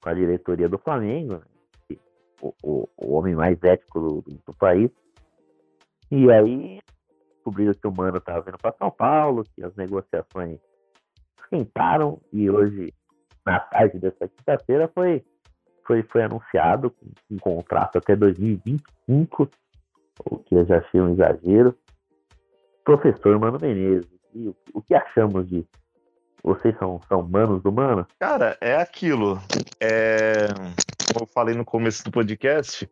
com 0.00 0.08
a 0.08 0.14
diretoria 0.14 0.68
do 0.68 0.78
Flamengo, 0.78 1.34
né? 1.34 1.96
o, 2.40 2.54
o, 2.62 2.88
o 2.96 3.14
homem 3.14 3.34
mais 3.34 3.60
ético 3.64 3.98
do, 3.98 4.24
do 4.46 4.54
país. 4.54 4.90
E 6.08 6.30
aí, 6.30 6.80
descobriram 7.34 7.74
que 7.74 7.86
o 7.86 7.92
Mano 7.92 8.18
estava 8.18 8.42
vindo 8.42 8.58
para 8.58 8.76
São 8.78 8.92
Paulo, 8.92 9.44
que 9.56 9.64
as 9.64 9.74
negociações 9.74 10.60
esquentaram 11.40 12.20
e 12.32 12.48
hoje, 12.48 12.94
na 13.44 13.58
tarde 13.58 13.98
dessa 13.98 14.28
quinta-feira, 14.28 14.88
foi, 14.94 15.24
foi, 15.84 16.04
foi 16.04 16.22
anunciado 16.22 16.94
um 17.28 17.38
contrato 17.38 17.98
até 17.98 18.14
2025, 18.14 19.50
o 20.30 20.38
que 20.38 20.54
eu 20.54 20.64
já 20.64 20.78
achei 20.78 21.00
um 21.00 21.12
exagero. 21.12 21.76
Professor 22.84 23.38
Mano 23.38 23.58
Menezes, 23.60 24.08
e 24.34 24.48
o, 24.72 24.82
que 24.82 24.94
achamos 24.94 25.48
disso? 25.48 25.68
Vocês 26.42 26.76
são, 26.78 27.00
são 27.08 27.22
manos 27.22 27.62
do 27.62 27.70
mano? 27.70 28.06
Cara, 28.18 28.56
é 28.60 28.76
aquilo. 28.76 29.40
É... 29.80 30.48
como 31.12 31.24
eu 31.24 31.26
falei 31.26 31.54
no 31.54 31.64
começo 31.64 32.02
do 32.04 32.10
podcast, 32.10 32.88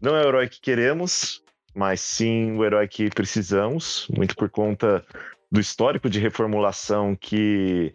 não 0.00 0.14
é 0.16 0.24
o 0.24 0.28
herói 0.28 0.48
que 0.48 0.60
queremos, 0.60 1.42
mas 1.74 2.00
sim 2.00 2.56
o 2.56 2.64
herói 2.64 2.86
que 2.86 3.10
precisamos, 3.10 4.06
muito 4.16 4.36
por 4.36 4.48
conta 4.48 5.04
do 5.50 5.60
histórico 5.60 6.08
de 6.08 6.20
reformulação 6.20 7.16
que 7.16 7.92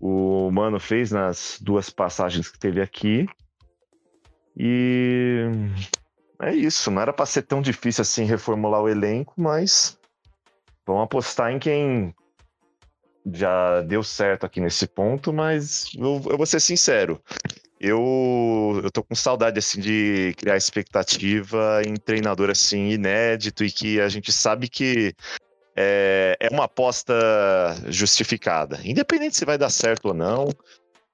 o 0.00 0.50
Mano 0.50 0.78
fez 0.78 1.10
nas 1.10 1.58
duas 1.60 1.88
passagens 1.88 2.50
que 2.50 2.58
teve 2.58 2.80
aqui. 2.80 3.26
E 4.56 5.44
é 6.40 6.54
isso, 6.54 6.90
não 6.90 7.00
era 7.00 7.12
para 7.12 7.26
ser 7.26 7.42
tão 7.42 7.62
difícil 7.62 8.02
assim 8.02 8.24
reformular 8.24 8.82
o 8.82 8.88
elenco, 8.88 9.34
mas 9.36 9.98
vamos 10.86 11.04
apostar 11.04 11.52
em 11.52 11.58
quem 11.58 12.14
já 13.32 13.82
deu 13.82 14.02
certo 14.02 14.46
aqui 14.46 14.60
nesse 14.60 14.86
ponto, 14.86 15.32
mas 15.32 15.90
eu, 15.96 16.22
eu 16.30 16.36
vou 16.36 16.46
ser 16.46 16.60
sincero. 16.60 17.20
Eu, 17.78 18.80
eu 18.82 18.90
tô 18.90 19.02
com 19.02 19.14
saudade 19.14 19.58
assim 19.58 19.80
de 19.80 20.34
criar 20.38 20.56
expectativa 20.56 21.82
em 21.84 21.94
treinador 21.94 22.48
assim 22.50 22.88
inédito 22.90 23.64
e 23.64 23.70
que 23.70 24.00
a 24.00 24.08
gente 24.08 24.32
sabe 24.32 24.68
que 24.68 25.14
é, 25.76 26.36
é 26.40 26.48
uma 26.50 26.64
aposta 26.64 27.14
justificada, 27.88 28.80
independente 28.82 29.36
se 29.36 29.44
vai 29.44 29.58
dar 29.58 29.68
certo 29.68 30.06
ou 30.06 30.14
não, 30.14 30.48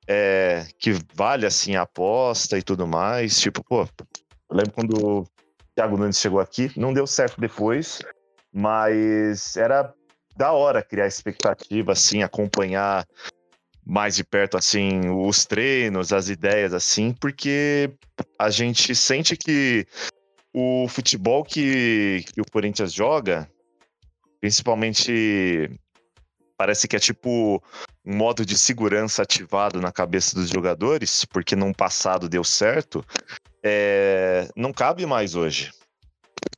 é, 0.07 0.67
que 0.79 0.93
vale 1.15 1.47
assim 1.47 1.75
a 1.75 1.83
aposta 1.83 2.57
e 2.57 2.63
tudo 2.63 2.87
mais. 2.87 3.41
Tipo, 3.41 3.65
pô, 3.65 3.83
eu 3.83 4.57
lembro 4.57 4.73
quando 4.73 5.05
o 5.05 5.27
Thiago 5.75 5.97
Nunes 5.97 6.19
chegou 6.19 6.39
aqui, 6.39 6.71
não 6.77 6.93
deu 6.93 7.09
certo 7.09 7.41
depois, 7.41 8.01
mas 8.53 9.57
era 9.57 9.95
da 10.37 10.53
hora 10.53 10.83
criar 10.83 11.07
expectativa, 11.07 11.93
assim, 11.93 12.23
acompanhar 12.23 13.07
mais 13.85 14.15
de 14.15 14.25
perto, 14.25 14.57
assim, 14.57 15.09
os 15.09 15.45
treinos, 15.45 16.13
as 16.13 16.29
ideias, 16.29 16.73
assim, 16.73 17.13
porque 17.13 17.91
a 18.39 18.49
gente 18.51 18.95
sente 18.95 19.37
que 19.37 19.87
o 20.55 20.87
futebol 20.89 21.43
que, 21.43 22.25
que 22.33 22.41
o 22.41 22.51
Corinthians 22.51 22.93
joga, 22.93 23.49
principalmente 24.41 25.71
parece 26.57 26.87
que 26.87 26.95
é 26.95 26.99
tipo 26.99 27.63
um 28.05 28.17
modo 28.17 28.47
de 28.47 28.57
segurança 28.57 29.23
ativado 29.23 29.81
na 29.81 29.91
cabeça 29.91 30.35
dos 30.35 30.49
jogadores, 30.49 31.25
porque 31.25 31.57
no 31.57 31.75
passado 31.75 32.29
deu 32.29 32.45
certo, 32.45 33.05
é, 33.65 34.49
não 34.55 34.73
cabe 34.73 35.07
mais 35.07 35.35
hoje. 35.35 35.73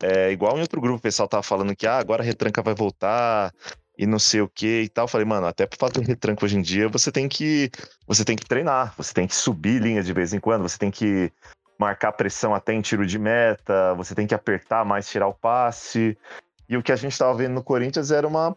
É, 0.03 0.30
igual 0.30 0.57
em 0.57 0.61
outro 0.61 0.80
grupo, 0.80 0.99
o 0.99 1.03
pessoal 1.03 1.28
tava 1.28 1.43
falando 1.43 1.74
que 1.74 1.87
ah, 1.87 1.99
agora 1.99 2.22
a 2.22 2.26
retranca 2.26 2.62
vai 2.62 2.74
voltar 2.74 3.53
e 3.97 4.07
não 4.07 4.18
sei 4.18 4.41
o 4.41 4.49
que 4.49 4.82
e 4.82 4.89
tal. 4.89 5.05
Eu 5.05 5.09
falei, 5.09 5.26
mano, 5.26 5.47
até 5.47 5.66
por 5.66 5.78
fato 5.78 6.01
de 6.01 6.07
retranca 6.07 6.45
hoje 6.45 6.59
em 6.59 6.62
dia, 6.62 6.89
você 6.89 7.11
tem 7.12 7.28
que 7.28 7.70
você 8.07 8.24
tem 8.24 8.37
que 8.37 8.47
treinar, 8.47 8.95
você 8.97 9.12
tem 9.14 9.26
que 9.26 9.35
subir 9.35 9.80
linha 9.80 10.03
de 10.03 10.12
vez 10.12 10.32
em 10.32 10.41
quando, 10.41 10.62
você 10.62 10.78
tem 10.78 10.91
que 10.91 11.32
marcar 11.78 12.12
pressão 12.12 12.55
até 12.55 12.72
em 12.72 12.80
tiro 12.80 13.07
de 13.07 13.18
meta, 13.18 13.95
você 13.95 14.14
tem 14.14 14.26
que 14.26 14.35
apertar 14.35 14.85
mais, 14.85 15.09
tirar 15.09 15.28
o 15.28 15.35
passe. 15.35 16.16
E 16.68 16.76
o 16.76 16.82
que 16.82 16.93
a 16.93 16.97
gente 16.97 17.16
tava 17.16 17.35
vendo 17.35 17.55
no 17.55 17.62
Corinthians 17.62 18.11
era 18.11 18.26
uma 18.26 18.57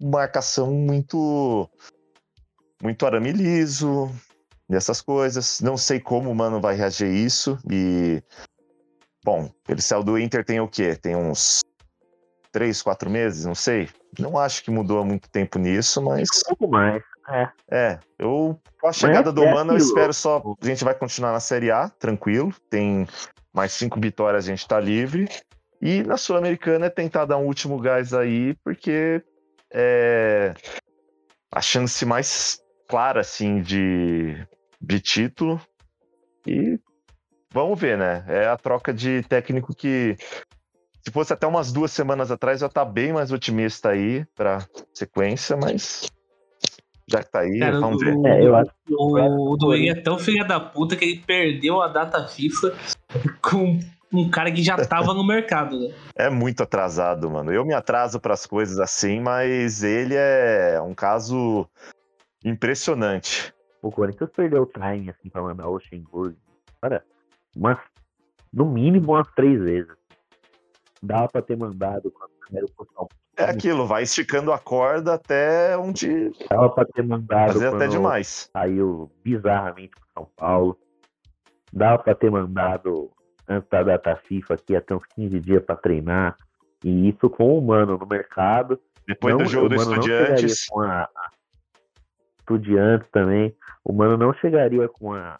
marcação 0.00 0.72
muito 0.72 1.68
muito 2.82 3.04
arame 3.04 3.32
liso, 3.32 4.10
dessas 4.68 5.00
coisas. 5.00 5.60
Não 5.60 5.76
sei 5.76 5.98
como 5.98 6.30
o 6.30 6.34
Mano 6.34 6.60
vai 6.60 6.76
reagir 6.76 7.08
isso 7.08 7.58
e 7.70 8.22
Bom, 9.24 9.50
ele 9.68 9.82
saiu 9.82 10.02
do 10.02 10.18
Inter 10.18 10.44
tem 10.44 10.60
o 10.60 10.68
quê? 10.68 10.96
Tem 10.96 11.16
uns 11.16 11.60
três, 12.52 12.82
quatro 12.82 13.10
meses, 13.10 13.44
não 13.44 13.54
sei. 13.54 13.88
Não 14.18 14.38
acho 14.38 14.62
que 14.62 14.70
mudou 14.70 15.00
há 15.00 15.04
muito 15.04 15.28
tempo 15.30 15.58
nisso, 15.58 16.02
mas. 16.02 16.28
Um 16.46 16.56
pouco 16.56 16.68
mais. 16.68 17.02
É. 17.30 17.48
É, 17.70 17.98
eu 18.18 18.58
com 18.80 18.88
a 18.88 18.92
chegada 18.92 19.30
do 19.30 19.42
é 19.42 19.52
Mano, 19.52 19.74
eu 19.74 19.76
espero 19.76 20.14
só. 20.14 20.42
A 20.60 20.66
gente 20.66 20.82
vai 20.82 20.94
continuar 20.94 21.32
na 21.32 21.40
Série 21.40 21.70
A, 21.70 21.88
tranquilo. 21.90 22.52
Tem 22.70 23.06
mais 23.52 23.72
cinco 23.72 24.00
vitórias, 24.00 24.46
a 24.46 24.48
gente 24.48 24.66
tá 24.66 24.80
livre. 24.80 25.28
E 25.80 26.02
na 26.02 26.16
Sul-Americana 26.16 26.86
é 26.86 26.90
tentar 26.90 27.24
dar 27.26 27.36
um 27.36 27.46
último 27.46 27.78
gás 27.78 28.14
aí, 28.14 28.54
porque 28.64 29.22
é 29.72 30.54
a 31.52 31.60
chance 31.60 32.04
mais 32.04 32.58
clara, 32.88 33.20
assim, 33.20 33.60
de, 33.60 34.46
de 34.80 35.00
título. 35.00 35.60
E 36.46 36.80
vamos 37.52 37.78
ver, 37.78 37.96
né? 37.96 38.24
É 38.28 38.46
a 38.46 38.56
troca 38.56 38.92
de 38.92 39.22
técnico 39.22 39.74
que, 39.74 40.16
se 41.02 41.10
fosse 41.10 41.32
até 41.32 41.46
umas 41.46 41.72
duas 41.72 41.90
semanas 41.90 42.30
atrás, 42.30 42.62
eu 42.62 42.68
tá 42.68 42.84
bem 42.84 43.12
mais 43.12 43.32
otimista 43.32 43.90
aí 43.90 44.24
pra 44.34 44.66
sequência, 44.92 45.56
mas 45.56 46.06
já 47.10 47.22
que 47.22 47.30
tá 47.30 47.40
aí, 47.40 47.58
Cara, 47.58 47.80
vamos 47.80 48.02
ver. 48.02 48.14
É, 48.26 48.46
eu 48.46 48.54
acho 48.54 48.70
que 48.86 48.94
o, 48.94 49.52
o 49.52 49.56
Duane 49.56 49.88
é 49.88 49.94
tão 49.94 50.18
filha 50.18 50.44
da 50.44 50.60
puta 50.60 50.94
que 50.94 51.04
ele 51.04 51.22
perdeu 51.26 51.80
a 51.80 51.88
data 51.88 52.26
FIFA 52.28 52.76
com 53.42 53.80
um 54.12 54.30
cara 54.30 54.50
que 54.52 54.62
já 54.62 54.76
tava 54.86 55.14
no 55.14 55.24
mercado, 55.24 55.78
né? 55.80 55.94
É 56.14 56.30
muito 56.30 56.62
atrasado, 56.62 57.30
mano. 57.30 57.52
Eu 57.52 57.64
me 57.64 57.74
atraso 57.74 58.20
para 58.20 58.34
as 58.34 58.46
coisas 58.46 58.78
assim, 58.78 59.20
mas 59.20 59.82
ele 59.82 60.14
é 60.14 60.80
um 60.80 60.94
caso 60.94 61.66
impressionante. 62.44 63.52
O 63.82 63.90
Corinthians 63.90 64.30
perdeu 64.34 64.62
o 64.62 64.66
time 64.66 65.10
assim 65.10 65.28
pra 65.30 65.42
mandar 65.42 65.68
o 65.68 65.74
Luxemburgo. 65.74 66.36
Cara, 66.80 67.04
umas, 67.56 67.78
no 68.52 68.66
mínimo 68.66 69.12
umas 69.12 69.28
três 69.34 69.60
vezes. 69.60 69.92
Dá 71.02 71.28
pra 71.28 71.42
ter 71.42 71.56
mandado 71.56 72.10
quando 72.10 72.32
era 72.52 72.66
o 72.66 73.08
É 73.36 73.44
aquilo, 73.44 73.86
vai 73.86 74.02
esticando 74.02 74.52
a 74.52 74.58
corda 74.58 75.14
até 75.14 75.76
onde. 75.76 76.30
Dava 76.48 76.70
pra 76.70 76.84
ter 76.84 77.02
mandado. 77.02 77.52
Fazer 77.52 77.68
até 77.68 77.86
demais. 77.86 78.50
Saiu 78.52 79.10
bizarramente 79.22 79.90
pro 79.90 80.08
São 80.14 80.30
Paulo. 80.36 80.78
Dava 81.72 82.02
pra 82.02 82.14
ter 82.14 82.30
mandado 82.30 83.10
antes 83.46 83.68
da 83.68 83.82
data 83.82 84.16
FIFA 84.16 84.54
aqui 84.54 84.74
até 84.74 84.94
uns 84.94 85.04
15 85.14 85.40
dias 85.40 85.62
pra 85.64 85.76
treinar. 85.76 86.36
E 86.84 87.08
isso 87.08 87.28
com 87.30 87.44
o 87.44 87.58
humano 87.58 87.98
no 87.98 88.06
mercado. 88.06 88.80
Depois 89.06 89.34
não, 89.34 89.44
do 89.44 89.48
jogo 89.48 89.68
do 89.68 89.74
Estudiantes. 89.76 90.66
com 90.66 90.80
a, 90.80 91.02
a 91.02 91.30
Estudiantes 92.40 93.08
também. 93.10 93.54
O 93.84 93.92
Mano 93.92 94.16
não 94.16 94.32
chegaria 94.34 94.88
com 94.88 95.12
a, 95.14 95.36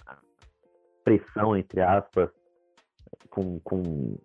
pressão, 1.08 1.56
entre 1.56 1.80
aspas, 1.80 2.30
com. 3.30 3.58
com... 3.60 4.18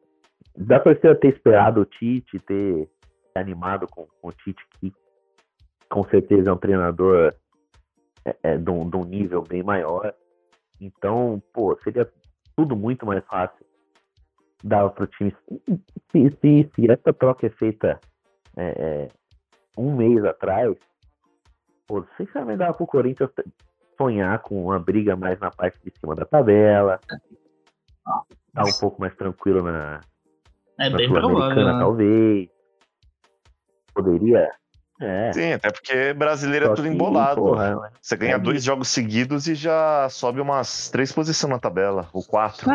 Dá 0.56 0.80
pra 0.80 0.94
você 0.94 1.16
ter 1.16 1.34
esperado 1.34 1.82
o 1.82 1.86
Tite, 1.86 2.38
ter 2.40 2.90
animado 3.34 3.88
com, 3.88 4.06
com 4.06 4.28
o 4.28 4.32
Tite, 4.32 4.62
que 4.80 4.94
com 5.90 6.04
certeza 6.10 6.50
é 6.50 6.54
um 6.54 6.58
treinador 6.58 7.34
é, 8.26 8.36
é, 8.44 8.58
de, 8.58 8.70
um, 8.70 8.88
de 8.88 8.98
um 8.98 9.04
nível 9.04 9.42
bem 9.42 9.64
maior. 9.64 10.14
Então, 10.80 11.42
pô, 11.54 11.76
seria 11.84 12.08
tudo 12.56 12.76
muito 12.76 13.06
mais 13.06 13.26
fácil 13.26 13.66
dar 14.64 14.88
para 14.90 15.06
o 15.06 15.08
time. 15.08 15.36
Se, 16.12 16.30
se, 16.40 16.72
se, 16.76 16.92
essa 16.92 17.14
troca 17.14 17.48
é 17.48 17.50
feita 17.50 18.00
é, 18.56 18.64
é, 18.64 19.08
um 19.78 19.96
mês 19.96 20.24
atrás, 20.24 20.78
pô, 21.88 22.06
sinceramente 22.18 22.60
dava 22.60 22.74
para 22.74 22.84
o 22.84 22.88
Corinthians 22.88 23.32
sonhar 23.98 24.40
com 24.40 24.66
uma 24.66 24.80
briga 24.80 25.16
mais 25.16 25.40
na 25.40 25.52
parte 25.52 25.80
de 25.84 25.92
cima 26.00 26.16
da 26.16 26.26
tabela. 26.26 27.00
Tá 28.54 28.64
um 28.64 28.80
pouco 28.80 29.02
mais 29.02 29.16
tranquilo 29.16 29.64
na, 29.64 30.02
é 30.80 30.90
na 30.90 30.98
bem 30.98 31.08
Sul-Americana, 31.08 31.74
né? 31.74 31.80
talvez. 31.80 32.50
Poderia. 33.94 34.50
É. 35.02 35.34
Sim, 35.34 35.54
até 35.54 35.72
porque 35.72 36.14
brasileiro 36.14 36.68
é 36.68 36.74
tudo 36.76 36.88
embolado. 36.88 37.42
Porra, 37.42 37.92
você 38.02 38.16
ganha 38.16 38.36
é 38.36 38.40
dois 38.40 38.64
jogos 38.64 38.88
seguidos 38.88 39.48
e 39.48 39.56
já 39.56 40.08
sobe 40.10 40.40
umas 40.40 40.90
três 40.90 41.12
posições 41.12 41.52
na 41.52 41.60
tabela, 41.60 42.08
ou 42.14 42.24
quatro. 42.24 42.70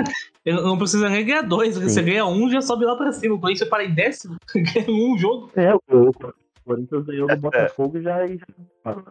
não 0.45 0.77
precisa 0.77 1.09
nem 1.09 1.25
ganhar 1.25 1.43
dois, 1.43 1.77
Sim. 1.77 1.89
você 1.89 2.03
ganha 2.03 2.27
um 2.27 2.51
já 2.51 2.61
sobe 2.61 2.85
lá 2.85 2.97
pra 2.97 3.12
cima. 3.12 3.35
O 3.35 3.41
Corinthians 3.41 3.69
para 3.69 3.85
em 3.85 3.95
décimo, 3.95 4.37
ganha 4.55 4.91
um 4.91 5.16
jogo. 5.16 5.51
É, 5.57 5.75
o, 5.75 6.12
Corinthians 6.69 7.05
ganhou 7.07 7.27
do 7.27 7.33
é, 7.33 7.37
Botafogo 7.37 7.99
e 7.99 8.03
já, 8.03 8.27
já 8.27 8.37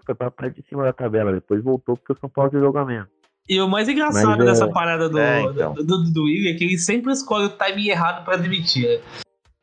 foi 0.05 0.15
pra 0.15 0.31
parte 0.31 0.61
de 0.61 0.67
cima 0.67 0.83
da 0.83 0.93
tabela. 0.93 1.33
Depois 1.33 1.63
voltou 1.63 1.97
porque 1.97 2.13
o 2.13 2.17
São 2.19 2.29
Paulo 2.29 2.51
jogou 2.51 2.85
menos. 2.85 3.09
E 3.49 3.59
o 3.61 3.67
mais 3.67 3.87
engraçado 3.87 4.37
Mas, 4.37 4.45
dessa 4.45 4.65
é... 4.65 4.71
parada 4.71 5.09
do, 5.09 5.17
é, 5.17 5.41
então. 5.41 5.73
do, 5.73 5.83
do, 5.83 6.03
do 6.11 6.23
Willian 6.25 6.51
é 6.51 6.53
que 6.57 6.65
ele 6.65 6.77
sempre 6.77 7.11
escolhe 7.13 7.45
o 7.45 7.49
timing 7.49 7.87
errado 7.87 8.23
pra 8.25 8.35
demitir. 8.35 9.01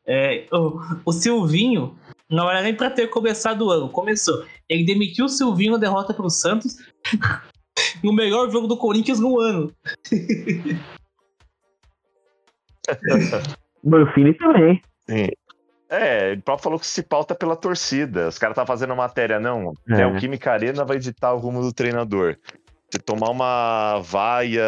É, 0.05 0.47
o, 0.51 0.79
o 1.05 1.11
Silvinho 1.11 1.95
não 2.29 2.49
era 2.49 2.61
nem 2.61 2.75
pra 2.75 2.89
ter 2.89 3.07
começado 3.07 3.65
o 3.65 3.69
ano. 3.69 3.89
Começou. 3.89 4.43
Ele 4.67 4.83
demitiu 4.85 5.25
o 5.25 5.29
Silvinho 5.29 5.73
na 5.73 5.77
derrota 5.77 6.13
pro 6.13 6.29
Santos 6.29 6.77
no 8.03 8.11
melhor 8.11 8.49
jogo 8.49 8.67
do 8.67 8.77
Corinthians 8.77 9.19
no 9.19 9.39
ano. 9.39 9.71
Manfini 13.83 14.33
também. 14.33 14.81
Sim. 15.07 15.27
É, 15.95 16.31
ele 16.31 16.41
próprio 16.41 16.63
falou 16.63 16.79
que 16.79 16.87
se 16.87 17.01
pauta 17.01 17.33
pela 17.33 17.55
torcida. 17.55 18.27
Os 18.27 18.37
caras 18.37 18.55
tá 18.55 18.65
fazendo 18.65 18.95
matéria, 18.95 19.39
não. 19.39 19.73
É. 19.89 20.05
o 20.05 20.17
Química 20.17 20.51
Arena 20.51 20.83
vai 20.83 20.97
editar 20.97 21.33
o 21.33 21.37
rumo 21.37 21.61
do 21.61 21.71
treinador. 21.71 22.37
Se 22.91 22.99
tomar 22.99 23.29
uma 23.29 23.99
vaia, 23.99 24.63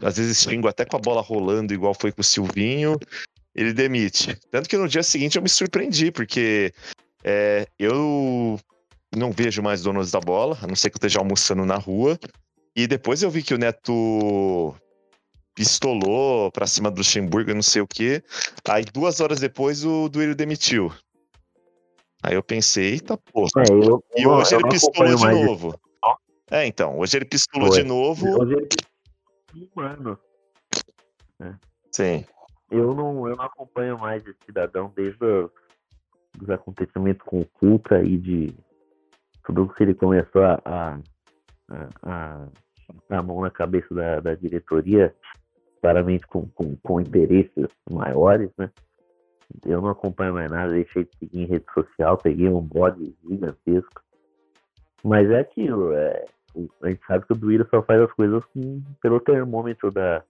às 0.00 0.16
vezes 0.16 0.40
xingo 0.40 0.68
até 0.68 0.84
com 0.84 0.96
a 0.96 1.00
bola 1.00 1.20
rolando, 1.20 1.74
igual 1.74 1.94
foi 1.94 2.10
com 2.10 2.20
o 2.20 2.24
Silvinho, 2.24 2.98
ele 3.54 3.72
demite. 3.72 4.38
Tanto 4.50 4.68
que 4.68 4.76
no 4.76 4.88
dia 4.88 5.02
seguinte 5.02 5.36
eu 5.36 5.42
me 5.42 5.48
surpreendi, 5.48 6.10
porque 6.10 6.72
é, 7.22 7.66
eu 7.78 8.58
não 9.14 9.30
vejo 9.30 9.62
mais 9.62 9.82
donos 9.82 10.10
da 10.10 10.20
bola, 10.20 10.58
a 10.62 10.66
não 10.66 10.74
ser 10.74 10.90
que 10.90 10.96
eu 10.96 10.98
esteja 10.98 11.18
almoçando 11.18 11.64
na 11.64 11.76
rua. 11.76 12.18
E 12.74 12.86
depois 12.86 13.22
eu 13.22 13.30
vi 13.30 13.42
que 13.42 13.54
o 13.54 13.58
Neto 13.58 14.74
pistolou 15.54 16.50
pra 16.50 16.66
cima 16.66 16.90
do 16.90 16.98
Luxemburgo, 16.98 17.54
não 17.54 17.62
sei 17.62 17.82
o 17.82 17.86
quê. 17.86 18.22
Aí 18.68 18.84
duas 18.84 19.20
horas 19.20 19.40
depois 19.40 19.84
o 19.84 20.08
Duílio 20.08 20.34
demitiu. 20.34 20.92
Aí 22.22 22.34
eu 22.34 22.42
pensei, 22.42 22.92
eita 22.92 23.16
porra. 23.16 23.50
É, 23.58 23.70
eu, 23.70 24.02
E 24.16 24.26
hoje 24.26 24.54
eu 24.54 24.60
ele 24.60 24.68
pistolou 24.68 25.16
de 25.16 25.44
novo. 25.46 25.80
É, 26.50 26.66
então, 26.66 26.98
hoje 26.98 27.16
ele 27.16 27.24
pistolou 27.24 27.68
Foi. 27.68 27.82
de 27.82 27.88
novo. 27.88 28.40
Hoje 28.40 28.54
ele 28.54 29.70
ano. 29.76 30.18
Sim. 31.92 32.24
Eu 32.70 32.94
não, 32.94 33.28
eu 33.28 33.36
não 33.36 33.44
acompanho 33.44 33.98
mais 33.98 34.26
esse 34.26 34.38
cidadão 34.44 34.92
desde 34.96 35.24
os, 35.24 35.50
dos 36.36 36.50
acontecimentos 36.50 37.24
com 37.24 37.40
o 37.40 37.46
Cuca 37.46 38.02
e 38.02 38.16
de 38.16 38.54
tudo 39.44 39.72
que 39.74 39.82
ele 39.82 39.94
começou 39.94 40.42
a, 40.42 40.60
a, 40.64 40.98
a, 41.70 41.88
a 42.02 42.48
a 43.08 43.22
mão 43.22 43.40
na 43.40 43.50
cabeça 43.50 43.94
da, 43.94 44.20
da 44.20 44.34
diretoria, 44.34 45.14
claramente 45.84 46.26
com, 46.26 46.46
com, 46.48 46.74
com 46.76 46.98
interesses 46.98 47.66
maiores, 47.92 48.48
né? 48.56 48.70
Eu 49.66 49.82
não 49.82 49.90
acompanho 49.90 50.32
mais 50.32 50.50
nada, 50.50 50.72
deixei 50.72 51.04
de 51.04 51.10
seguir 51.18 51.42
em 51.42 51.46
rede 51.46 51.66
social, 51.74 52.16
peguei 52.16 52.48
um 52.48 52.58
bode 52.62 53.14
gigantesco. 53.28 54.02
Mas 55.04 55.28
é 55.30 55.40
aquilo, 55.40 55.92
é, 55.92 56.24
a 56.82 56.88
gente 56.88 57.04
sabe 57.06 57.26
que 57.26 57.34
o 57.34 57.36
Duíra 57.36 57.68
só 57.70 57.82
faz 57.82 58.00
as 58.00 58.10
coisas 58.14 58.42
com- 58.46 58.82
pelo 59.02 59.20
termômetro 59.20 59.90
da, 59.90 60.22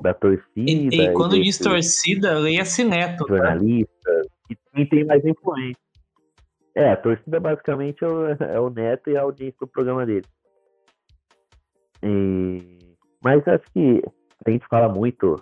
da 0.00 0.14
torcida. 0.14 0.70
E, 0.70 0.86
e 0.88 1.12
quando 1.14 1.34
diz 1.42 1.58
torcida, 1.58 2.38
leia-se 2.38 2.84
Neto. 2.84 3.26
tá? 3.26 3.34
jornalistas 3.34 4.26
e 4.48 4.56
quem 4.72 4.86
tem 4.88 5.04
mais 5.04 5.24
influência. 5.24 5.82
É, 6.76 6.90
a 6.92 6.96
torcida 6.96 7.40
basicamente 7.40 8.04
é 8.04 8.06
o, 8.06 8.28
é 8.28 8.60
o 8.60 8.70
Neto 8.70 9.10
e 9.10 9.16
a 9.16 9.22
audiência 9.22 9.56
do 9.60 9.66
programa 9.66 10.06
dele. 10.06 10.24
E- 12.04 12.78
Mas 13.20 13.46
acho 13.48 13.64
que 13.72 14.00
a 14.46 14.50
gente 14.50 14.66
fala 14.68 14.88
muito, 14.88 15.36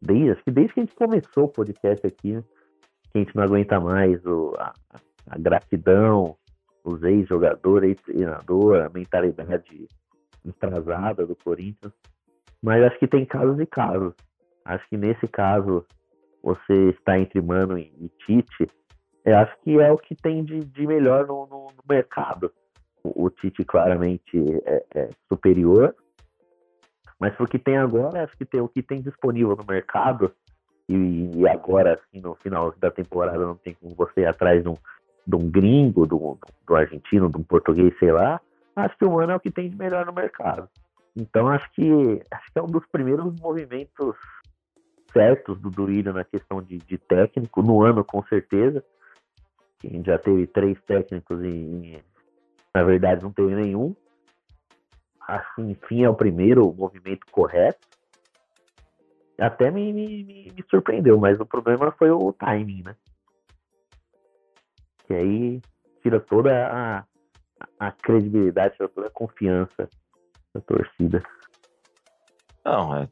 desde, 0.00 0.30
acho 0.32 0.44
que 0.44 0.50
desde 0.50 0.74
que 0.74 0.80
a 0.80 0.82
gente 0.84 0.94
começou 0.94 1.44
o 1.44 1.48
podcast 1.52 2.06
aqui, 2.06 2.42
que 3.12 3.18
a 3.18 3.18
gente 3.18 3.34
não 3.34 3.42
aguenta 3.44 3.80
mais 3.80 4.24
o, 4.24 4.54
a, 4.58 4.72
a 5.28 5.38
gratidão, 5.38 6.36
os 6.84 7.02
ex-jogadores, 7.02 7.90
ex-treinador, 7.90 8.84
a 8.84 8.88
mentalidade 8.88 9.86
atrasada 10.48 11.26
do 11.26 11.36
Corinthians. 11.36 11.92
Mas 12.62 12.82
acho 12.84 12.98
que 12.98 13.08
tem 13.08 13.24
casos 13.24 13.58
e 13.58 13.66
casos. 13.66 14.14
Acho 14.64 14.88
que 14.88 14.96
nesse 14.96 15.26
caso 15.28 15.84
você 16.42 16.90
está 16.90 17.18
entre 17.18 17.40
Mano 17.40 17.78
e, 17.78 17.92
e 17.98 18.08
Tite, 18.24 18.66
eu 19.24 19.36
acho 19.36 19.54
que 19.62 19.78
é 19.78 19.90
o 19.92 19.98
que 19.98 20.14
tem 20.14 20.44
de, 20.44 20.60
de 20.60 20.86
melhor 20.86 21.26
no, 21.26 21.46
no- 21.46 21.66
no 21.66 21.82
mercado. 21.88 22.50
O, 23.02 23.24
o 23.26 23.30
Tite 23.30 23.64
claramente 23.64 24.30
é, 24.64 24.84
é 24.94 25.10
superior, 25.28 25.94
mas 27.20 27.38
o 27.38 27.46
que 27.46 27.58
tem 27.58 27.76
agora, 27.76 28.24
acho 28.24 28.36
que 28.36 28.44
tem 28.44 28.60
o 28.60 28.68
que 28.68 28.82
tem 28.82 29.00
disponível 29.00 29.54
no 29.54 29.64
mercado, 29.64 30.32
e, 30.88 31.30
e 31.36 31.46
agora, 31.46 31.94
assim, 31.94 32.20
no 32.20 32.34
final 32.34 32.74
da 32.78 32.90
temporada, 32.90 33.38
não 33.38 33.54
tem 33.54 33.74
como 33.74 33.94
você 33.94 34.22
ir 34.22 34.26
atrás 34.26 34.60
de 34.60 34.68
um, 34.68 34.76
de 35.24 35.36
um 35.36 35.48
gringo, 35.48 36.06
de 36.06 36.14
um 36.14 36.36
argentino, 36.74 37.30
de 37.30 37.36
um 37.36 37.44
português, 37.44 37.96
sei 38.00 38.10
lá. 38.10 38.40
Acho 38.74 38.98
que 38.98 39.04
o 39.04 39.12
Mano 39.12 39.30
é 39.30 39.36
o 39.36 39.40
que 39.40 39.52
tem 39.52 39.70
de 39.70 39.76
melhor 39.76 40.04
no 40.04 40.12
mercado. 40.12 40.68
Então 41.16 41.48
acho 41.48 41.70
que 41.72 42.22
acho 42.30 42.52
que 42.52 42.58
é 42.58 42.62
um 42.62 42.66
dos 42.66 42.84
primeiros 42.86 43.32
movimentos 43.40 44.16
certos 45.12 45.60
do 45.60 45.70
Duílio 45.70 46.12
na 46.12 46.24
questão 46.24 46.62
de, 46.62 46.78
de 46.78 46.98
técnico, 46.98 47.62
no 47.62 47.82
ano 47.82 48.04
com 48.04 48.22
certeza. 48.24 48.84
A 49.84 49.86
gente 49.86 50.06
já 50.06 50.18
teve 50.18 50.46
três 50.46 50.80
técnicos 50.82 51.42
e, 51.44 52.02
na 52.74 52.82
verdade 52.82 53.22
não 53.22 53.32
teve 53.32 53.54
nenhum. 53.54 53.94
Assim, 55.30 55.70
enfim, 55.70 56.02
é 56.02 56.08
o 56.10 56.14
primeiro 56.14 56.72
movimento 56.72 57.24
correto. 57.30 57.86
Até 59.38 59.70
me, 59.70 59.92
me, 59.92 60.24
me- 60.24 60.52
me 60.54 60.64
surpreendeu, 60.68 61.18
mas 61.18 61.38
o 61.38 61.46
problema 61.46 61.92
foi 61.92 62.10
o 62.10 62.32
timing, 62.32 62.82
né? 62.82 62.96
Que 65.06 65.14
aí 65.14 65.60
tira 66.02 66.18
toda 66.18 66.50
a, 66.66 67.04
a 67.78 67.92
credibilidade, 67.92 68.74
tira 68.76 68.88
toda 68.88 69.06
a 69.06 69.10
confiança 69.10 69.88
da 70.52 70.60
torcida. 70.60 71.22
Não, 72.64 72.96
é 72.96 73.08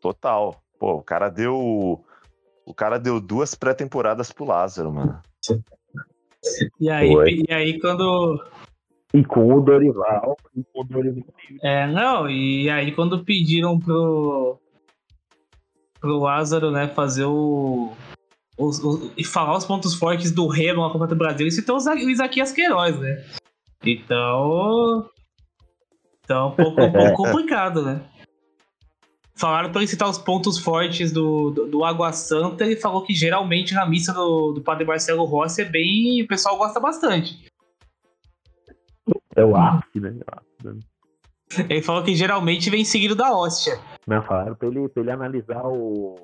total. 0.00 0.62
Pô, 0.78 0.94
o 0.94 1.02
cara 1.02 1.28
deu. 1.28 2.04
O 2.66 2.74
cara 2.74 2.98
deu 2.98 3.20
duas 3.20 3.54
pré-temporadas 3.54 4.32
pro 4.32 4.44
Lázaro, 4.44 4.92
mano. 4.92 5.22
E 6.80 6.90
aí, 6.90 7.12
Foi. 7.12 7.44
e 7.48 7.52
aí 7.54 7.80
quando. 7.80 8.44
E 9.14 9.22
com 9.24 9.52
o 9.54 9.60
Dorival, 9.60 10.36
e 10.56 10.64
com 10.72 10.80
o 10.80 10.84
Dorival 10.84 11.24
É, 11.62 11.86
não, 11.86 12.28
e 12.30 12.70
aí 12.70 12.92
quando 12.92 13.24
pediram 13.24 13.78
pro. 13.78 14.58
pro 16.00 16.18
Lázaro, 16.18 16.70
né, 16.70 16.88
fazer 16.88 17.24
o. 17.24 17.92
os- 18.58 18.82
os- 18.82 19.10
e 19.16 19.24
falar 19.24 19.56
os 19.56 19.64
pontos 19.66 19.94
fortes 19.94 20.32
do 20.32 20.46
Remo 20.46 20.82
na 20.82 20.90
Copa 20.90 21.06
do 21.06 21.16
Brasil, 21.16 21.42
ele 21.42 21.50
citou 21.50 21.76
o 21.76 21.80
Za- 21.80 21.94
o 21.94 22.10
Isaquias 22.10 22.52
Queiroz, 22.52 22.98
né? 22.98 23.22
Então. 23.84 25.08
Então, 26.24 26.48
um 26.48 26.52
pouco, 26.52 26.80
um 26.82 26.92
pouco 26.92 27.14
complicado, 27.16 27.82
né? 27.82 28.00
Falaram 29.34 29.72
pra 29.72 29.80
ele 29.80 29.88
citar 29.88 30.08
os 30.08 30.18
pontos 30.18 30.56
fortes 30.58 31.10
do, 31.10 31.50
do, 31.50 31.66
do 31.66 31.84
Água 31.84 32.12
Santa 32.12 32.64
e 32.64 32.76
falou 32.76 33.02
que 33.02 33.12
geralmente 33.14 33.74
na 33.74 33.84
missa 33.84 34.12
do, 34.12 34.52
do 34.52 34.60
Padre 34.62 34.84
Marcelo 34.84 35.24
Rossi 35.24 35.62
é 35.62 35.64
bem. 35.64 36.22
O 36.22 36.28
pessoal 36.28 36.56
gosta 36.56 36.78
bastante. 36.78 37.44
É 39.36 39.44
o 39.44 39.56
ápice, 39.56 40.00
né? 40.00 40.10
É 40.10 40.12
o 40.12 40.38
ápice, 40.38 40.66
né? 40.66 41.66
Ele 41.68 41.82
falou 41.82 42.02
que 42.02 42.14
geralmente 42.14 42.70
vem 42.70 42.84
seguido 42.84 43.14
da 43.14 43.30
hóstia. 43.32 43.78
Não, 44.06 44.22
falaram 44.22 44.54
pra 44.54 44.68
ele, 44.68 44.88
pra 44.88 45.02
ele 45.02 45.10
analisar 45.10 45.62
o, 45.66 46.16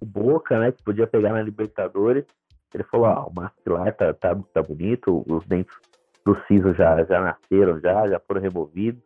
o 0.00 0.06
Boca, 0.06 0.58
né? 0.58 0.72
Que 0.72 0.82
podia 0.82 1.06
pegar 1.06 1.32
na 1.32 1.42
Libertadores. 1.42 2.24
Ele 2.72 2.82
falou, 2.84 3.06
ah, 3.06 3.26
o 3.26 3.32
maxilar 3.34 3.94
tá, 3.94 4.12
tá, 4.14 4.34
tá 4.52 4.62
bonito, 4.62 5.24
os 5.28 5.46
dentes 5.46 5.74
do 6.24 6.36
siso 6.48 6.72
já, 6.74 7.04
já 7.04 7.20
nasceram, 7.20 7.78
já, 7.78 8.08
já 8.08 8.18
foram 8.26 8.40
removidos. 8.40 9.02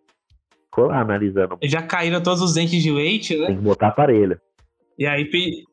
Ficou 0.67 0.87
lá 0.87 1.01
analisando. 1.01 1.59
Já 1.65 1.83
caíram 1.83 2.23
todos 2.23 2.41
os 2.41 2.55
dentes 2.55 2.81
de 2.83 2.91
leite, 2.93 3.37
né? 3.37 3.47
Tem 3.49 3.57
que 3.57 3.63
botar 3.63 3.89
aparelho. 3.89 4.41
E 4.97 5.07
aí, 5.07 5.25
pe- 5.25 5.65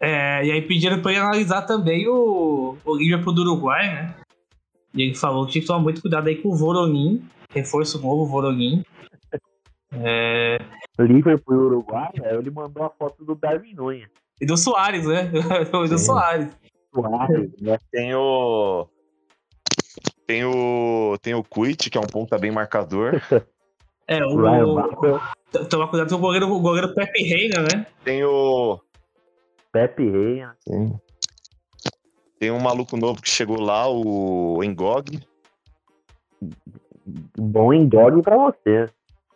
é, 0.00 0.44
e 0.46 0.52
aí 0.52 0.62
pediram 0.62 1.00
pra 1.00 1.12
ele 1.12 1.20
analisar 1.20 1.62
também 1.62 2.06
o, 2.08 2.76
o 2.84 2.96
Liverpool 2.96 3.32
do 3.32 3.40
Uruguai, 3.42 3.86
né? 3.86 4.14
E 4.98 5.02
ele 5.04 5.14
falou 5.14 5.46
que 5.46 5.52
tinha 5.52 5.62
que 5.62 5.68
tomar 5.68 5.78
muito 5.80 6.00
cuidado 6.02 6.26
aí 6.28 6.36
com 6.42 6.48
o 6.48 6.56
Voronin, 6.56 7.22
reforço 7.50 8.00
novo, 8.02 8.26
Voronin. 8.26 8.82
É, 9.92 10.58
Liverpool 10.98 11.54
e 11.54 11.58
Uruguai, 11.58 12.10
aí 12.22 12.36
ele 12.36 12.50
mandou 12.50 12.82
a 12.84 12.90
foto 12.90 13.24
do 13.24 13.34
Darwin 13.34 13.74
Nunes. 13.74 14.08
e 14.40 14.44
do 14.44 14.56
Soares, 14.56 15.06
né? 15.06 15.30
E 15.86 15.88
do 15.88 15.96
Sim. 15.98 16.04
Soares. 16.06 16.48
Suárez, 16.92 17.50
né? 17.60 17.78
Tem 17.92 18.14
o. 18.14 18.86
Tem 20.26 20.44
o. 20.44 21.16
Tem 21.22 21.34
o 21.34 21.42
Quit, 21.44 21.90
que 21.90 21.96
é 21.96 22.00
um 22.00 22.06
ponta 22.06 22.36
bem 22.38 22.50
marcador. 22.50 23.20
É, 24.06 24.24
O 24.24 24.36
Ryan 24.36 24.66
o. 24.66 24.74
Babel, 24.74 25.20
t- 25.52 25.64
Tomar 25.66 25.88
cuidado 25.88 26.08
com 26.10 26.16
o 26.16 26.18
goleiro, 26.18 26.50
o 26.52 26.60
goleiro 26.60 26.94
Pepe 26.94 27.22
Reina, 27.22 27.62
né? 27.62 27.86
Tem 28.04 28.24
o. 28.24 28.78
Pepe 29.72 30.02
Reina. 30.10 30.56
Tem 32.38 32.50
um 32.50 32.60
maluco 32.60 32.96
novo 32.96 33.20
que 33.20 33.28
chegou 33.28 33.60
lá, 33.60 33.88
o 33.88 34.62
Engog. 34.62 35.20
Bom 37.36 37.72
engorge 37.72 38.22
pra 38.22 38.36
você. 38.36 38.86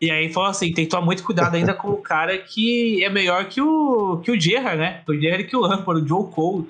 E 0.01 0.11
aí 0.11 0.33
falou 0.33 0.51
assim, 0.51 0.73
tem 0.73 0.85
que 0.85 0.91
tomar 0.91 1.05
muito 1.05 1.25
cuidado 1.25 1.55
ainda 1.55 1.75
com 1.75 1.89
o 1.89 1.97
cara 2.03 2.37
que 2.39 3.03
é 3.05 3.09
melhor 3.09 3.49
que 3.49 3.61
o, 3.61 4.19
que 4.19 4.31
o 4.31 4.41
Gerrard, 4.41 4.79
né? 4.79 5.03
O 5.09 5.15
Gerrard 5.15 5.45
que 5.45 5.57
o 5.57 5.61
Lampard, 5.61 6.03
o 6.03 6.07
Joe 6.07 6.31
Cole. 6.31 6.69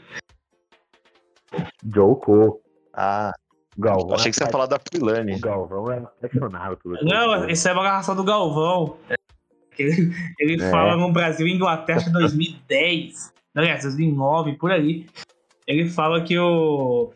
Joe 1.85 2.17
Cole. 2.21 2.53
Ah, 2.95 3.33
Galvão. 3.77 4.15
achei 4.15 4.31
que 4.31 4.37
você 4.37 4.45
ia 4.45 4.49
é- 4.49 4.53
falar 4.53 4.67
da 4.67 4.79
Pilani. 4.79 5.35
O 5.35 5.41
Galvão 5.41 5.91
é 5.91 5.99
apaixonado 5.99 6.77
pelo 6.77 6.97
Joe 6.97 7.05
Não, 7.09 7.49
esse 7.49 7.69
é 7.69 7.73
uma 7.73 7.83
garração 7.83 8.15
do 8.15 8.23
Galvão. 8.25 8.97
Ele, 9.79 10.13
ele 10.39 10.63
É. 10.63 10.71
fala 10.71 10.97
no 10.97 11.11
Brasil 11.11 11.47
e 11.47 11.53
Inglaterra 11.55 12.05
em 12.07 12.13
2010. 12.13 13.33
Não, 13.55 13.63
aliás, 13.63 13.83
2009, 13.83 14.55
por 14.57 14.71
aí. 14.71 15.07
Ele 15.67 15.89
fala 15.89 16.23
que 16.23 16.39
o. 16.39 17.13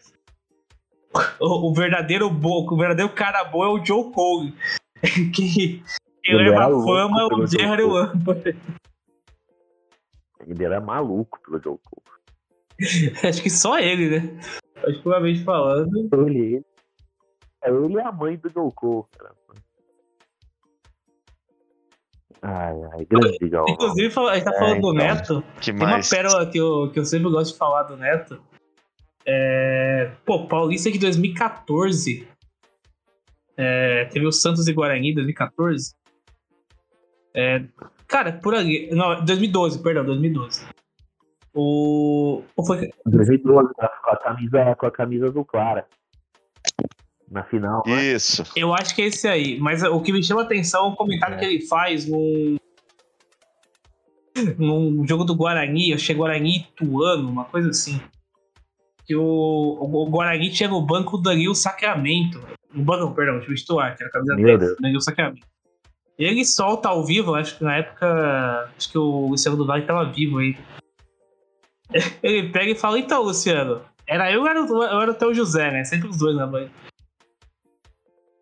O, 1.40 1.70
o 1.70 1.74
verdadeiro 1.74 2.28
bo, 2.28 2.70
o 2.70 2.76
verdadeiro 2.76 3.12
cara 3.12 3.44
bom 3.44 3.64
é 3.64 3.68
o 3.68 3.84
Joe 3.84 4.12
Cole. 4.12 4.54
que, 5.34 5.50
que 5.52 5.82
Ele 6.24 6.50
leva 6.50 6.66
a 6.66 6.68
fama 6.68 7.22
é 7.22 7.24
o 7.24 7.28
Cole. 7.30 7.82
Lampard. 7.82 8.56
Ele 10.46 10.64
era 10.64 10.80
maluco 10.80 11.40
pelo 11.40 11.62
Joe 11.62 11.78
Cole. 11.84 12.06
Acho 13.26 13.42
que 13.42 13.50
só 13.50 13.78
ele, 13.78 14.20
né? 14.20 14.40
Particularmente 14.74 15.42
falando. 15.42 15.96
Ele, 15.96 16.38
ele, 16.38 16.64
é 17.62 17.70
ele 17.70 18.00
a 18.00 18.12
mãe 18.12 18.36
do 18.36 18.50
Joe 18.50 18.70
Cole, 18.74 19.06
cara. 19.18 19.34
Ai, 22.48 22.76
ai, 22.92 23.04
grande 23.06 23.48
Galvão. 23.48 23.74
Inclusive, 23.74 24.14
a 24.20 24.34
gente 24.34 24.44
tá 24.44 24.50
É, 24.54 24.58
falando 24.58 24.80
do 24.80 24.92
então. 24.92 24.94
Neto. 24.94 25.44
Que 25.60 25.72
Tem 25.72 25.82
uma 25.82 25.90
mais? 25.94 26.08
pérola 26.08 26.46
que 26.46 26.58
eu, 26.58 26.90
que 26.92 26.98
eu 27.00 27.04
sempre 27.04 27.28
gosto 27.30 27.52
de 27.52 27.58
falar 27.58 27.82
do 27.84 27.96
Neto. 27.96 28.40
É, 29.26 30.12
pô, 30.24 30.46
Paulista 30.46 30.90
de 30.90 30.98
2014. 30.98 32.28
É, 33.56 34.04
teve 34.04 34.26
o 34.26 34.30
Santos 34.32 34.68
e 34.68 34.72
Guarani 34.72 35.10
em 35.10 35.14
2014. 35.14 35.94
É, 37.34 37.64
Cara, 38.06 38.32
por 38.34 38.54
ali. 38.54 38.88
Não, 38.92 39.24
2012, 39.24 39.82
perdão, 39.82 40.04
2012. 40.04 40.64
O. 41.52 42.42
ou 42.54 42.64
foi- 42.64 42.90
2012, 43.04 43.72
com 43.74 44.10
a 44.10 44.16
camisa, 44.16 44.76
com 44.76 44.86
a 44.86 44.90
camisa 44.92 45.32
do 45.32 45.44
Clara. 45.44 45.86
Na 47.30 47.42
final, 47.42 47.82
né? 47.86 48.02
Isso. 48.04 48.44
Eu 48.54 48.72
acho 48.72 48.94
que 48.94 49.02
é 49.02 49.06
esse 49.06 49.26
aí. 49.26 49.58
Mas 49.58 49.82
o 49.82 50.00
que 50.00 50.12
me 50.12 50.22
chama 50.22 50.42
a 50.42 50.44
atenção 50.44 50.86
é 50.86 50.88
o 50.90 50.96
comentário 50.96 51.38
que 51.38 51.44
ele 51.44 51.66
faz 51.66 52.06
num. 52.06 52.56
num 54.58 55.06
jogo 55.06 55.24
do 55.24 55.34
Guarani, 55.34 55.90
eu 55.90 55.96
achei 55.96 56.14
Guarani 56.14 56.56
e 56.56 56.60
Ituano, 56.60 57.28
uma 57.28 57.44
coisa 57.44 57.70
assim. 57.70 58.00
Que 59.04 59.14
o, 59.16 59.22
o, 59.22 60.06
Guarani 60.10 60.50
tinha 60.50 60.68
no 60.68 60.80
banco 60.82 61.16
o 61.16 61.20
Danilo 61.20 61.54
Sacramento. 61.54 62.40
No 62.72 62.84
banco, 62.84 63.14
perdão, 63.14 63.36
eu 63.42 63.54
estouar, 63.54 63.96
que 63.96 64.02
era 64.02 64.10
a 64.10 64.12
camisa 64.12 64.34
Meu 64.36 64.44
10, 64.46 64.58
Deus. 64.60 64.76
Danilo 64.80 65.00
Sacramento. 65.00 65.46
Ele 66.18 66.44
solta 66.44 66.88
ao 66.88 67.04
vivo, 67.04 67.34
acho 67.34 67.58
que 67.58 67.64
na 67.64 67.76
época. 67.76 68.70
Acho 68.76 68.90
que 68.90 68.98
o 68.98 69.28
Luciano 69.28 69.56
do 69.56 69.66
Vale 69.66 69.84
tava 69.84 70.10
vivo 70.10 70.38
aí. 70.38 70.56
Ele 72.22 72.48
pega 72.48 72.70
e 72.70 72.74
fala: 72.74 72.98
Então, 72.98 73.22
Luciano, 73.22 73.82
era 74.08 74.32
eu 74.32 74.40
ou 74.40 74.48
era, 74.48 74.64
o- 74.64 74.82
eu 74.82 75.00
era 75.00 75.28
o 75.28 75.34
José, 75.34 75.70
né? 75.70 75.84
Sempre 75.84 76.08
os 76.08 76.16
dois 76.16 76.34
na 76.36 76.46
banha. 76.46 76.70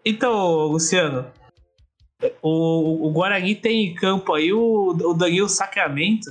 Então, 0.04 0.66
Luciano, 0.66 1.30
o, 2.42 3.06
o 3.06 3.12
Guarani 3.12 3.54
tem 3.54 3.86
em 3.86 3.94
campo 3.94 4.34
aí 4.34 4.52
o, 4.52 4.90
o 4.90 5.14
Danilo 5.14 5.48
Sacramento. 5.48 6.30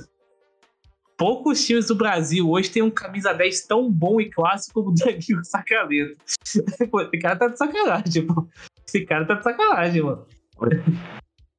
Poucos 1.16 1.64
times 1.64 1.86
do 1.86 1.94
Brasil 1.94 2.48
hoje 2.50 2.70
tem 2.70 2.82
um 2.82 2.90
camisa 2.90 3.32
10 3.32 3.66
tão 3.66 3.90
bom 3.90 4.20
e 4.20 4.30
clássico 4.30 4.82
como 4.82 4.90
o 4.90 4.94
Danilo 4.98 5.44
Sacramento. 5.44 6.16
Esse 6.42 7.18
cara 7.20 7.36
tá 7.36 7.48
de 7.48 7.58
sacanagem, 7.58 8.26
pô. 8.26 8.46
Esse 8.86 9.04
cara 9.04 9.26
tá 9.26 9.34
de 9.34 9.44
sacanagem, 9.44 10.02
mano. 10.02 10.26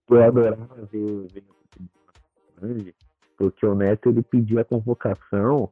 Eu 0.10 0.24
adorava 0.24 0.88
ver, 0.92 1.28
ver 1.34 1.44
porque 3.38 3.66
o 3.66 3.76
Neto 3.76 4.10
ele 4.10 4.22
pedia 4.22 4.62
a 4.62 4.66
convocação 4.66 5.70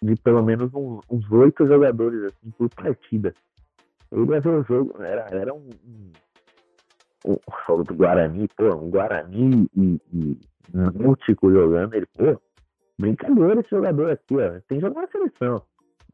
de 0.00 0.14
pelo 0.16 0.42
menos 0.42 0.70
uns 0.74 1.30
oito 1.30 1.66
jogadores 1.66 2.24
assim, 2.24 2.50
por 2.50 2.68
partida. 2.68 3.34
Ele 4.10 4.40
ver 4.40 4.48
o 4.48 4.62
jogo, 4.64 5.02
era, 5.02 5.26
era 5.30 5.52
um, 5.54 5.68
um, 7.26 7.36
um 7.70 7.82
do 7.82 7.94
Guarani, 7.94 8.48
pô, 8.56 8.74
um 8.74 8.90
Guarani 8.90 9.68
e, 9.76 10.00
e 10.12 10.38
Náutico 10.72 11.50
jogando, 11.50 11.94
ele, 11.94 12.06
pô, 12.16 12.40
brincadeira 12.98 13.60
esse 13.60 13.70
jogador 13.70 14.10
aqui, 14.10 14.34
ó, 14.36 14.50
tem 14.68 14.78
que 14.78 14.80
jogar 14.80 15.02
na 15.02 15.08
seleção. 15.08 15.62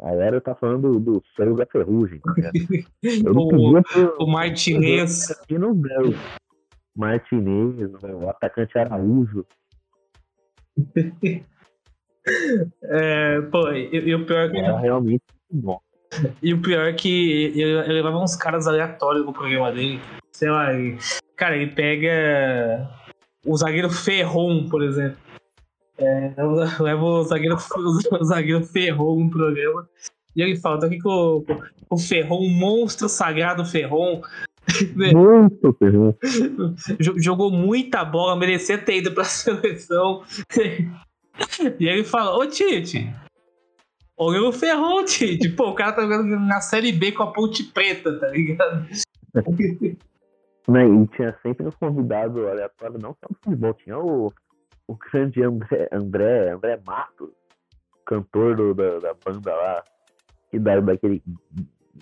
A 0.01 0.07
galera 0.11 0.41
tá 0.41 0.57
falando 0.57 0.99
do, 0.99 1.23
sonho 1.37 1.55
da 1.55 1.67
ferrugem. 1.67 2.21
tá 2.21 2.33
O, 3.31 3.83
pro- 3.83 4.17
o 4.19 4.27
Martinez. 4.27 5.31
aqui 5.31 5.57
no 5.57 5.73
Bel. 5.73 6.13
Martinez, 6.97 7.93
o 8.03 8.29
atacante 8.29 8.77
Araújo. 8.79 9.47
É, 12.83 13.41
pô, 13.43 13.71
e, 13.71 14.15
o 14.15 14.25
pior 14.25 14.49
é 14.49 14.51
que 14.51 14.57
Era 14.57 14.79
realmente 14.79 15.23
bom. 15.51 15.79
E 16.43 16.53
o 16.55 16.61
pior 16.61 16.87
é 16.87 16.93
que 16.93 17.53
ele, 17.55 17.63
ele 17.63 17.93
levava 17.93 18.19
uns 18.19 18.37
caras 18.37 18.67
aleatórios 18.67 19.25
no 19.25 19.33
programa 19.33 19.71
dele. 19.73 20.01
Sei 20.33 20.51
lá, 20.51 20.73
ele- 20.73 20.99
cara, 21.37 21.57
ele 21.57 21.71
pega 21.73 22.89
o 23.47 23.57
zagueiro 23.57 23.91
Ferron, 23.91 24.69
por 24.69 24.83
exemplo. 24.83 25.17
É, 25.99 26.33
leva 26.81 27.05
o 27.05 27.23
zagueiro, 27.23 27.57
o 28.21 28.25
zagueiro 28.25 28.65
Ferron 28.65 29.21
no 29.25 29.31
programa. 29.31 29.89
E 30.37 30.43
ele 30.43 30.57
fala, 30.57 30.81
tô 30.81 30.87
aqui 30.87 30.99
com, 31.01 31.09
o- 31.11 31.43
com 31.43 31.95
o 31.95 31.99
Ferron, 31.99 32.41
um 32.47 32.51
monstro 32.51 33.09
sagrado 33.09 33.65
Ferron. 33.65 34.21
Muito. 34.97 35.77
Jo- 36.99 37.15
Jogou 37.19 37.51
muita 37.51 38.05
bola, 38.05 38.35
merecia 38.35 38.79
ter 38.79 38.97
ido 38.99 39.13
pra 39.13 39.23
seleção. 39.25 40.23
E 41.79 41.87
ele 41.87 42.03
fala, 42.05 42.37
ô 42.37 42.47
Tite, 42.47 43.13
olha 44.17 44.43
o 44.43 44.53
Ferron, 44.53 45.05
Tite. 45.05 45.49
Pô, 45.51 45.71
o 45.71 45.75
cara 45.75 45.93
tá 45.93 46.03
jogando 46.03 46.29
na 46.41 46.61
Série 46.61 46.93
B 46.93 47.13
com 47.13 47.23
a 47.23 47.33
Ponte 47.33 47.65
Preta, 47.65 48.19
tá 48.19 48.29
ligado? 48.29 48.87
Né, 50.67 50.87
e 50.89 51.07
tinha 51.09 51.37
sempre 51.43 51.67
uns 51.67 51.75
convidados 51.77 52.43
aleatórios, 52.47 53.03
não 53.03 53.11
só 53.13 53.27
no 53.29 53.37
futebol, 53.45 53.75
tinha 53.75 53.99
o, 53.99 54.33
o 54.89 54.97
grande 54.97 55.43
André, 55.43 55.89
André, 55.93 56.53
André 56.53 56.81
Matos, 56.87 57.29
cantor 58.07 58.57
do- 58.57 58.73
da, 58.73 58.99
da 58.99 59.15
banda 59.23 59.55
lá, 59.55 59.85
que 60.51 60.59
dá 60.59 60.81
daquele 60.81 61.23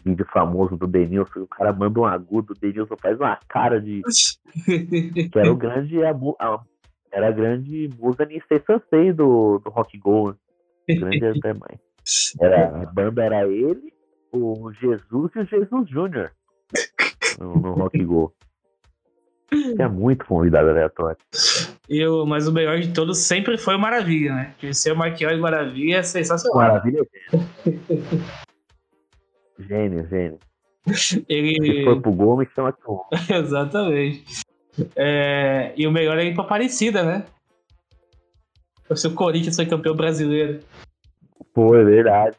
vídeo 0.05 0.25
famoso 0.33 0.77
do 0.77 0.87
Denilson, 0.87 1.41
o 1.41 1.47
cara 1.49 1.73
manda 1.73 1.99
um 1.99 2.05
agudo, 2.05 2.53
o 2.53 2.57
Denilson 2.57 2.97
faz 3.03 3.19
uma 3.19 3.37
cara 3.49 3.81
de. 3.81 4.01
que 4.65 5.31
era 5.39 5.51
o 5.51 5.57
grande. 5.57 6.05
abu- 6.05 6.37
a- 6.39 6.63
Era 7.11 7.29
a 7.31 7.33
grande 7.33 7.91
musa 7.99 8.25
Nisei 8.25 8.63
Sansei 8.65 9.13
do, 9.13 9.59
do 9.59 9.71
Rock 9.71 9.99
Go, 9.99 10.31
né? 10.31 10.37
Grande 11.01 11.25
André 11.25 11.53
Mãe. 11.55 11.81
Era, 12.41 12.83
a 12.83 12.87
banda 12.87 13.23
era 13.25 13.47
ele, 13.47 13.93
o 14.33 14.73
Jesus 14.81 15.31
e 15.37 15.39
o 15.39 15.47
Jesus 15.47 15.89
Júnior 15.89 16.33
no, 17.39 17.55
no 17.57 17.73
Rock 17.75 18.03
Go. 18.05 18.33
Tinha 19.51 19.89
muito 19.89 20.25
convidado 20.25 20.71
aleatório. 20.71 21.19
E 21.89 22.05
o- 22.07 22.25
mas 22.25 22.49
o 22.49 22.53
melhor 22.53 22.81
de 22.81 22.93
todos 22.93 23.19
sempre 23.19 23.59
foi 23.59 23.77
o 23.77 23.79
Maravilha, 23.79 24.35
né? 24.35 24.55
Que 24.59 24.73
ser 24.73 24.93
o 24.93 24.97
Marquinhos 24.97 25.39
Maravilha 25.39 25.99
é 25.99 26.03
sensacional. 26.03 26.57
Maravilha. 26.59 27.07
Gênio, 29.59 30.07
gênio. 30.09 30.39
Se 30.95 31.25
Ele. 31.29 31.85
for 31.85 32.01
pro 32.01 32.13
gol, 32.13 32.37
me 32.39 32.47
chama 32.55 32.71
eu 32.71 32.77
vou. 32.85 33.07
Exatamente. 33.31 34.25
É, 34.97 35.75
E 35.77 35.87
o 35.87 35.93
melhor 35.93 36.19
é 36.19 36.25
ir 36.25 36.35
pra 36.35 36.45
Aparecida, 36.45 37.03
né? 37.05 37.25
Se 38.95 39.07
o 39.07 39.15
Corinthians 39.15 39.57
foi 39.57 39.67
campeão 39.67 39.95
brasileiro. 39.95 40.61
Pô, 41.53 41.75
é 41.75 41.85
verdade. 41.85 42.37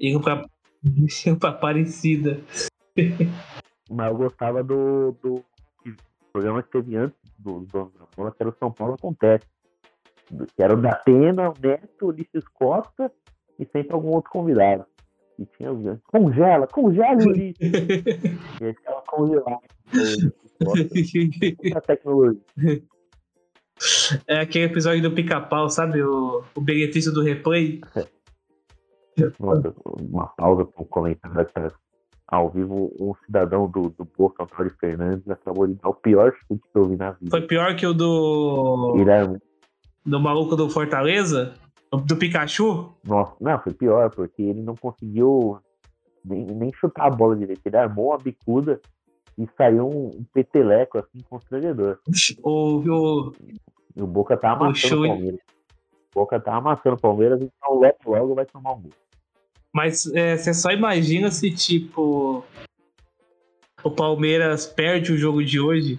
Indo 0.00 0.20
pra, 0.20 0.44
pra 1.38 1.50
Aparecida. 1.50 2.40
Mas 3.90 4.10
eu 4.10 4.16
gostava 4.16 4.62
do, 4.62 5.12
do 5.22 5.44
programa 6.32 6.62
que 6.62 6.70
teve 6.70 6.96
antes 6.96 7.18
do 7.38 7.60
Bola, 8.16 8.30
que 8.30 8.42
era 8.42 8.50
o 8.50 8.56
São 8.58 8.70
Paulo 8.70 8.94
Acontece. 8.94 9.46
Que 10.56 10.62
era 10.62 10.74
o 10.74 10.80
da 10.80 10.94
Pena, 10.94 11.50
o 11.50 11.54
Neto, 11.60 12.06
o 12.06 12.08
Ulisses 12.08 12.46
Costa 12.54 13.10
e 13.58 13.66
sempre 13.66 13.92
algum 13.92 14.10
outro 14.10 14.30
convidado. 14.30 14.86
E 15.38 15.44
tinha 15.44 15.72
os 15.72 15.98
Congela, 16.04 16.68
congela, 16.68 17.16
Ulisses. 17.16 17.56
e 18.60 18.64
aí 18.64 18.74
ficava 18.74 19.02
congelado. 19.02 19.60
Muita 20.60 21.80
tecnologia. 21.80 22.40
É 24.26 24.40
aquele 24.40 24.66
episódio 24.66 25.02
do 25.02 25.10
pica-pau, 25.10 25.68
sabe? 25.68 26.02
O, 26.02 26.42
o 26.54 26.60
benefício 26.60 27.12
do 27.12 27.22
replay. 27.22 27.80
Uma 29.38 30.26
pausa 30.28 30.64
para 30.64 30.82
um 30.82 30.86
comentário 30.86 31.46
tá 31.52 31.68
ao 32.26 32.50
vivo. 32.50 32.90
Um 33.00 33.12
cidadão 33.26 33.68
do, 33.68 33.90
do 33.90 34.04
Boca, 34.16 34.44
Antônio 34.44 34.74
Fernandes, 34.78 35.28
acabou 35.28 35.66
de 35.66 35.74
dar 35.74 35.88
o 35.88 35.94
pior 35.94 36.32
chute 36.32 36.62
que 36.72 36.78
eu 36.78 36.88
vi 36.88 36.96
na 36.96 37.10
vida. 37.12 37.30
Foi 37.30 37.42
pior 37.42 37.74
que 37.76 37.86
o 37.86 37.92
do. 37.92 38.96
Era, 38.98 39.40
do 40.04 40.20
maluco 40.20 40.56
do 40.56 40.70
Fortaleza? 40.70 41.54
Do 42.06 42.16
Pikachu? 42.16 42.94
nossa, 43.04 43.34
não, 43.40 43.58
foi 43.58 43.74
pior, 43.74 44.10
porque 44.10 44.42
ele 44.42 44.62
não 44.62 44.76
conseguiu 44.76 45.58
nem, 46.24 46.46
nem 46.46 46.72
chutar 46.72 47.06
a 47.06 47.10
bola 47.10 47.36
direito. 47.36 47.66
Ele 47.66 47.76
armou 47.76 48.12
a 48.14 48.18
bicuda 48.18 48.80
e 49.36 49.48
saiu 49.56 49.88
um, 49.88 50.24
peteleco 50.32 50.98
assim 50.98 51.18
constrangedor. 51.28 51.98
O, 52.42 52.78
o, 52.78 53.32
o 53.96 54.06
Boca 54.06 54.36
tá 54.36 54.52
amassando 54.52 55.02
o 55.02 55.06
Palmeiras. 55.08 55.40
O 56.14 56.18
Boca 56.20 56.40
tá 56.40 56.54
amassando 56.56 56.96
o 56.96 57.00
Palmeiras, 57.00 57.40
então 57.40 57.74
logo, 57.74 57.96
logo 58.06 58.34
vai 58.34 58.46
tomar 58.46 58.72
um 58.72 58.82
gol. 58.82 58.90
Mas 59.72 60.06
é, 60.14 60.36
você 60.36 60.52
só 60.52 60.70
imagina 60.72 61.30
se, 61.30 61.50
tipo, 61.54 62.44
o 63.84 63.90
Palmeiras 63.90 64.66
perde 64.66 65.12
o 65.12 65.16
jogo 65.16 65.44
de 65.44 65.60
hoje. 65.60 65.98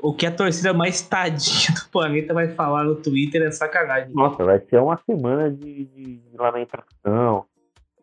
O 0.00 0.14
que 0.14 0.24
a 0.26 0.30
torcida 0.34 0.72
mais 0.72 1.02
tadinha 1.02 1.74
do 1.74 1.90
planeta 1.90 2.32
vai 2.32 2.48
falar 2.54 2.84
no 2.84 2.94
Twitter 2.96 3.42
é 3.42 3.50
sacanagem. 3.50 4.14
Nossa, 4.14 4.44
vai 4.44 4.60
ser 4.60 4.78
uma 4.80 4.96
semana 5.04 5.50
de, 5.50 5.84
de- 5.86 6.16
de 6.18 6.36
lamentação, 6.36 7.44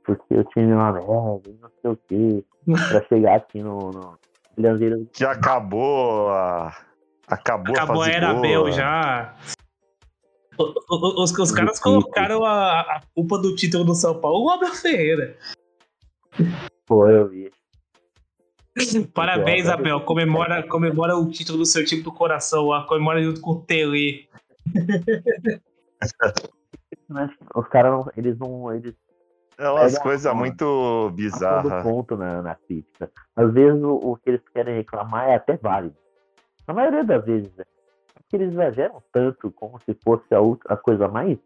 porque 0.03 0.35
o 0.35 0.43
time 0.43 0.73
lá 0.75 0.91
neve, 0.91 1.57
não 1.61 1.69
sei 1.81 1.91
o 1.91 1.97
quê, 2.07 2.43
pra 2.89 3.01
chegar 3.07 3.35
aqui 3.37 3.63
no, 3.63 3.91
no 3.91 4.17
Que 5.13 5.23
acabou 5.25 6.29
a. 6.29 6.75
Acabou, 7.27 7.75
Acabou 7.75 8.01
a 8.03 8.05
a 8.05 8.09
era. 8.11 8.33
Bel 8.35 8.71
já. 8.71 9.35
O- 10.57 10.63
o- 10.63 11.23
Os, 11.23 11.31
os 11.37 11.51
caras 11.51 11.79
colocaram 11.79 12.43
a, 12.45 12.81
a 12.81 13.01
culpa 13.13 13.37
do 13.37 13.55
título 13.55 13.83
do 13.83 13.95
São 13.95 14.19
Paulo 14.21 14.45
no 14.45 14.51
Abel 14.51 14.73
Ferreira. 14.73 15.35
Pô, 16.85 17.07
eu 17.09 17.27
vi. 17.27 17.51
Parabéns, 19.13 19.67
Abel. 19.67 20.01
Comemora, 20.01 20.61
comemora 20.67 21.17
o 21.17 21.29
título 21.29 21.57
do 21.59 21.65
seu 21.65 21.83
time 21.85 22.01
do 22.03 22.11
coração 22.11 22.67
lá. 22.67 22.85
Comemora 22.85 23.21
junto 23.23 23.41
com 23.41 23.51
o 23.51 23.61
Tele. 23.61 24.29
Os 27.55 27.67
caras, 27.67 27.91
não- 27.91 28.11
eles 28.15 28.37
não. 28.37 28.73
Eles 28.73 28.95
É 29.57 29.69
umas 29.69 29.97
coisas 29.99 30.33
muito 30.33 31.09
bizarras. 31.15 31.83
ponto 31.83 32.15
na, 32.17 32.41
na 32.41 32.55
crítica. 32.55 33.11
Às 33.35 33.53
vezes 33.53 33.81
o, 33.83 33.93
o 33.95 34.15
que 34.17 34.29
eles 34.29 34.41
querem 34.53 34.75
reclamar 34.75 35.29
é 35.29 35.35
até 35.35 35.57
válido. 35.57 35.95
Na 36.67 36.73
maioria 36.73 37.03
das 37.03 37.23
vezes, 37.25 37.53
né? 37.55 37.63
eles 38.33 38.51
exageram 38.51 39.01
tanto 39.13 39.49
como 39.51 39.79
se 39.81 39.93
fosse 40.03 40.33
a, 40.33 40.41
outra- 40.41 40.73
a 40.73 40.77
coisa 40.77 41.07
mais 41.07 41.37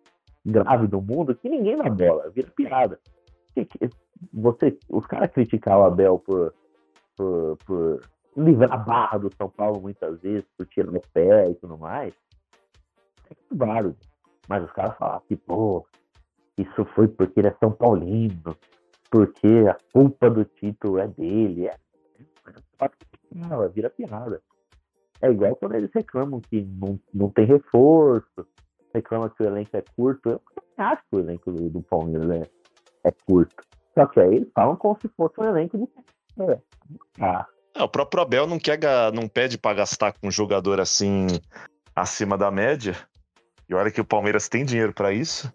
grave 0.45 0.87
do 0.87 0.99
mundo 1.01 1.35
que 1.35 1.47
ninguém 1.49 1.77
dá 1.77 1.83
bola, 2.07 2.29
vira 2.31 2.49
piada. 2.55 2.99
Você, 4.33 4.77
os 4.89 5.05
caras 5.05 5.31
criticar 5.31 5.77
o 5.79 5.83
Abel 5.83 6.17
por, 6.19 6.53
por, 7.15 7.57
por 7.65 8.01
livrar 8.35 8.71
a 8.73 8.77
barra 8.77 9.17
do 9.19 9.29
São 9.35 9.49
Paulo 9.49 9.81
muitas 9.81 10.19
vezes, 10.21 10.45
por 10.57 10.65
tirar 10.65 10.89
o 10.95 11.01
pé 11.13 11.49
e 11.49 11.55
tudo 11.55 11.77
mais, 11.77 12.13
é 13.29 13.35
válido. 13.51 13.97
Mas 14.47 14.63
os 14.63 14.71
caras 14.71 14.97
falam 14.97 15.21
que, 15.27 15.35
pô, 15.35 15.85
isso 16.57 16.85
foi 16.95 17.07
porque 17.07 17.39
ele 17.39 17.49
é 17.49 17.55
São 17.59 17.71
Paulino, 17.71 18.55
porque 19.11 19.65
a 19.69 19.77
culpa 19.93 20.29
do 20.29 20.43
título 20.43 20.97
é 20.97 21.07
dele. 21.07 21.67
É, 21.67 21.75
não, 23.35 23.69
vira 23.69 23.89
piada. 23.89 24.41
É 25.21 25.29
igual 25.29 25.55
quando 25.55 25.75
eles 25.75 25.91
reclamam 25.93 26.39
que 26.39 26.61
não, 26.61 26.99
não 27.13 27.29
tem 27.29 27.45
reforço, 27.45 28.47
reclamam 28.93 29.29
que 29.29 29.43
o 29.43 29.45
elenco 29.45 29.75
é 29.75 29.83
curto. 29.95 30.29
Eu 30.29 30.41
acho 30.77 31.03
que 31.09 31.17
o 31.17 31.19
elenco 31.19 31.51
do, 31.51 31.69
do 31.69 31.81
Palmeiras 31.81 32.29
é, 32.29 33.09
é 33.09 33.11
curto. 33.11 33.63
Só 33.93 34.05
que 34.05 34.19
aí 34.19 34.35
eles 34.35 34.49
falam 34.53 34.75
como 34.75 34.97
se 35.01 35.09
fosse 35.09 35.39
um 35.39 35.45
elenco 35.45 35.77
de. 35.77 36.43
É. 36.43 36.59
Ah, 37.19 37.45
É, 37.75 37.83
o 37.83 37.89
próprio 37.89 38.23
Abel 38.23 38.47
não 38.47 38.57
quer 38.57 38.79
não 39.13 39.27
pede 39.27 39.57
pra 39.57 39.73
gastar 39.73 40.13
com 40.13 40.27
um 40.27 40.31
jogador 40.31 40.79
assim 40.79 41.27
acima 41.95 42.37
da 42.37 42.49
média. 42.49 42.95
E 43.67 43.73
olha 43.73 43.91
que 43.91 44.01
o 44.01 44.05
Palmeiras 44.05 44.47
tem 44.47 44.63
dinheiro 44.63 44.93
pra 44.93 45.11
isso. 45.11 45.53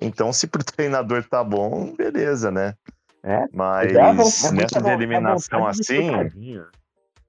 Então, 0.00 0.32
se 0.32 0.46
pro 0.46 0.64
treinador 0.64 1.24
tá 1.24 1.44
bom, 1.44 1.94
beleza, 1.94 2.50
né? 2.50 2.74
É, 3.22 3.44
Mas 3.52 3.92
é 3.92 3.98
é 3.98 4.52
nessa 4.52 4.88
é 4.88 4.94
eliminação 4.94 5.66
assim. 5.66 6.10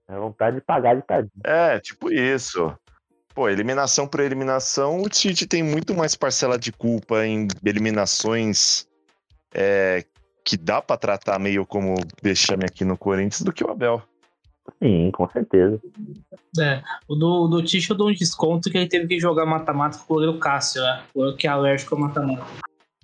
É 0.09 0.17
vontade 0.17 0.57
de 0.57 0.61
pagar 0.61 0.95
de 0.95 1.01
tadinho. 1.01 1.31
é 1.43 1.79
tipo 1.79 2.11
isso. 2.11 2.73
Pô, 3.33 3.47
eliminação 3.47 4.07
por 4.07 4.19
eliminação, 4.19 5.01
o 5.01 5.07
Tite 5.07 5.45
tem 5.45 5.61
muito 5.61 5.93
mais 5.93 6.15
parcela 6.15 6.57
de 6.57 6.71
culpa 6.71 7.23
em 7.23 7.47
eliminações 7.63 8.87
é, 9.53 10.03
que 10.43 10.57
dá 10.57 10.81
pra 10.81 10.97
tratar 10.97 11.37
meio 11.37 11.65
como 11.65 11.95
vexame 12.21 12.65
aqui 12.65 12.83
no 12.83 12.97
Corinthians 12.97 13.41
do 13.41 13.53
que 13.53 13.63
o 13.63 13.69
Abel. 13.69 14.01
Sim, 14.81 15.11
com 15.11 15.29
certeza. 15.29 15.79
É, 16.59 16.81
o 17.07 17.15
do, 17.15 17.47
do 17.47 17.63
Ticho 17.63 17.93
eu 17.93 17.97
dou 17.97 18.09
um 18.09 18.13
desconto 18.13 18.69
que 18.69 18.77
ele 18.77 18.87
teve 18.87 19.07
que 19.07 19.19
jogar 19.19 19.45
mata-mata 19.45 19.97
com 19.97 20.05
o 20.05 20.15
goleiro 20.15 20.39
Cássio, 20.39 20.81
né? 20.81 21.03
O 21.13 21.19
goleiro 21.19 21.37
que 21.37 21.47
é 21.47 21.49
alérgico 21.49 21.95
ao 21.95 22.01
mata-mata. 22.01 22.45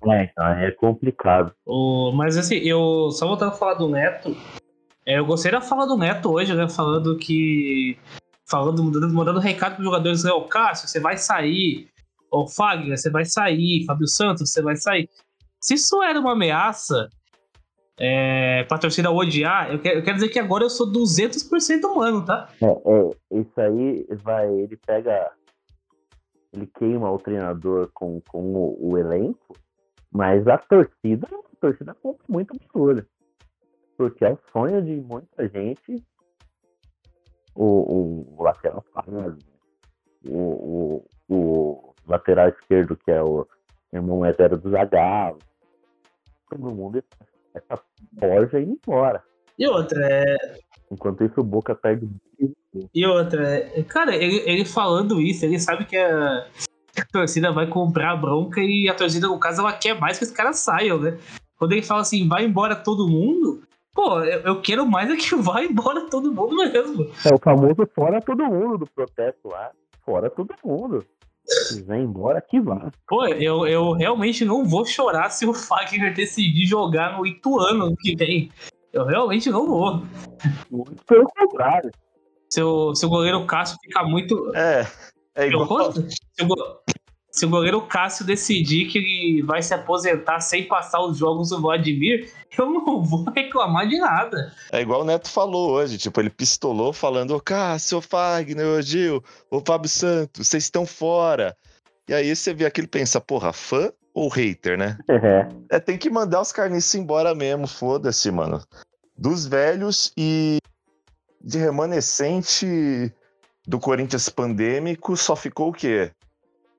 É, 0.06 0.24
então 0.24 0.48
é 0.48 0.72
complicado. 0.72 1.54
O, 1.66 2.12
mas 2.12 2.38
assim, 2.38 2.56
eu 2.56 3.12
só 3.12 3.28
voltando 3.28 3.54
a 3.54 3.56
falar 3.56 3.76
do 3.76 3.88
Neto, 3.88 4.36
eu 5.06 5.26
gostei 5.26 5.52
da 5.52 5.62
fala 5.62 5.86
do 5.86 5.98
Neto 5.98 6.32
hoje, 6.32 6.54
né? 6.54 6.68
Falando 6.70 7.18
que. 7.18 7.98
Falando, 8.46 8.84
mandando, 8.84 9.40
recado 9.40 9.76
pros 9.76 9.86
jogadores, 9.86 10.24
né? 10.24 10.32
Cássio, 10.50 10.88
você 10.88 11.00
vai 11.00 11.18
sair. 11.18 11.88
Ô 12.32 12.48
Fagner, 12.48 12.98
você 12.98 13.10
vai 13.10 13.26
sair. 13.26 13.86
Fábio 13.86 14.08
Santos, 14.08 14.52
você 14.52 14.62
vai 14.62 14.76
sair. 14.76 15.10
Se 15.60 15.76
isso 15.76 16.02
era 16.04 16.20
uma 16.20 16.34
ameaça 16.34 17.10
é, 17.98 18.64
pra 18.64 18.78
torcida 18.78 19.12
odiar, 19.12 19.72
eu 19.72 19.80
quero, 19.80 20.00
eu 20.00 20.04
quero 20.04 20.16
dizer 20.16 20.30
que 20.30 20.40
agora 20.40 20.64
eu 20.64 20.70
sou 20.70 20.92
200% 20.92 21.86
humano, 21.86 22.26
tá? 22.26 22.50
É, 22.62 22.66
é, 22.66 23.40
isso 23.40 23.62
aí 23.62 24.06
vai, 24.24 24.52
ele 24.52 24.78
pega, 24.78 25.32
ele 26.52 26.68
queima 26.78 27.12
o 27.12 27.18
treinador 27.18 27.90
com, 27.94 28.20
com 28.28 28.42
o, 28.42 28.92
o 28.92 28.98
elenco, 28.98 29.56
mas 30.12 30.48
a 30.48 30.58
torcida, 30.58 31.28
a 31.28 31.56
torcida 31.62 31.94
compra 31.94 32.26
muito 32.28 32.54
absurdo. 32.56 33.06
Porque 33.98 34.26
é 34.26 34.34
o 34.34 34.40
sonho 34.52 34.82
de 34.82 34.96
muita 34.96 35.48
gente 35.48 36.04
o, 37.56 38.36
o 38.38 38.44
lateral 38.44 38.84
fase, 38.94 39.38
o, 40.28 40.38
o, 40.38 41.08
o 41.30 41.94
lateral 42.08 42.50
esquerdo, 42.50 42.98
que 42.98 43.12
é 43.12 43.22
o 43.22 43.48
irmão 43.92 44.20
mais 44.20 44.36
velho 44.36 44.58
do 44.58 44.72
Zagallo. 44.72 45.40
Todo 46.50 46.74
mundo 46.74 47.04
essa 47.54 47.80
porja 48.20 48.60
indo 48.60 48.80
embora. 48.86 49.24
E 49.58 49.68
outra, 49.68 50.00
é, 50.04 50.58
Enquanto 50.94 51.24
isso, 51.24 51.42
o 51.42 51.44
Boca 51.44 51.76
perde 51.76 52.08
E 52.94 53.06
outra, 53.06 53.48
é, 53.48 53.84
cara, 53.84 54.16
ele, 54.16 54.44
ele 54.50 54.66
falando 54.66 55.20
isso, 55.20 55.44
ele 55.44 55.60
sabe 55.60 55.86
que 55.86 55.98
a, 55.98 56.48
a 56.98 57.06
torcida 57.12 57.52
vai 57.52 57.68
comprar 57.68 58.12
a 58.12 58.16
bronca 58.16 58.62
e 58.62 58.88
a 58.88 58.94
torcida, 58.94 59.28
no 59.28 59.40
caso, 59.40 59.62
ela 59.62 59.74
quer 59.74 60.00
mais 60.00 60.18
que 60.18 60.24
os 60.24 60.32
caras 60.32 60.60
saiam, 60.60 61.00
né? 61.00 61.18
Quando 61.58 61.72
ele 61.72 61.82
fala 61.82 62.02
assim, 62.02 62.28
vai 62.28 62.46
embora 62.46 62.76
todo 62.76 63.08
mundo, 63.08 63.64
pô, 63.94 64.20
eu, 64.22 64.40
eu 64.42 64.62
quero 64.62 64.86
mais 64.86 65.10
é 65.10 65.16
que 65.16 65.36
vai 65.36 65.66
embora 65.66 66.10
todo 66.10 66.34
mundo 66.34 66.56
mesmo. 66.56 67.10
É 67.26 67.34
o 67.34 67.38
famoso 67.38 67.88
fora 67.94 68.22
todo 68.22 68.44
mundo 68.46 68.78
do 68.78 68.88
protesto 68.88 69.48
lá. 69.48 69.72
Fora 70.06 70.30
todo 70.30 70.54
mundo. 70.64 71.06
Se 71.46 71.76
quiser 71.76 72.00
ir 72.00 72.04
embora, 72.04 72.42
que 72.42 72.60
vá. 72.60 72.90
Pô, 73.08 73.26
eu, 73.26 73.68
eu 73.68 73.92
realmente 73.92 74.46
não 74.46 74.66
vou 74.66 74.86
chorar 74.86 75.30
se 75.30 75.46
o 75.46 75.54
Fagner 75.54 76.14
decidir 76.14 76.66
jogar 76.66 77.18
no 77.18 77.28
Ituano 77.28 77.86
ano 77.88 77.96
que 77.98 78.16
vem. 78.16 78.50
Eu 78.94 79.06
realmente 79.06 79.50
não 79.50 79.66
vou. 79.68 80.04
Muito 80.72 81.04
pelo 81.06 81.26
contrário. 81.26 81.92
Se 82.50 82.62
o, 82.62 82.94
se 82.96 83.06
o 83.06 83.10
goleiro 83.10 83.46
Cássio 83.46 83.78
ficar 83.82 84.04
muito. 84.04 84.56
É, 84.56 84.88
é 85.36 85.46
Eu 85.46 85.50
igual. 85.50 85.68
conto? 85.68 86.06
Se 86.34 86.44
o, 86.44 86.80
se 87.34 87.48
o 87.48 87.50
goleiro 87.50 87.82
Cássio 87.82 88.24
decidir 88.24 88.86
que 88.86 89.00
ele 89.00 89.42
vai 89.42 89.62
se 89.64 89.74
aposentar 89.74 90.40
sem 90.40 90.68
passar 90.68 91.02
os 91.02 91.18
jogos 91.18 91.50
do 91.50 91.60
Vladimir, 91.60 92.32
eu 92.56 92.70
não 92.70 93.02
vou 93.02 93.26
reclamar 93.36 93.88
de 93.88 93.98
nada. 93.98 94.54
É 94.72 94.82
igual 94.82 95.02
o 95.02 95.04
Neto 95.04 95.30
falou 95.30 95.72
hoje, 95.72 95.98
tipo, 95.98 96.22
ele 96.22 96.30
pistolou 96.30 96.94
falando, 96.94 97.36
ô 97.36 97.42
Cássio, 97.42 97.98
ô 97.98 98.02
Fagner, 98.02 98.68
ô 98.68 98.82
Gil, 98.82 99.24
ô 99.50 99.60
Fábio 99.66 99.90
Santos, 99.90 100.48
vocês 100.48 100.64
estão 100.64 100.86
fora. 100.86 101.58
E 102.08 102.14
aí 102.14 102.36
você 102.36 102.54
vê 102.54 102.68
aquilo 102.68 102.86
e 102.86 102.90
pensa, 102.90 103.20
porra, 103.20 103.52
fã 103.52 103.92
ou 104.14 104.30
hater, 104.30 104.78
né? 104.78 104.98
É. 105.10 105.78
É, 105.78 105.80
tem 105.80 105.98
que 105.98 106.12
mandar 106.12 106.40
os 106.40 106.52
carniços 106.52 106.94
embora 106.94 107.34
mesmo, 107.34 107.66
foda-se, 107.66 108.30
mano. 108.30 108.62
Dos 109.18 109.48
velhos 109.48 110.14
e 110.16 110.60
de 111.42 111.58
remanescente 111.58 113.12
do 113.68 113.80
Corinthians 113.80 114.30
pandêmico, 114.30 115.18
só 115.18 115.36
ficou 115.36 115.70
o 115.70 115.74
quê? 115.74 116.12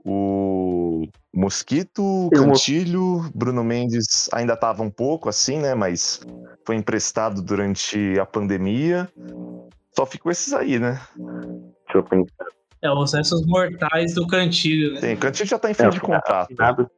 O 0.05 1.09
Mosquito, 1.35 2.29
Cantilho, 2.35 3.23
Bruno 3.35 3.65
Mendes 3.65 4.29
ainda 4.33 4.55
tava 4.57 4.83
um 4.83 4.91
pouco 4.91 5.29
assim, 5.31 5.59
né? 5.59 5.75
Mas 5.75 6.21
foi 6.67 6.77
emprestado 6.77 7.41
durante 7.43 8.19
a 8.21 8.27
pandemia. 8.27 9.09
Só 9.97 10.05
ficou 10.05 10.31
esses 10.31 10.53
aí, 10.53 10.79
né? 10.79 11.01
Deixa 11.17 11.97
eu 11.99 12.03
pensar. 12.03 12.47
É, 12.83 12.91
os 12.91 13.15
restos 13.15 13.47
mortais 13.47 14.13
do 14.15 14.27
Cantilho, 14.27 14.93
né? 14.95 15.01
Tem, 15.01 15.15
o 15.15 15.19
Cantilho 15.19 15.49
já 15.49 15.59
tá 15.59 15.71
em 15.71 15.75
fim 15.75 15.85
É, 15.85 15.89
de 15.89 16.01
contrato. 16.01 16.55
Nada, 16.59 16.91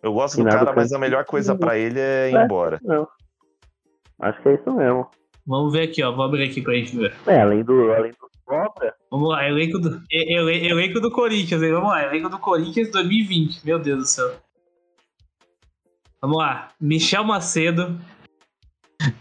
Eu 0.00 0.12
gosto 0.12 0.36
do 0.40 0.44
cara, 0.48 0.72
mas 0.72 0.92
a 0.92 0.98
melhor 0.98 1.24
coisa 1.24 1.56
pra 1.56 1.76
ele 1.76 1.98
é 1.98 2.30
ir 2.30 2.36
É. 2.36 2.44
embora. 2.44 2.78
não. 2.84 3.08
Acho 4.20 4.40
que 4.42 4.48
é 4.48 4.54
isso 4.54 4.72
mesmo. 4.72 5.08
Vamos 5.46 5.72
ver 5.72 5.88
aqui, 5.88 6.02
ó. 6.02 6.12
Vou 6.14 6.24
abrir 6.24 6.44
aqui 6.48 6.60
pra 6.60 6.74
gente 6.74 6.96
ver. 6.96 7.14
É, 7.26 7.40
além 7.40 7.64
do, 7.64 7.92
além 7.92 8.10
do 8.12 8.28
Cobra, 8.48 8.94
Vamos 9.10 9.28
lá, 9.28 9.46
elenco 9.46 9.78
do, 9.78 10.02
ele- 10.10 10.66
elenco 10.68 11.00
do 11.00 11.10
Corinthians, 11.10 11.62
hein? 11.62 11.70
Vamos 11.72 11.90
lá, 11.90 12.04
elenco 12.06 12.28
do 12.30 12.38
Corinthians 12.38 12.90
2020. 12.90 13.64
Meu 13.64 13.78
Deus 13.78 13.98
do 13.98 14.06
céu. 14.06 14.36
Vamos 16.20 16.38
lá. 16.38 16.68
Michel 16.80 17.24
Macedo, 17.24 17.98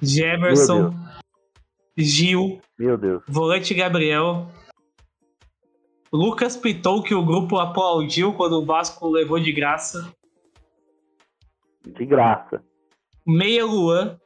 Jefferson, 0.01 0.93
Gil, 1.97 2.61
meu 2.79 2.97
Deus. 2.97 3.21
Volante 3.27 3.73
Gabriel. 3.73 4.49
Lucas 6.11 6.55
Piton, 6.55 7.01
que 7.03 7.13
o 7.13 7.23
grupo 7.25 7.57
aplaudiu 7.57 8.33
quando 8.33 8.53
o 8.53 8.65
Vasco 8.65 9.09
levou 9.09 9.39
de 9.39 9.51
graça. 9.51 10.09
De 11.85 12.05
graça. 12.05 12.63
Meia 13.25 13.65
Luan. 13.65 14.17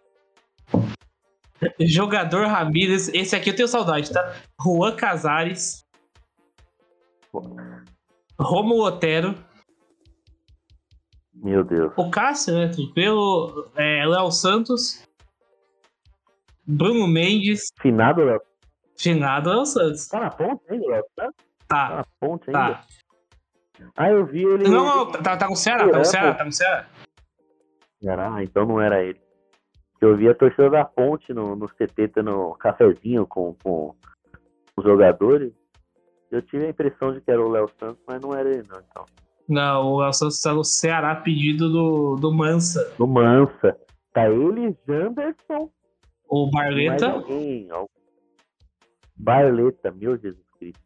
Jogador 1.80 2.48
Ramírez. 2.48 3.10
Esse 3.10 3.36
aqui 3.36 3.50
eu 3.52 3.56
tenho 3.56 3.68
saudade, 3.68 4.12
tá? 4.12 4.36
Juan 4.60 4.96
Casares. 4.96 5.86
Romulo 8.40 8.84
Otero. 8.86 9.36
Meu 11.34 11.64
Deus. 11.64 11.94
O 11.98 12.10
Cássio, 12.10 12.54
né? 12.54 12.72
Pelo 12.94 13.70
é, 13.76 14.06
Léo 14.06 14.32
Santos. 14.32 15.04
Bruno 16.66 17.08
Mendes. 17.08 17.72
Finado, 17.80 18.24
Léo. 18.24 18.42
Finado 18.98 19.50
Léo 19.50 19.66
Santos. 19.66 20.08
Tá 20.08 20.20
na 20.20 20.30
ponte 20.30 20.62
ainda, 20.70 20.88
Léo? 20.88 21.04
Tá 21.16 21.32
Tá 21.68 21.88
Tá, 21.90 21.96
na 21.96 22.06
ponte 22.20 22.44
ainda? 22.50 22.60
tá. 22.76 22.86
Ah, 23.96 24.10
eu 24.10 24.26
vi 24.26 24.44
ele. 24.44 24.70
Não, 24.70 24.86
não, 24.86 25.12
tá, 25.12 25.38
tá 25.38 25.48
com 25.48 25.54
o 25.54 25.56
Ceará, 25.56 25.86
tá 25.88 25.92
com 25.94 26.02
o 26.02 26.06
Ceará, 26.06 26.34
tá 26.34 26.44
com 26.44 26.50
o 26.50 26.54
Ceará. 26.54 26.88
Ah, 28.36 28.44
então 28.44 28.66
não 28.66 28.80
era 28.80 29.04
ele. 29.04 29.20
Eu 30.02 30.18
vi 30.18 30.28
a 30.28 30.34
torcida 30.34 30.68
da 30.68 30.84
ponte 30.84 31.32
no, 31.32 31.56
no 31.56 31.68
CT 31.68 32.08
tendo 32.08 32.56
cafezinho 32.56 33.28
com, 33.28 33.56
com 33.64 33.94
os 34.76 34.84
jogadores. 34.84 35.54
Eu 36.32 36.42
tive 36.42 36.66
a 36.66 36.70
impressão 36.70 37.14
de 37.14 37.22
que 37.22 37.30
era 37.30 37.40
o 37.40 37.50
Léo 37.50 37.70
Santos, 37.80 38.02
mas 38.08 38.20
não 38.20 38.34
era 38.34 38.50
ele 38.50 38.68
não, 38.68 38.80
então. 38.80 39.06
Não, 39.48 39.92
o 39.92 40.00
Léo 40.00 40.14
Santos 40.14 40.42
tá 40.42 40.54
no 40.54 40.64
Ceará 40.64 41.16
pedido 41.16 41.70
do, 41.70 42.16
do 42.16 42.34
Mansa. 42.34 42.94
No 42.98 43.06
Mansa. 43.06 43.78
Tá 44.14 44.28
ele, 44.30 44.76
Janderson, 44.88 45.70
O 46.28 46.50
Barleta. 46.50 47.12
alguém. 47.12 47.70
Barleta, 49.16 49.92
meu 49.92 50.18
Jesus 50.18 50.44
Cristo. 50.58 50.82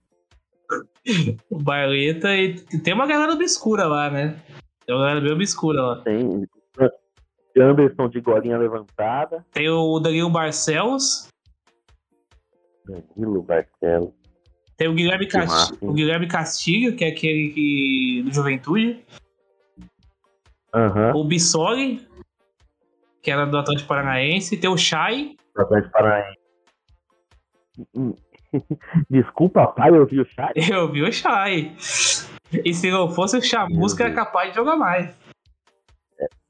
O 1.50 1.62
Barleta 1.62 2.36
e 2.36 2.56
tem 2.84 2.94
uma 2.94 3.08
galera 3.08 3.32
obscura 3.34 3.86
lá, 3.86 4.10
né? 4.10 4.42
Tem 4.86 4.96
uma 4.96 5.06
galera 5.06 5.22
bem 5.22 5.32
obscura 5.32 5.82
lá. 5.82 6.02
Tem 6.02 6.46
Anderson 7.58 8.10
de 8.10 8.20
golinha 8.20 8.58
levantada. 8.58 9.46
Tem 9.52 9.70
o 9.70 10.00
Danilo 10.00 10.30
Barcelos, 10.30 11.28
Danilo 12.86 13.42
Barcelos. 13.42 14.14
tem 14.78 14.88
o 14.88 14.94
Guilherme, 14.94 15.28
Casti- 15.28 15.78
o 15.82 15.94
Guilherme 15.94 16.28
Castilho, 16.28 16.96
que 16.96 17.04
é 17.06 17.10
aquele 17.10 17.50
que, 17.50 18.24
do 18.26 18.34
Juventude. 18.34 19.04
Aham. 20.74 21.14
O 21.16 21.24
Bissoli, 21.24 22.06
que 23.22 23.32
era 23.32 23.46
do 23.46 23.58
Atlético 23.58 23.88
Paranaense. 23.88 24.58
Tem 24.58 24.70
o 24.70 24.78
Chay. 24.78 25.36
Atlético 25.58 25.92
Paranaense. 25.94 26.40
Desculpa, 29.10 29.68
pai, 29.68 29.90
eu 29.90 30.06
vi 30.06 30.20
o 30.22 30.26
chat. 30.26 30.54
Eu 30.72 30.92
vi 30.92 31.02
o 31.04 31.12
Chay. 31.12 31.76
E 32.64 32.74
se 32.74 32.90
não 32.92 33.10
fosse 33.10 33.38
o 33.38 33.42
Chamusca, 33.42 34.04
era 34.06 34.14
capaz 34.14 34.50
de 34.50 34.56
jogar 34.56 34.76
mais. 34.78 35.14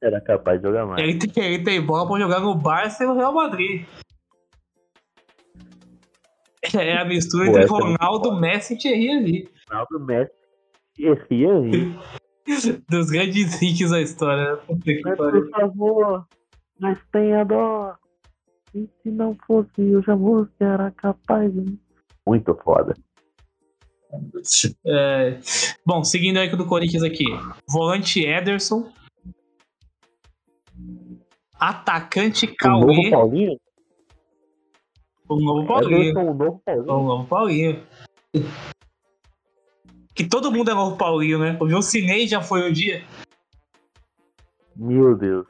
Era 0.02 0.22
capaz 0.22 0.60
de 0.62 0.68
jogar 0.68 0.86
mais. 0.86 1.02
Ele 1.02 1.18
tem, 1.18 1.44
ele 1.44 1.64
tem 1.64 1.82
bola 1.82 2.08
pra 2.08 2.20
jogar 2.20 2.40
no 2.40 2.56
Barça 2.56 3.04
e 3.04 3.08
no 3.08 3.16
Real 3.16 3.34
Madrid. 3.34 3.86
É 6.74 6.98
a 6.98 7.06
mistura 7.06 7.46
Pô, 7.46 7.52
entre 7.52 7.64
é 7.64 7.68
Ronaldo, 7.68 8.40
Messi 8.40 8.74
e 8.74 8.78
Thierry 8.78 9.12
ali. 9.12 9.50
Ronaldo 9.70 10.00
Messi. 10.00 10.32
Esse 10.98 11.46
aí. 11.46 11.96
Dos 12.90 13.10
grandes 13.10 13.62
hits 13.62 13.90
da 13.92 14.02
história. 14.02 14.56
né? 14.56 14.62
Mas 15.04 15.18
por 15.18 15.50
favor, 15.50 16.28
mas 16.80 17.00
tenha 17.12 17.44
dó. 17.44 17.96
E 18.74 18.90
se 19.02 19.10
não 19.10 19.36
fosse 19.48 19.82
o 19.82 20.02
Jamus, 20.02 20.48
que 20.58 20.64
era 20.64 20.92
capaz 20.92 21.52
de. 21.54 21.78
Muito 22.28 22.56
foda. 22.64 22.94
É, 24.86 25.40
Bom, 25.86 26.04
seguindo 26.04 26.38
aí 26.38 26.50
do 26.50 26.66
Corinthians 26.66 27.04
aqui. 27.04 27.26
Volante 27.70 28.26
Ederson. 28.26 28.92
Atacante 31.60 32.46
O 32.46 32.68
novo 32.68 32.88
Cauê. 32.88 33.10
Paulinho? 33.12 33.60
O 35.28 35.36
novo 35.40 35.68
Paulinho. 35.68 36.02
Ederson, 36.02 36.22
o 36.22 36.34
novo 36.34 36.60
Paulinho. 36.64 36.84
O 36.88 37.04
novo 37.04 37.28
Paulinho. 37.28 37.88
Que 40.14 40.24
todo 40.28 40.52
mundo 40.52 40.72
é 40.72 40.74
novo 40.74 40.98
Paulinho, 40.98 41.40
né? 41.40 41.58
O 41.60 41.70
Jocinei 41.70 42.28
já 42.28 42.42
foi 42.42 42.70
um 42.70 42.72
dia. 42.72 43.04
Meu 44.76 45.16
Deus. 45.16 45.48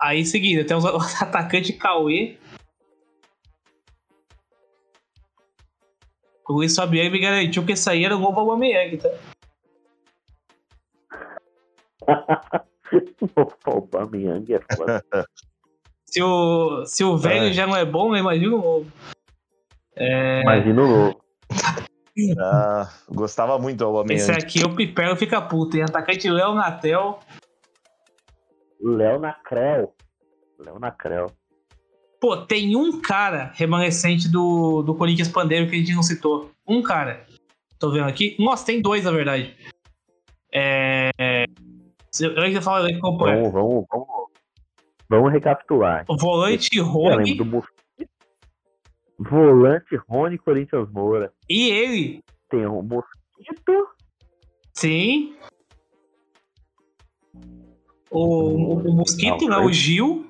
Aí, 0.00 0.24
seguindo, 0.24 0.66
temos 0.66 0.84
o 0.84 0.98
atacante 1.22 1.72
Cauê. 1.72 2.36
O 6.46 6.52
Luiz 6.52 6.76
Fabiano 6.76 7.10
me 7.10 7.18
garantiu 7.18 7.64
que 7.64 7.72
esse 7.72 7.88
aí 7.88 8.04
era 8.04 8.14
o 8.14 8.20
novo 8.20 8.38
Aubameyang, 8.38 8.98
tá? 8.98 9.08
o 13.66 13.70
Aubameyang 13.70 14.54
é 14.54 14.60
foda. 14.76 15.04
Se 16.06 16.22
o, 16.22 16.86
se 16.86 17.02
o 17.02 17.16
velho 17.16 17.46
É. 17.46 17.52
já 17.52 17.66
não 17.66 17.74
é 17.74 17.84
bom, 17.84 18.12
né? 18.12 18.20
imagina 18.20 18.54
o 18.54 18.62
novo. 18.62 18.92
É, 19.96 20.42
Imagina 20.42 20.82
o 20.82 20.86
novo. 20.86 21.24
Ah, 22.38 22.88
gostava 23.08 23.58
muito 23.58 23.78
do 23.78 24.12
esse 24.12 24.30
aqui 24.30 24.62
o 24.64 24.72
Pipelo 24.72 25.16
fica 25.16 25.42
puto, 25.42 25.76
hein? 25.76 25.82
Atacante 25.82 26.30
Léo 26.30 26.54
Natel. 26.54 27.18
Léo 28.80 29.18
Nacrel. 29.18 29.92
Léo 30.60 30.78
Nacrel. 30.78 31.32
Pô, 32.20 32.36
tem 32.36 32.76
um 32.76 33.00
cara 33.00 33.50
remanescente 33.56 34.28
do, 34.28 34.82
do 34.82 34.94
Corinthians 34.94 35.26
Pandeiro 35.26 35.68
que 35.68 35.74
a 35.74 35.78
gente 35.80 35.92
não 35.92 36.04
citou. 36.04 36.52
Um 36.68 36.82
cara. 36.82 37.26
Tô 37.80 37.90
vendo 37.90 38.06
aqui. 38.06 38.36
Nossa, 38.38 38.64
tem 38.64 38.80
dois, 38.80 39.02
na 39.02 39.10
verdade. 39.10 39.56
É. 40.52 41.10
Eu 42.20 42.38
ainda 42.42 42.62
falo 42.62 42.86
aí 42.86 42.98
completo. 43.00 43.50
Vamos, 43.50 43.52
vamos, 43.52 43.84
vamos. 43.90 44.08
Vamos 45.08 45.32
recapitular. 45.32 46.04
O 46.08 46.16
volante 46.16 46.80
Rony. 46.80 47.36
Volante 49.18 49.96
Rony 50.08 50.38
Corinthians 50.38 50.90
Moura. 50.90 51.32
e 51.48 51.70
ele. 51.70 52.24
Tem 52.48 52.66
o 52.66 52.82
Mosquito. 52.82 53.88
Sim. 54.72 55.36
O, 58.10 58.20
o, 58.20 58.74
o 58.78 58.92
Mosquito, 58.94 59.46
Não, 59.46 59.60
né? 59.60 59.66
O 59.66 59.72
Gil. 59.72 60.26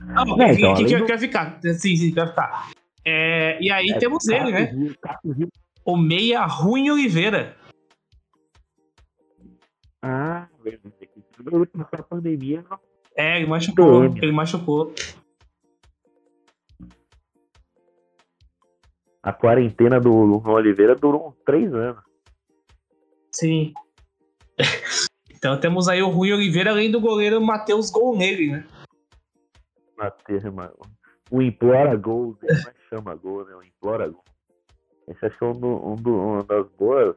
Ah, 0.00 0.24
Não, 0.24 0.36
que, 0.36 0.44
então, 0.44 0.74
que, 0.74 0.84
que, 0.84 0.96
do- 0.96 1.18
ficar. 1.18 1.58
Sim, 1.62 1.96
sim, 1.96 2.12
vai 2.12 2.26
ficar. 2.28 2.70
É, 3.04 3.58
e 3.60 3.70
aí 3.70 3.90
É, 3.90 3.98
temos 3.98 4.26
ele, 4.28 4.52
né? 4.52 4.66
Gil- 4.72 5.34
Gil. 5.36 5.48
O 5.84 5.96
Meia 5.96 6.44
Ruim 6.46 6.90
Oliveira. 6.90 7.56
Ah, 10.10 10.48
verdade. 10.64 10.94
Ele 11.04 11.66
começou 11.66 11.98
a 11.98 12.02
pandemia. 12.02 12.64
É, 13.14 13.36
ele 13.36 13.46
machucou. 13.46 14.04
Ele 14.04 14.32
machucou. 14.32 14.94
A 19.22 19.32
quarentena 19.34 20.00
do 20.00 20.10
Luan 20.10 20.50
Oliveira 20.52 20.94
durou 20.94 21.28
uns 21.28 21.36
três 21.44 21.72
anos. 21.74 22.02
Sim. 23.32 23.74
então 25.30 25.60
temos 25.60 25.88
aí 25.88 26.02
o 26.02 26.08
Rui 26.08 26.32
Oliveira, 26.32 26.70
além 26.70 26.90
do 26.90 27.00
goleiro 27.00 27.38
Matheus 27.38 27.90
Gol 27.90 28.16
nele, 28.16 28.50
né? 28.52 28.66
Mateus, 29.94 30.44
mano. 30.44 30.74
O 31.30 31.42
Implora 31.42 31.94
Gol, 31.96 32.38
né? 32.40 32.48
Não 32.64 32.70
é 32.70 32.74
chama 32.88 33.14
gol, 33.14 33.44
né? 33.44 33.54
O 33.54 33.62
Implora 33.62 34.08
Gol. 34.08 34.24
Esse 35.06 35.26
acho 35.26 35.36
que 35.38 35.44
é 35.44 35.46
um, 35.48 35.52
do- 35.52 35.86
um 35.86 35.94
do- 35.96 36.16
uma 36.16 36.42
das 36.44 36.66
boas 36.70 37.14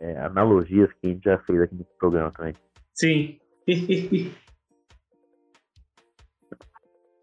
é, 0.00 0.18
analogias 0.18 0.90
que 0.94 1.06
a 1.06 1.10
gente 1.10 1.24
já 1.24 1.38
fez 1.38 1.62
aqui 1.62 1.74
no 1.74 1.84
programa 1.98 2.30
também. 2.32 2.54
Sim. 2.94 3.38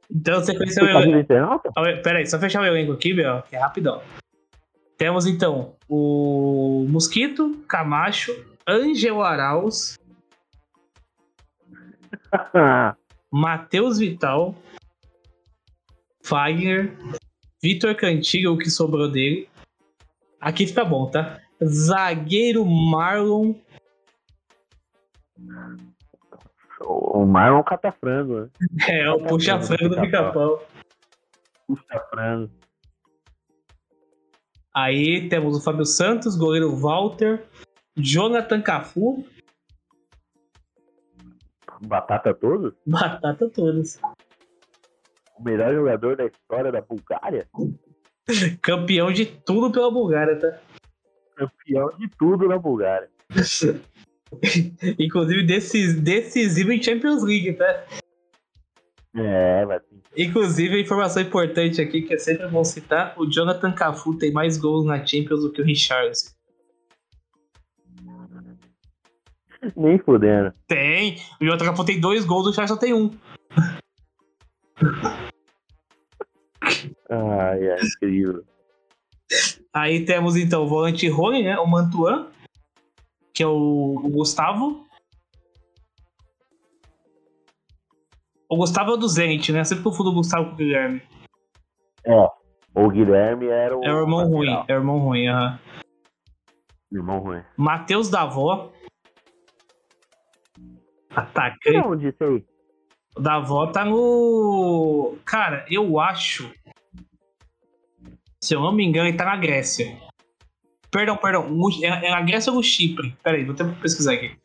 então. 0.10 0.40
Você 0.42 0.54
tá 0.54 1.00
vendo 1.00 1.20
internauta? 1.20 1.72
Pera 2.04 2.20
aí, 2.20 2.26
só 2.26 2.40
fechar 2.40 2.62
o 2.62 2.66
elenco 2.66 2.92
aqui, 2.94 3.14
Bel, 3.14 3.42
que 3.44 3.56
é 3.56 3.60
rapidão. 3.60 4.02
Temos 4.98 5.26
então 5.26 5.76
o 5.88 6.86
Mosquito, 6.90 7.64
Camacho, 7.68 8.34
Ângelo 8.68 9.24
Arauz, 9.24 9.98
Matheus 13.32 13.98
Vital, 13.98 14.56
Fagner, 16.24 16.98
Vitor 17.62 17.96
Cantiga, 17.96 18.52
o 18.52 18.58
que 18.58 18.70
sobrou 18.70 19.10
dele. 19.10 19.48
Aqui 20.40 20.68
fica 20.68 20.86
bom, 20.86 21.10
tá? 21.10 21.40
Zagueiro 21.64 22.66
Marlon, 22.66 23.54
o 26.82 27.26
Marlon 27.26 27.64
Catafrango, 27.64 28.42
né? 28.42 28.50
é 28.88 29.10
o 29.12 29.20
puxa-frango 29.24 29.96
do 29.96 30.02
pica-pau. 30.02 30.66
Puxa 31.68 32.00
frango. 32.10 32.52
Aí 34.74 35.28
temos 35.28 35.58
o 35.58 35.62
Fábio 35.62 35.86
Santos, 35.86 36.38
goleiro 36.38 36.74
Walter, 36.76 37.46
Jonathan 37.98 38.62
Cafu, 38.62 39.26
Batata 41.82 42.34
todo? 42.34 42.76
batata 42.86 43.50
todas. 43.50 44.00
O 45.38 45.44
melhor 45.44 45.74
jogador 45.74 46.18
da 46.18 46.26
história 46.26 46.72
da 46.72 46.82
Bulgária? 46.82 47.48
Campeão 48.62 49.12
de 49.12 49.26
tudo 49.26 49.72
pela 49.72 49.90
Bulgária, 49.90 50.38
tá? 50.38 50.60
Campeão 51.40 51.90
de 51.98 52.08
tudo 52.18 52.48
na 52.48 52.58
Bulgária. 52.58 53.10
Inclusive 55.00 55.44
decis- 55.44 56.00
decisivo 56.00 56.72
em 56.72 56.82
Champions 56.84 57.24
League, 57.24 57.54
tá? 57.54 57.86
É, 59.16 59.66
mas 59.66 59.82
Inclusive, 60.18 60.76
a 60.76 60.80
informação 60.80 61.22
importante 61.22 61.82
aqui, 61.82 62.02
que 62.02 62.14
é 62.14 62.18
sempre 62.18 62.48
bom 62.48 62.64
citar, 62.64 63.14
o 63.18 63.26
Jonathan 63.30 63.72
Cafu 63.72 64.18
tem 64.18 64.32
mais 64.32 64.58
gols 64.58 64.86
na 64.86 65.06
Champions 65.06 65.42
do 65.42 65.52
que 65.52 65.62
o 65.62 65.66
Richarlison. 65.66 66.32
nem 69.76 69.98
fudendo. 70.00 70.54
Tem! 70.68 71.18
O 71.40 71.46
Jonathan 71.46 71.66
Cafu 71.66 71.86
tem 71.86 72.00
dois 72.00 72.26
gols, 72.26 72.46
o 72.46 72.50
Richarlison 72.50 72.78
tem 72.78 72.94
um. 72.94 73.12
Ai, 77.10 77.64
é 77.68 77.78
incrível. 77.84 78.44
Aí 79.74 80.04
temos 80.06 80.36
então 80.36 80.64
o 80.64 80.68
volante 80.68 81.08
Rony, 81.08 81.44
né? 81.44 81.58
O 81.60 81.68
Mantuan, 81.68 82.28
que 83.34 83.44
é 83.44 83.48
o, 83.48 84.02
o 84.04 84.10
Gustavo. 84.10 84.86
O 88.50 88.58
Gustavo 88.58 88.92
é 88.92 88.94
o 88.96 88.98
do 88.98 89.08
Zenit, 89.08 89.52
né? 89.52 89.64
Sempre 89.64 89.84
confundo 89.84 90.10
o 90.10 90.16
Gustavo 90.16 90.48
com 90.48 90.54
o 90.54 90.56
Guilherme. 90.56 91.02
É, 92.04 92.28
o 92.74 92.90
Guilherme 92.90 93.48
era 93.48 93.78
o. 93.78 93.84
É 93.84 93.94
o 93.94 94.00
irmão 94.00 94.28
ruim, 94.28 94.64
é 94.68 94.74
o 94.74 94.78
irmão 94.78 94.98
ruim, 94.98 95.28
aham. 95.28 95.60
Irmão 96.92 97.20
ruim. 97.20 97.44
Matheus 97.56 98.10
Davó. 98.10 98.72
Atacante. 101.12 101.78
Onde 101.86 102.08
isso 102.08 102.24
aí? 102.24 102.44
O 103.16 103.22
Davó 103.22 103.68
tá 103.68 103.86
no. 103.86 105.18
Cara, 105.26 105.66
eu 105.70 106.00
acho 106.00 106.52
Se 108.50 108.56
eu 108.56 108.62
não 108.62 108.72
me 108.72 108.84
engano, 108.84 109.08
ele 109.08 109.16
tá 109.16 109.26
na 109.26 109.36
Grécia. 109.36 109.96
Perdão, 110.90 111.16
perdão. 111.18 111.46
É 111.84 112.08
é 112.08 112.10
na 112.10 112.20
Grécia 112.22 112.50
ou 112.50 112.58
no 112.58 112.64
Chipre? 112.64 113.16
Peraí, 113.22 113.46
vou 113.46 113.54
ter 113.54 113.64
que 113.64 113.80
pesquisar 113.80 114.14
aqui. 114.14 114.36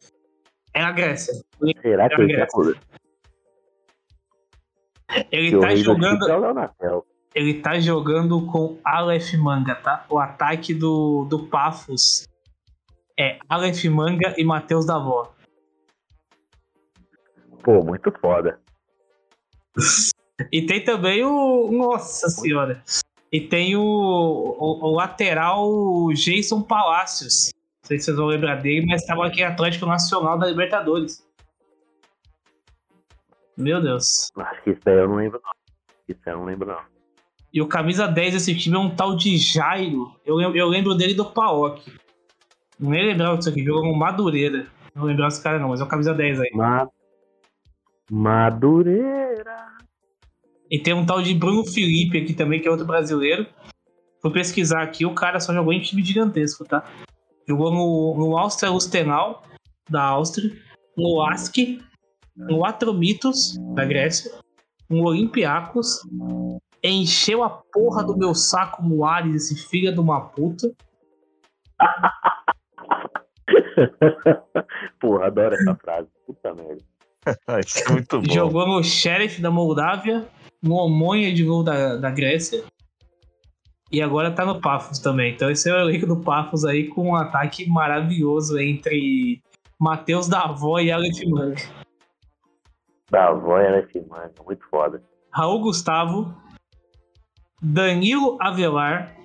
É 0.74 0.82
na 0.82 0.92
Grécia. 0.92 1.32
Será 1.80 2.11
que 2.11 2.20
É 2.20 2.20
ele 2.20 2.36
a 2.38 2.46
tá 2.46 2.52
Ele 5.32 5.59
tá 5.59 5.68
do 5.68 5.76
jogando. 5.76 6.28
É? 6.28 7.00
Ele 7.34 7.62
tá 7.62 7.80
jogando 7.80 8.44
com 8.44 8.78
Aleph 8.84 9.32
Manga, 9.38 9.74
tá? 9.74 10.05
O 10.11 10.18
ataque 10.18 10.74
do, 10.74 11.24
do 11.24 11.46
Pafos 11.46 12.28
é 13.18 13.38
Aleph 13.48 13.86
Manga 13.86 14.34
e 14.36 14.44
Matheus 14.44 14.84
Davó. 14.84 15.34
Pô, 17.62 17.82
muito 17.82 18.12
foda. 18.20 18.61
E 20.52 20.66
tem 20.66 20.84
também 20.84 21.24
o. 21.24 21.72
Nossa 21.72 22.28
senhora! 22.28 22.82
E 23.35 23.41
tem 23.41 23.74
o, 23.74 23.82
o, 23.82 24.87
o 24.87 24.95
lateral 24.95 25.68
Jason 26.12 26.62
Palacios. 26.62 27.51
Não 27.82 27.89
sei 27.89 27.99
se 27.99 28.05
vocês 28.05 28.16
vão 28.16 28.26
lembrar 28.26 28.62
dele, 28.62 28.87
mas 28.87 29.03
estava 29.03 29.26
aqui 29.26 29.41
em 29.41 29.45
Atlético 29.45 29.87
Nacional 29.87 30.39
da 30.39 30.47
Libertadores. 30.47 31.28
Meu 33.57 33.82
Deus. 33.82 34.30
Acho 34.37 34.62
que 34.62 34.70
isso 34.70 34.80
daí 34.85 34.99
eu 34.99 35.09
não 35.09 35.16
lembro, 35.16 35.41
não. 35.43 35.51
Isso 36.09 36.20
aí 36.24 36.32
eu 36.32 36.39
não 36.39 36.45
lembro, 36.45 36.68
não. 36.68 36.78
E 37.53 37.61
o 37.61 37.66
camisa 37.66 38.07
10 38.07 38.35
desse 38.35 38.57
time 38.57 38.76
é 38.76 38.78
um 38.78 38.95
tal 38.95 39.16
de 39.16 39.37
Jairo. 39.37 40.14
Eu, 40.24 40.41
eu 40.41 40.68
lembro 40.68 40.95
dele 40.95 41.14
do 41.14 41.24
Paok. 41.24 41.93
Não 42.78 42.91
nem 42.91 43.05
lembrava 43.05 43.37
disso 43.37 43.51
aqui, 43.51 43.64
jogou 43.64 43.82
com 43.82 43.99
Madureira. 43.99 44.68
Não 44.95 45.03
lembrava 45.03 45.30
desse 45.30 45.43
cara, 45.43 45.59
não, 45.59 45.70
mas 45.70 45.80
é 45.80 45.82
o 45.82 45.89
camisa 45.89 46.14
10 46.14 46.41
aí. 46.41 46.51
Ma... 46.55 46.89
Madureira. 48.09 49.24
E 50.75 50.79
tem 50.81 50.93
um 50.93 51.07
tal 51.07 51.22
de 51.22 51.33
Bruno 51.33 51.64
Felipe 51.64 52.18
aqui 52.18 52.35
também, 52.35 52.61
que 52.61 52.66
é 52.66 52.70
outro 52.70 52.85
brasileiro. 52.85 53.47
Fui 54.20 54.33
pesquisar 54.33 54.83
aqui, 54.83 55.07
o 55.07 55.14
cara 55.14 55.39
só 55.39 55.55
jogou 55.55 55.72
em 55.72 55.81
time 55.81 56.03
gigantesco, 56.03 56.64
tá? 56.64 56.83
Jogou 57.49 57.70
no, 57.70 58.16
no 58.18 58.37
Áustria 58.37 58.72
Lustenau, 58.72 59.45
da 59.89 60.03
Áustria, 60.03 60.51
no 60.97 61.22
ASC, 61.22 61.81
no 62.37 62.64
Atromitos, 62.64 63.57
da 63.72 63.85
Grécia, 63.85 64.33
no 64.91 65.05
Olympiacos, 65.05 66.01
encheu 66.83 67.45
a 67.45 67.51
porra 67.51 68.03
do 68.03 68.16
meu 68.16 68.35
saco 68.35 68.83
no 68.83 69.05
Ares, 69.05 69.53
esse 69.53 69.68
filho 69.68 69.95
de 69.95 70.01
uma 70.01 70.22
puta. 70.22 70.75
Porra, 74.99 75.27
adoro 75.27 75.55
essa 75.55 75.77
frase. 75.77 76.09
Puta 76.27 76.53
merda. 76.53 76.83
Isso 77.64 77.89
é 77.89 77.93
muito 77.93 78.20
bom. 78.20 78.33
Jogou 78.33 78.66
no 78.66 78.83
Sheriff 78.83 79.41
da 79.41 79.53
Moldávia, 79.53 80.29
no 80.64 80.76
Omonia 80.76 81.32
de 81.32 81.44
gol 81.44 81.62
da, 81.62 81.96
da 81.96 82.10
Grécia. 82.10 82.64
E 83.92 84.02
agora 84.02 84.32
tá 84.32 84.44
no 84.44 84.60
Pafos 84.60 84.98
também. 84.98 85.34
Então 85.34 85.50
esse 85.50 85.70
é 85.70 85.72
o 85.72 85.78
elenco 85.78 86.06
do 86.06 86.20
Pafos 86.20 86.64
aí 86.64 86.88
com 86.88 87.10
um 87.10 87.14
ataque 87.14 87.68
maravilhoso 87.68 88.58
entre 88.58 89.40
Matheus 89.78 90.26
Davó 90.26 90.80
e 90.80 90.90
Aleph 90.90 91.22
Manga. 91.28 91.84
Da 93.10 93.28
avó 93.28 93.58
era 93.58 93.80
esse 93.80 94.00
mano. 94.08 94.32
Muito 94.44 94.66
foda. 94.68 95.02
Raul 95.30 95.60
Gustavo, 95.60 96.34
Danilo 97.62 98.38
Avelar, 98.40 99.16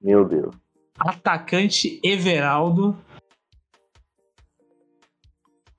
Meu 0.00 0.26
Deus. 0.26 0.54
atacante 0.98 2.00
Everaldo, 2.02 2.98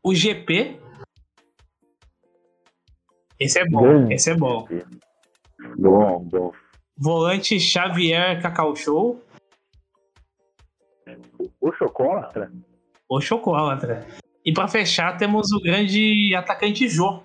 o 0.02 0.14
GP. 0.16 0.80
Esse 3.40 3.60
é 3.60 3.66
bom, 3.68 3.82
Bom. 4.06 4.12
esse 4.12 4.30
é 4.32 4.36
bom. 4.36 4.68
Bom, 5.78 6.24
bom. 6.24 6.52
Volante 6.98 7.60
Xavier 7.60 8.42
Cacau 8.42 8.76
Show, 8.76 9.22
O 11.60 11.72
Chocolatra? 11.74 12.52
ou 13.10 13.20
Chocolatra. 13.22 14.08
E 14.46 14.54
pra 14.54 14.68
fechar, 14.68 15.18
temos 15.18 15.52
o 15.52 15.60
grande 15.62 16.34
atacante 16.36 16.88
Jô. 16.88 17.22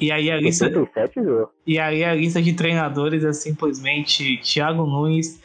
E 0.00 0.10
aí 0.10 0.30
a 0.30 0.36
lista, 0.36 0.66
87 0.66 1.22
jogos. 1.22 1.54
e 1.66 1.78
aí 1.78 2.02
a 2.04 2.14
lista 2.14 2.42
de 2.42 2.52
treinadores 2.54 3.24
é 3.24 3.32
simplesmente 3.32 4.38
Thiago 4.38 4.84
Nunes, 4.84 5.40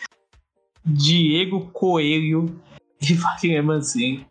Diego 0.83 1.69
Coelho 1.71 2.59
e 3.01 3.13
Wagner 3.13 3.63
Mancini. 3.63 4.25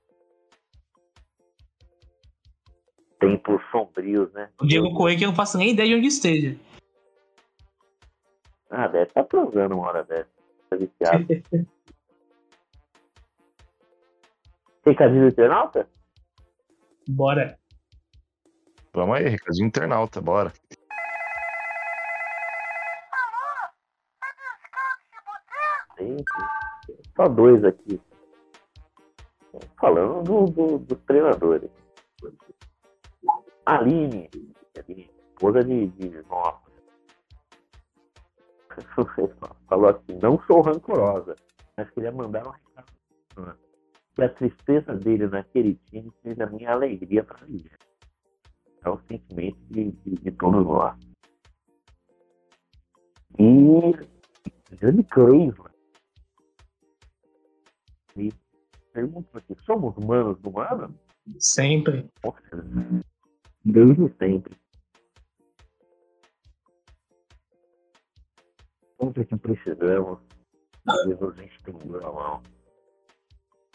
Tempos 3.19 3.61
sombrios, 3.71 4.33
né? 4.33 4.51
O 4.61 4.67
Diego 4.67 4.95
Coelho 4.95 5.19
que 5.19 5.25
eu 5.25 5.29
não 5.29 5.35
faço 5.35 5.59
nem 5.59 5.71
ideia 5.71 5.89
de 5.89 5.95
onde 5.97 6.07
esteja. 6.07 6.57
Ah, 8.71 8.87
deve 8.87 9.05
estar 9.05 9.25
transando 9.25 9.77
uma 9.77 9.89
hora 9.89 10.05
dessa. 10.05 10.29
Tá 10.71 10.77
viciado. 10.77 11.27
Tem 14.85 14.95
camisa 14.95 15.27
de 15.27 15.33
internauta? 15.33 15.89
Bora. 17.09 17.59
Vamos 18.95 19.17
aí, 19.17 19.29
recadinho 19.29 19.67
internauta, 19.67 20.21
bora. 20.21 20.53
Só 27.17 27.29
dois 27.29 27.65
aqui. 27.65 28.01
Falando 29.81 30.23
do, 30.23 30.45
do, 30.47 30.79
dos 30.79 30.99
treinadores. 31.05 31.69
Aline, 33.69 34.31
Aline, 34.79 35.11
esposa 35.29 35.63
de, 35.63 35.89
de 35.89 36.23
nossa. 36.23 36.69
Falou 39.69 39.91
assim, 39.91 40.19
não 40.23 40.41
sou 40.47 40.63
rancorosa, 40.63 41.37
mas 41.77 41.91
queria 41.91 42.11
mandar 42.11 42.47
um 42.47 42.51
recado. 42.51 43.59
Que 44.15 44.23
a 44.23 44.29
tristeza 44.31 44.95
dele 44.95 45.27
naquele 45.27 45.75
time 45.91 46.11
seja 46.23 46.45
a 46.45 46.51
minha 46.51 46.73
alegria 46.73 47.23
para 47.23 47.45
viver. 47.45 47.77
É 48.85 48.89
o 48.89 48.99
sentimento 49.07 49.59
de, 49.71 49.93
de, 49.93 50.15
de 50.15 50.31
todos 50.33 50.65
nós. 50.65 50.97
E 53.39 54.77
Johnny 54.77 55.05
Cleveland 55.05 55.75
me 58.17 58.33
perguntou 58.95 59.39
aqui, 59.39 59.55
somos 59.65 59.95
humanos 59.97 60.39
do 60.41 60.49
humano? 60.49 60.99
Sempre. 61.39 62.09
Certeza. 62.23 63.05
Desde 63.65 64.09
sempre. 64.19 64.57
Sempre 69.01 69.25
que 69.27 69.37
precisamos, 69.37 70.19
nos 70.87 71.39
estendeu 71.39 72.07
a 72.07 72.13
mão. 72.13 72.43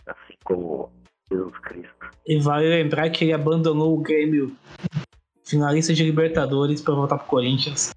Assim 0.05 0.33
como 0.43 0.91
Jesus 1.31 1.57
Cristo. 1.59 1.93
E 2.27 2.39
vale 2.39 2.67
lembrar 2.67 3.09
que 3.09 3.23
ele 3.25 3.33
abandonou 3.33 3.97
o 3.97 4.01
Grêmio 4.01 4.55
finalista 5.45 5.93
de 5.93 6.03
Libertadores 6.03 6.81
para 6.81 6.93
voltar 6.95 7.17
pro 7.19 7.27
Corinthians. 7.27 7.93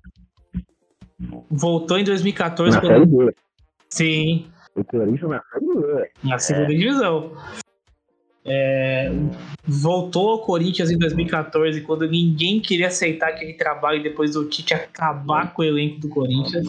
Voltou 1.51 1.99
em 1.99 2.05
2014 2.05 2.77
Na 2.77 2.81
Série 2.83 3.07
B. 3.07 3.35
Sim, 3.89 4.53
O 4.77 4.85
Corinthians 4.85 5.31
na 5.31 5.43
Série 5.51 5.67
B. 5.67 6.11
na 6.25 6.39
segunda 6.39 6.69
divisão. 6.69 7.33
É, 8.49 9.11
voltou 9.65 10.31
ao 10.31 10.43
Corinthians 10.43 10.91
em 10.91 10.99
2014, 10.99 11.81
quando 11.81 12.09
ninguém 12.09 12.61
queria 12.61 12.87
aceitar 12.87 13.31
aquele 13.31 13.55
trabalho 13.55 14.03
depois 14.03 14.35
do 14.35 14.49
Tite 14.49 14.73
acabar 14.73 15.53
com 15.53 15.63
o 15.63 15.65
elenco 15.65 15.99
do 15.99 16.09
Corinthians. 16.09 16.67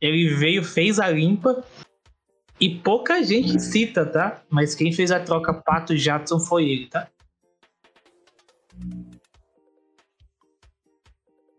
Ele 0.00 0.28
veio, 0.34 0.64
fez 0.64 0.98
a 0.98 1.08
limpa 1.08 1.62
e 2.58 2.70
pouca 2.70 3.22
gente 3.22 3.60
cita, 3.60 4.06
tá? 4.06 4.42
Mas 4.48 4.74
quem 4.74 4.90
fez 4.90 5.10
a 5.10 5.20
troca 5.20 5.52
Pato 5.52 5.94
Jadson 5.94 6.40
foi 6.40 6.64
ele, 6.70 6.86
tá? 6.86 7.08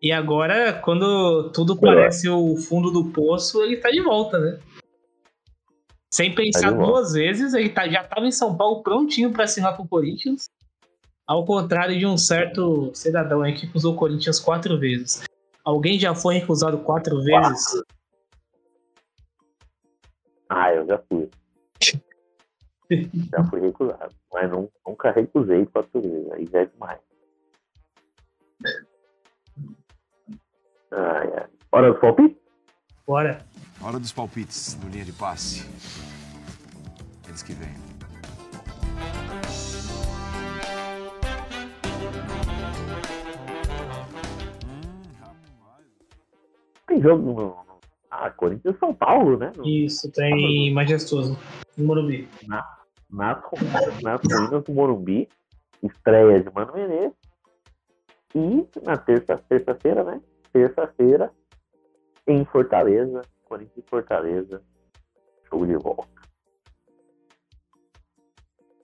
E 0.01 0.11
agora, 0.11 0.73
quando 0.73 1.51
tudo 1.51 1.75
parece 1.75 2.29
o 2.29 2.55
fundo 2.57 2.91
do 2.91 3.05
poço, 3.11 3.61
ele 3.63 3.77
tá 3.77 3.89
de 3.89 4.01
volta, 4.01 4.39
né? 4.39 4.59
Sem 6.11 6.33
pensar 6.33 6.71
volta. 6.71 6.85
duas 6.85 7.13
vezes, 7.13 7.53
ele 7.53 7.69
tá, 7.69 7.87
já 7.87 8.03
tava 8.03 8.25
em 8.25 8.31
São 8.31 8.55
Paulo 8.55 8.81
prontinho 8.81 9.31
pra 9.31 9.43
assinar 9.43 9.75
com 9.75 9.83
o 9.83 9.87
Corinthians. 9.87 10.49
Ao 11.25 11.45
contrário 11.45 11.97
de 11.99 12.05
um 12.05 12.17
certo 12.17 12.91
cidadão 12.93 13.41
aí 13.41 13.53
que 13.53 13.65
recusou 13.65 13.93
o 13.93 13.97
Corinthians 13.97 14.39
quatro 14.39 14.79
vezes. 14.79 15.23
Alguém 15.63 15.99
já 15.99 16.15
foi 16.15 16.35
recusado 16.35 16.77
quatro 16.79 17.21
vezes? 17.21 17.83
Ah, 20.47 20.73
eu 20.73 20.87
já 20.87 20.97
fui. 20.97 21.29
já 23.29 23.43
fui 23.49 23.59
recusado. 23.59 24.15
Mas 24.31 24.49
não, 24.49 24.69
nunca 24.87 25.11
recusei 25.11 25.65
quatro 25.65 26.01
vezes. 26.01 26.31
Aí 26.31 26.47
já 26.49 26.61
é 26.61 26.65
demais. 26.65 26.99
Ai, 30.91 31.33
ai. 31.35 31.47
Hora 31.69 31.91
do 31.91 31.99
palpite? 31.99 32.37
Bora. 33.05 33.45
Hora 33.81 33.99
dos 33.99 34.11
palpites 34.11 34.73
do 34.75 34.87
linha 34.89 35.05
de 35.05 35.13
passe. 35.13 35.65
Eles 37.27 37.41
que 37.43 37.53
vêm. 37.53 37.75
Tem 46.87 47.01
jogo 47.01 47.21
no. 47.33 47.67
Ah, 48.09 48.31
Corinthians 48.31 48.75
e 48.75 48.79
São 48.79 48.93
Paulo, 48.93 49.37
né? 49.37 49.51
Isso, 49.63 50.09
tem 50.11 50.73
majestoso. 50.73 51.37
No 51.77 51.85
Morumbi. 51.85 52.27
nas, 53.09 53.37
ru- 53.43 53.57
nas 54.01 54.21
ruínas 54.21 54.63
do 54.63 54.73
Morumbi, 54.73 55.27
estreia 55.83 56.41
de 56.41 56.49
Mano 56.53 56.73
Menezes. 56.73 57.13
E 58.33 58.65
na 58.83 58.97
terça- 58.97 59.37
terça-feira, 59.49 60.03
né? 60.03 60.21
Terça-feira, 60.53 61.31
em 62.25 62.43
Fortaleza, 62.45 63.21
Corinthians 63.47 63.77
e 63.85 63.89
Fortaleza, 63.89 64.61
jogo 65.49 65.65
de 65.65 65.75
volta. 65.75 66.21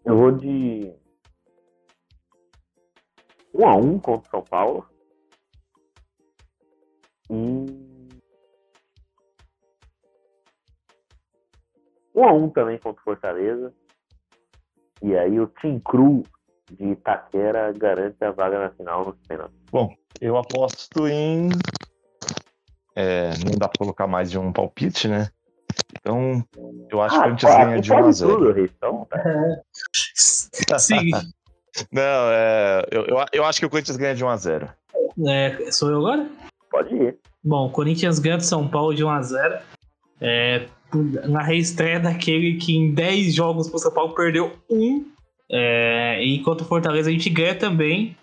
Eu 0.06 0.18
vou 0.18 0.32
de 0.32 0.94
1 3.54 3.68
a 3.68 3.76
1 3.76 4.00
contra 4.00 4.28
o 4.28 4.32
São 4.32 4.44
Paulo. 4.44 4.86
E 7.30 7.34
1 12.16 12.24
a 12.24 12.34
1 12.34 12.50
também 12.50 12.78
contra 12.80 13.02
o 13.02 13.04
Fortaleza. 13.04 13.74
E 15.02 15.16
aí 15.18 15.40
o 15.40 15.48
Team 15.48 15.80
Cru 15.82 16.24
de 16.72 16.92
Itaquera 16.92 17.72
garante 17.74 18.24
a 18.24 18.32
vaga 18.32 18.60
na 18.60 18.70
final 18.72 19.06
nos 19.06 19.18
pênaltis. 19.28 19.58
Eu 20.22 20.38
aposto 20.38 21.08
em. 21.08 21.50
É, 22.96 23.32
não 23.46 23.58
dá 23.58 23.68
pra 23.68 23.78
colocar 23.78 24.08
mais 24.08 24.30
de 24.30 24.38
um 24.38 24.52
palpite, 24.52 25.08
né? 25.08 25.30
Então, 26.00 26.44
eu 26.92 27.02
acho 27.02 27.16
que 27.16 27.20
o 27.20 27.24
Corinthians 27.24 27.56
ganha 27.56 27.82
de 27.82 27.94
1 27.94 28.06
a 28.06 28.12
0 28.12 28.32
tudo, 28.32 28.52
Ristão, 28.52 29.08
tá? 29.10 30.80
Sim, 30.80 31.12
Não, 31.92 32.02
é, 32.02 32.86
eu, 32.92 33.06
eu, 33.06 33.26
eu 33.34 33.46
acho 33.46 33.60
que 33.60 33.66
o 33.66 33.70
Corinthians 33.70 33.98
ganha 33.98 34.14
de 34.14 34.24
1 34.24 34.30
a 34.30 34.38
0 34.38 34.70
é, 35.28 35.72
sou 35.72 35.92
eu 35.92 36.00
agora? 36.00 36.28
Pode 36.72 36.96
ir. 36.96 37.18
Bom, 37.44 37.70
Corinthians 37.70 38.18
ganha 38.18 38.38
de 38.38 38.46
São 38.46 38.68
Paulo 38.68 38.96
de 38.96 39.04
1x0. 39.04 39.62
É, 40.20 40.66
na 41.28 41.44
reestreia 41.44 42.00
daquele 42.00 42.58
que 42.58 42.76
em 42.76 42.94
10 42.94 43.36
jogos 43.36 43.70
pro 43.70 43.78
São 43.78 43.92
Paulo 43.92 44.16
perdeu 44.16 44.52
um. 44.70 45.06
É, 45.52 46.24
enquanto 46.26 46.62
o 46.62 46.66
Fortaleza 46.66 47.10
a 47.10 47.14
gente 47.14 47.30
ganha 47.30 47.54
também 47.54 48.18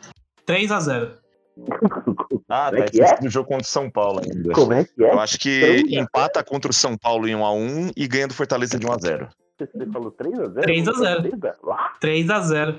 3x0. 0.49 1.13
Ah, 2.51 2.67
Como 2.71 2.83
é 2.83 2.85
tá 2.85 2.91
que 2.91 3.01
é? 3.01 3.05
esqueci 3.05 3.23
do 3.23 3.31
jogo 3.31 3.49
contra 3.49 3.63
o 3.65 3.71
São 3.71 3.89
Paulo 3.91 4.21
ainda. 4.25 4.53
Como 4.53 4.73
é 4.73 4.85
que 4.85 5.05
é? 5.05 5.13
Eu 5.13 5.21
acho 5.21 5.39
que 5.39 5.61
Três 5.61 5.93
empata 5.93 6.43
contra 6.43 6.71
o 6.71 6.75
São 6.75 6.97
Paulo 6.99 7.29
em 7.29 7.35
1 7.37 7.45
a 7.45 7.53
1 7.55 7.91
e 7.97 8.09
ganha 8.09 8.27
do 8.29 8.35
Fortaleza 8.35 8.79
de 8.79 8.87
1 8.87 8.93
a 8.93 8.99
0 8.99 9.29
Você 9.59 9.87
falou 9.93 10.11
3x0? 10.13 10.61
3 10.63 10.89
a 10.89 10.93
0. 10.93 11.39
Lá? 11.63 11.95
3x0. 12.03 12.75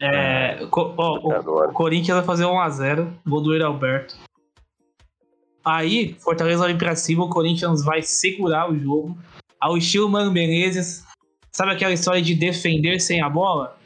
É, 0.00 0.66
co- 0.66 0.94
ó, 0.96 1.18
o, 1.20 1.32
Adoro. 1.32 1.70
o 1.70 1.72
Corinthians 1.72 2.16
vai 2.16 2.24
fazer 2.26 2.44
1x0, 2.44 3.12
gol 3.26 3.40
do 3.40 3.52
Yuri 3.52 3.62
Alberto. 3.64 4.16
Aí, 5.64 6.14
Fortaleza 6.18 6.64
vai 6.64 6.76
pra 6.76 6.96
cima, 6.96 7.24
o 7.24 7.28
Corinthians 7.30 7.84
vai 7.84 8.02
segurar 8.02 8.68
o 8.68 8.76
jogo. 8.76 9.16
Ao 9.60 9.76
estilo 9.78 10.08
Mano 10.08 10.32
Menezes. 10.32 11.04
Sabe 11.52 11.70
aquela 11.72 11.92
história 11.92 12.20
de 12.20 12.34
defender 12.34 12.98
sem 13.00 13.20
a 13.20 13.28
bola? 13.28 13.76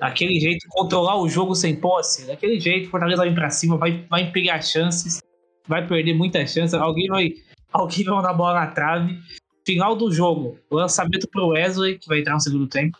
Daquele 0.00 0.40
jeito, 0.40 0.66
controlar 0.70 1.20
o 1.20 1.28
jogo 1.28 1.54
sem 1.54 1.76
posse. 1.76 2.26
Daquele 2.26 2.58
jeito, 2.58 2.88
Fortaleza 2.88 3.22
vai 3.22 3.34
pra 3.34 3.50
cima, 3.50 3.76
vai, 3.76 4.06
vai 4.08 4.32
pegar 4.32 4.62
chances, 4.62 5.20
vai 5.68 5.86
perder 5.86 6.14
muitas 6.14 6.50
chances. 6.50 6.72
Alguém 6.72 7.06
vai, 7.06 7.34
alguém 7.70 8.04
vai 8.04 8.14
mandar 8.14 8.30
a 8.30 8.34
bola 8.34 8.60
na 8.60 8.66
trave. 8.68 9.18
Final 9.66 9.94
do 9.94 10.10
jogo, 10.10 10.58
lançamento 10.70 11.28
pro 11.28 11.48
Wesley, 11.48 11.98
que 11.98 12.08
vai 12.08 12.20
entrar 12.20 12.32
no 12.32 12.40
segundo 12.40 12.66
tempo. 12.66 12.98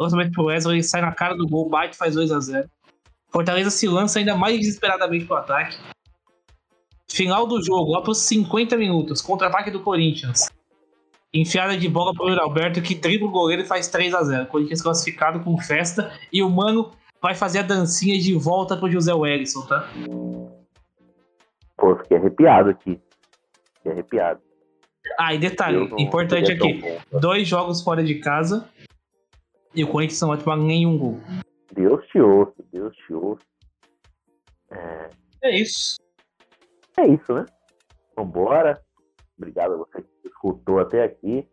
Lançamento 0.00 0.32
pro 0.32 0.46
Wesley, 0.46 0.82
sai 0.82 1.02
na 1.02 1.12
cara 1.12 1.36
do 1.36 1.46
gol, 1.46 1.68
bate 1.68 1.94
faz 1.94 2.16
2x0. 2.16 2.66
Fortaleza 3.30 3.68
se 3.68 3.86
lança 3.86 4.18
ainda 4.18 4.34
mais 4.34 4.58
desesperadamente 4.58 5.26
pro 5.26 5.36
ataque. 5.36 5.76
Final 7.10 7.46
do 7.46 7.62
jogo, 7.62 7.92
lá 7.92 8.00
pros 8.00 8.18
50 8.18 8.74
minutos, 8.78 9.20
contra-ataque 9.20 9.70
do 9.70 9.80
Corinthians. 9.80 10.48
Enfiada 11.32 11.76
de 11.76 11.88
bola 11.88 12.12
pro 12.14 12.28
Yuri 12.28 12.40
Alberto, 12.40 12.80
que 12.80 12.94
dribla 12.94 13.28
o 13.28 13.30
goleiro 13.30 13.62
e 13.62 13.66
faz 13.66 13.88
3x0. 13.90 14.46
Corinthians 14.46 14.80
classificado 14.82 15.40
com 15.40 15.58
festa. 15.58 16.10
E 16.32 16.42
o 16.42 16.48
Mano 16.48 16.90
vai 17.20 17.34
fazer 17.34 17.58
a 17.58 17.62
dancinha 17.62 18.18
de 18.18 18.32
volta 18.34 18.76
pro 18.76 18.90
José 18.90 19.12
Wellison, 19.12 19.66
tá? 19.66 19.88
Pô, 21.76 21.96
fiquei 21.96 22.16
arrepiado 22.16 22.70
aqui. 22.70 22.98
Fiquei 23.76 23.92
arrepiado. 23.92 24.40
Ah, 25.18 25.34
e 25.34 25.38
detalhe, 25.38 25.88
não- 25.88 25.98
importante 25.98 26.50
aqui. 26.52 26.80
bom. 26.80 27.20
Dois 27.20 27.46
jogos 27.46 27.82
fora 27.82 28.02
de 28.02 28.16
casa. 28.16 28.68
E 29.74 29.84
o 29.84 29.88
Corinthians 29.88 30.20
não 30.22 30.28
vai 30.30 30.38
tomar 30.38 30.56
nenhum 30.56 30.96
gol. 30.98 31.20
Deus 31.72 32.04
te 32.08 32.18
ouça, 32.20 32.54
Deus 32.72 32.96
te 32.96 33.12
ouça. 33.12 33.44
É 35.42 35.56
isso. 35.56 35.96
É 36.98 37.06
isso, 37.06 37.32
né? 37.32 37.46
Vambora. 38.16 38.80
Obrigado 39.36 39.74
a 39.74 39.76
você 39.76 40.02
que 40.02 40.08
escutou 40.38 40.78
até 40.78 41.02
aqui. 41.04 41.46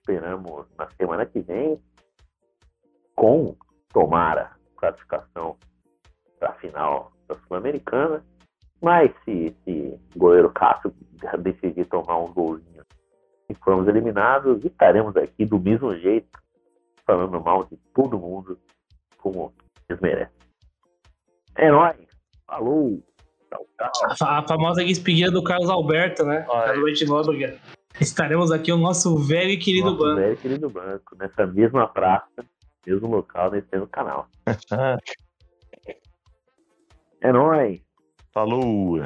Esperamos 0.00 0.66
na 0.78 0.88
semana 0.90 1.24
que 1.26 1.40
vem 1.40 1.80
com 3.14 3.56
Tomara 3.92 4.52
classificação 4.76 5.56
para 6.38 6.50
a 6.50 6.54
final 6.54 7.12
da 7.28 7.34
Sul-Americana. 7.36 8.24
Mas 8.82 9.10
se, 9.24 9.56
se 9.64 10.00
o 10.14 10.18
goleiro 10.18 10.50
Cássio 10.52 10.92
decidir 11.38 11.86
tomar 11.86 12.18
um 12.18 12.32
golzinho 12.32 12.82
e 13.48 13.54
formos 13.54 13.86
eliminados, 13.88 14.62
estaremos 14.64 15.16
aqui 15.16 15.46
do 15.46 15.58
mesmo 15.58 15.94
jeito, 15.96 16.38
falando 17.06 17.40
mal 17.40 17.64
de 17.64 17.76
todo 17.94 18.18
mundo, 18.18 18.58
como 19.18 19.54
eles 19.88 20.02
merecem. 20.02 20.34
É 21.56 21.70
nóis. 21.70 21.96
Falou. 22.46 23.00
Tchau, 23.48 23.66
tchau. 23.78 24.10
A, 24.10 24.16
fa- 24.16 24.38
a 24.40 24.48
famosa 24.48 24.84
despedida 24.84 25.30
do 25.30 25.42
Carlos 25.42 25.70
Alberto, 25.70 26.24
né? 26.24 26.44
Alberto 26.48 27.06
Nóbrega. 27.06 27.58
Estaremos 28.00 28.50
aqui 28.50 28.72
o 28.72 28.76
nosso 28.76 29.16
velho 29.16 29.50
e 29.50 29.56
querido 29.56 29.90
Nosso 29.90 29.98
banco. 30.02 30.16
velho 30.16 30.36
querido 30.36 30.68
banco, 30.70 31.16
nessa 31.16 31.46
mesma 31.46 31.86
praça, 31.86 32.44
mesmo 32.86 33.08
local, 33.08 33.50
nesse 33.50 33.68
mesmo 33.72 33.86
canal. 33.88 34.28
É 37.20 37.32
nóis! 37.32 37.80
Falou! 38.34 38.98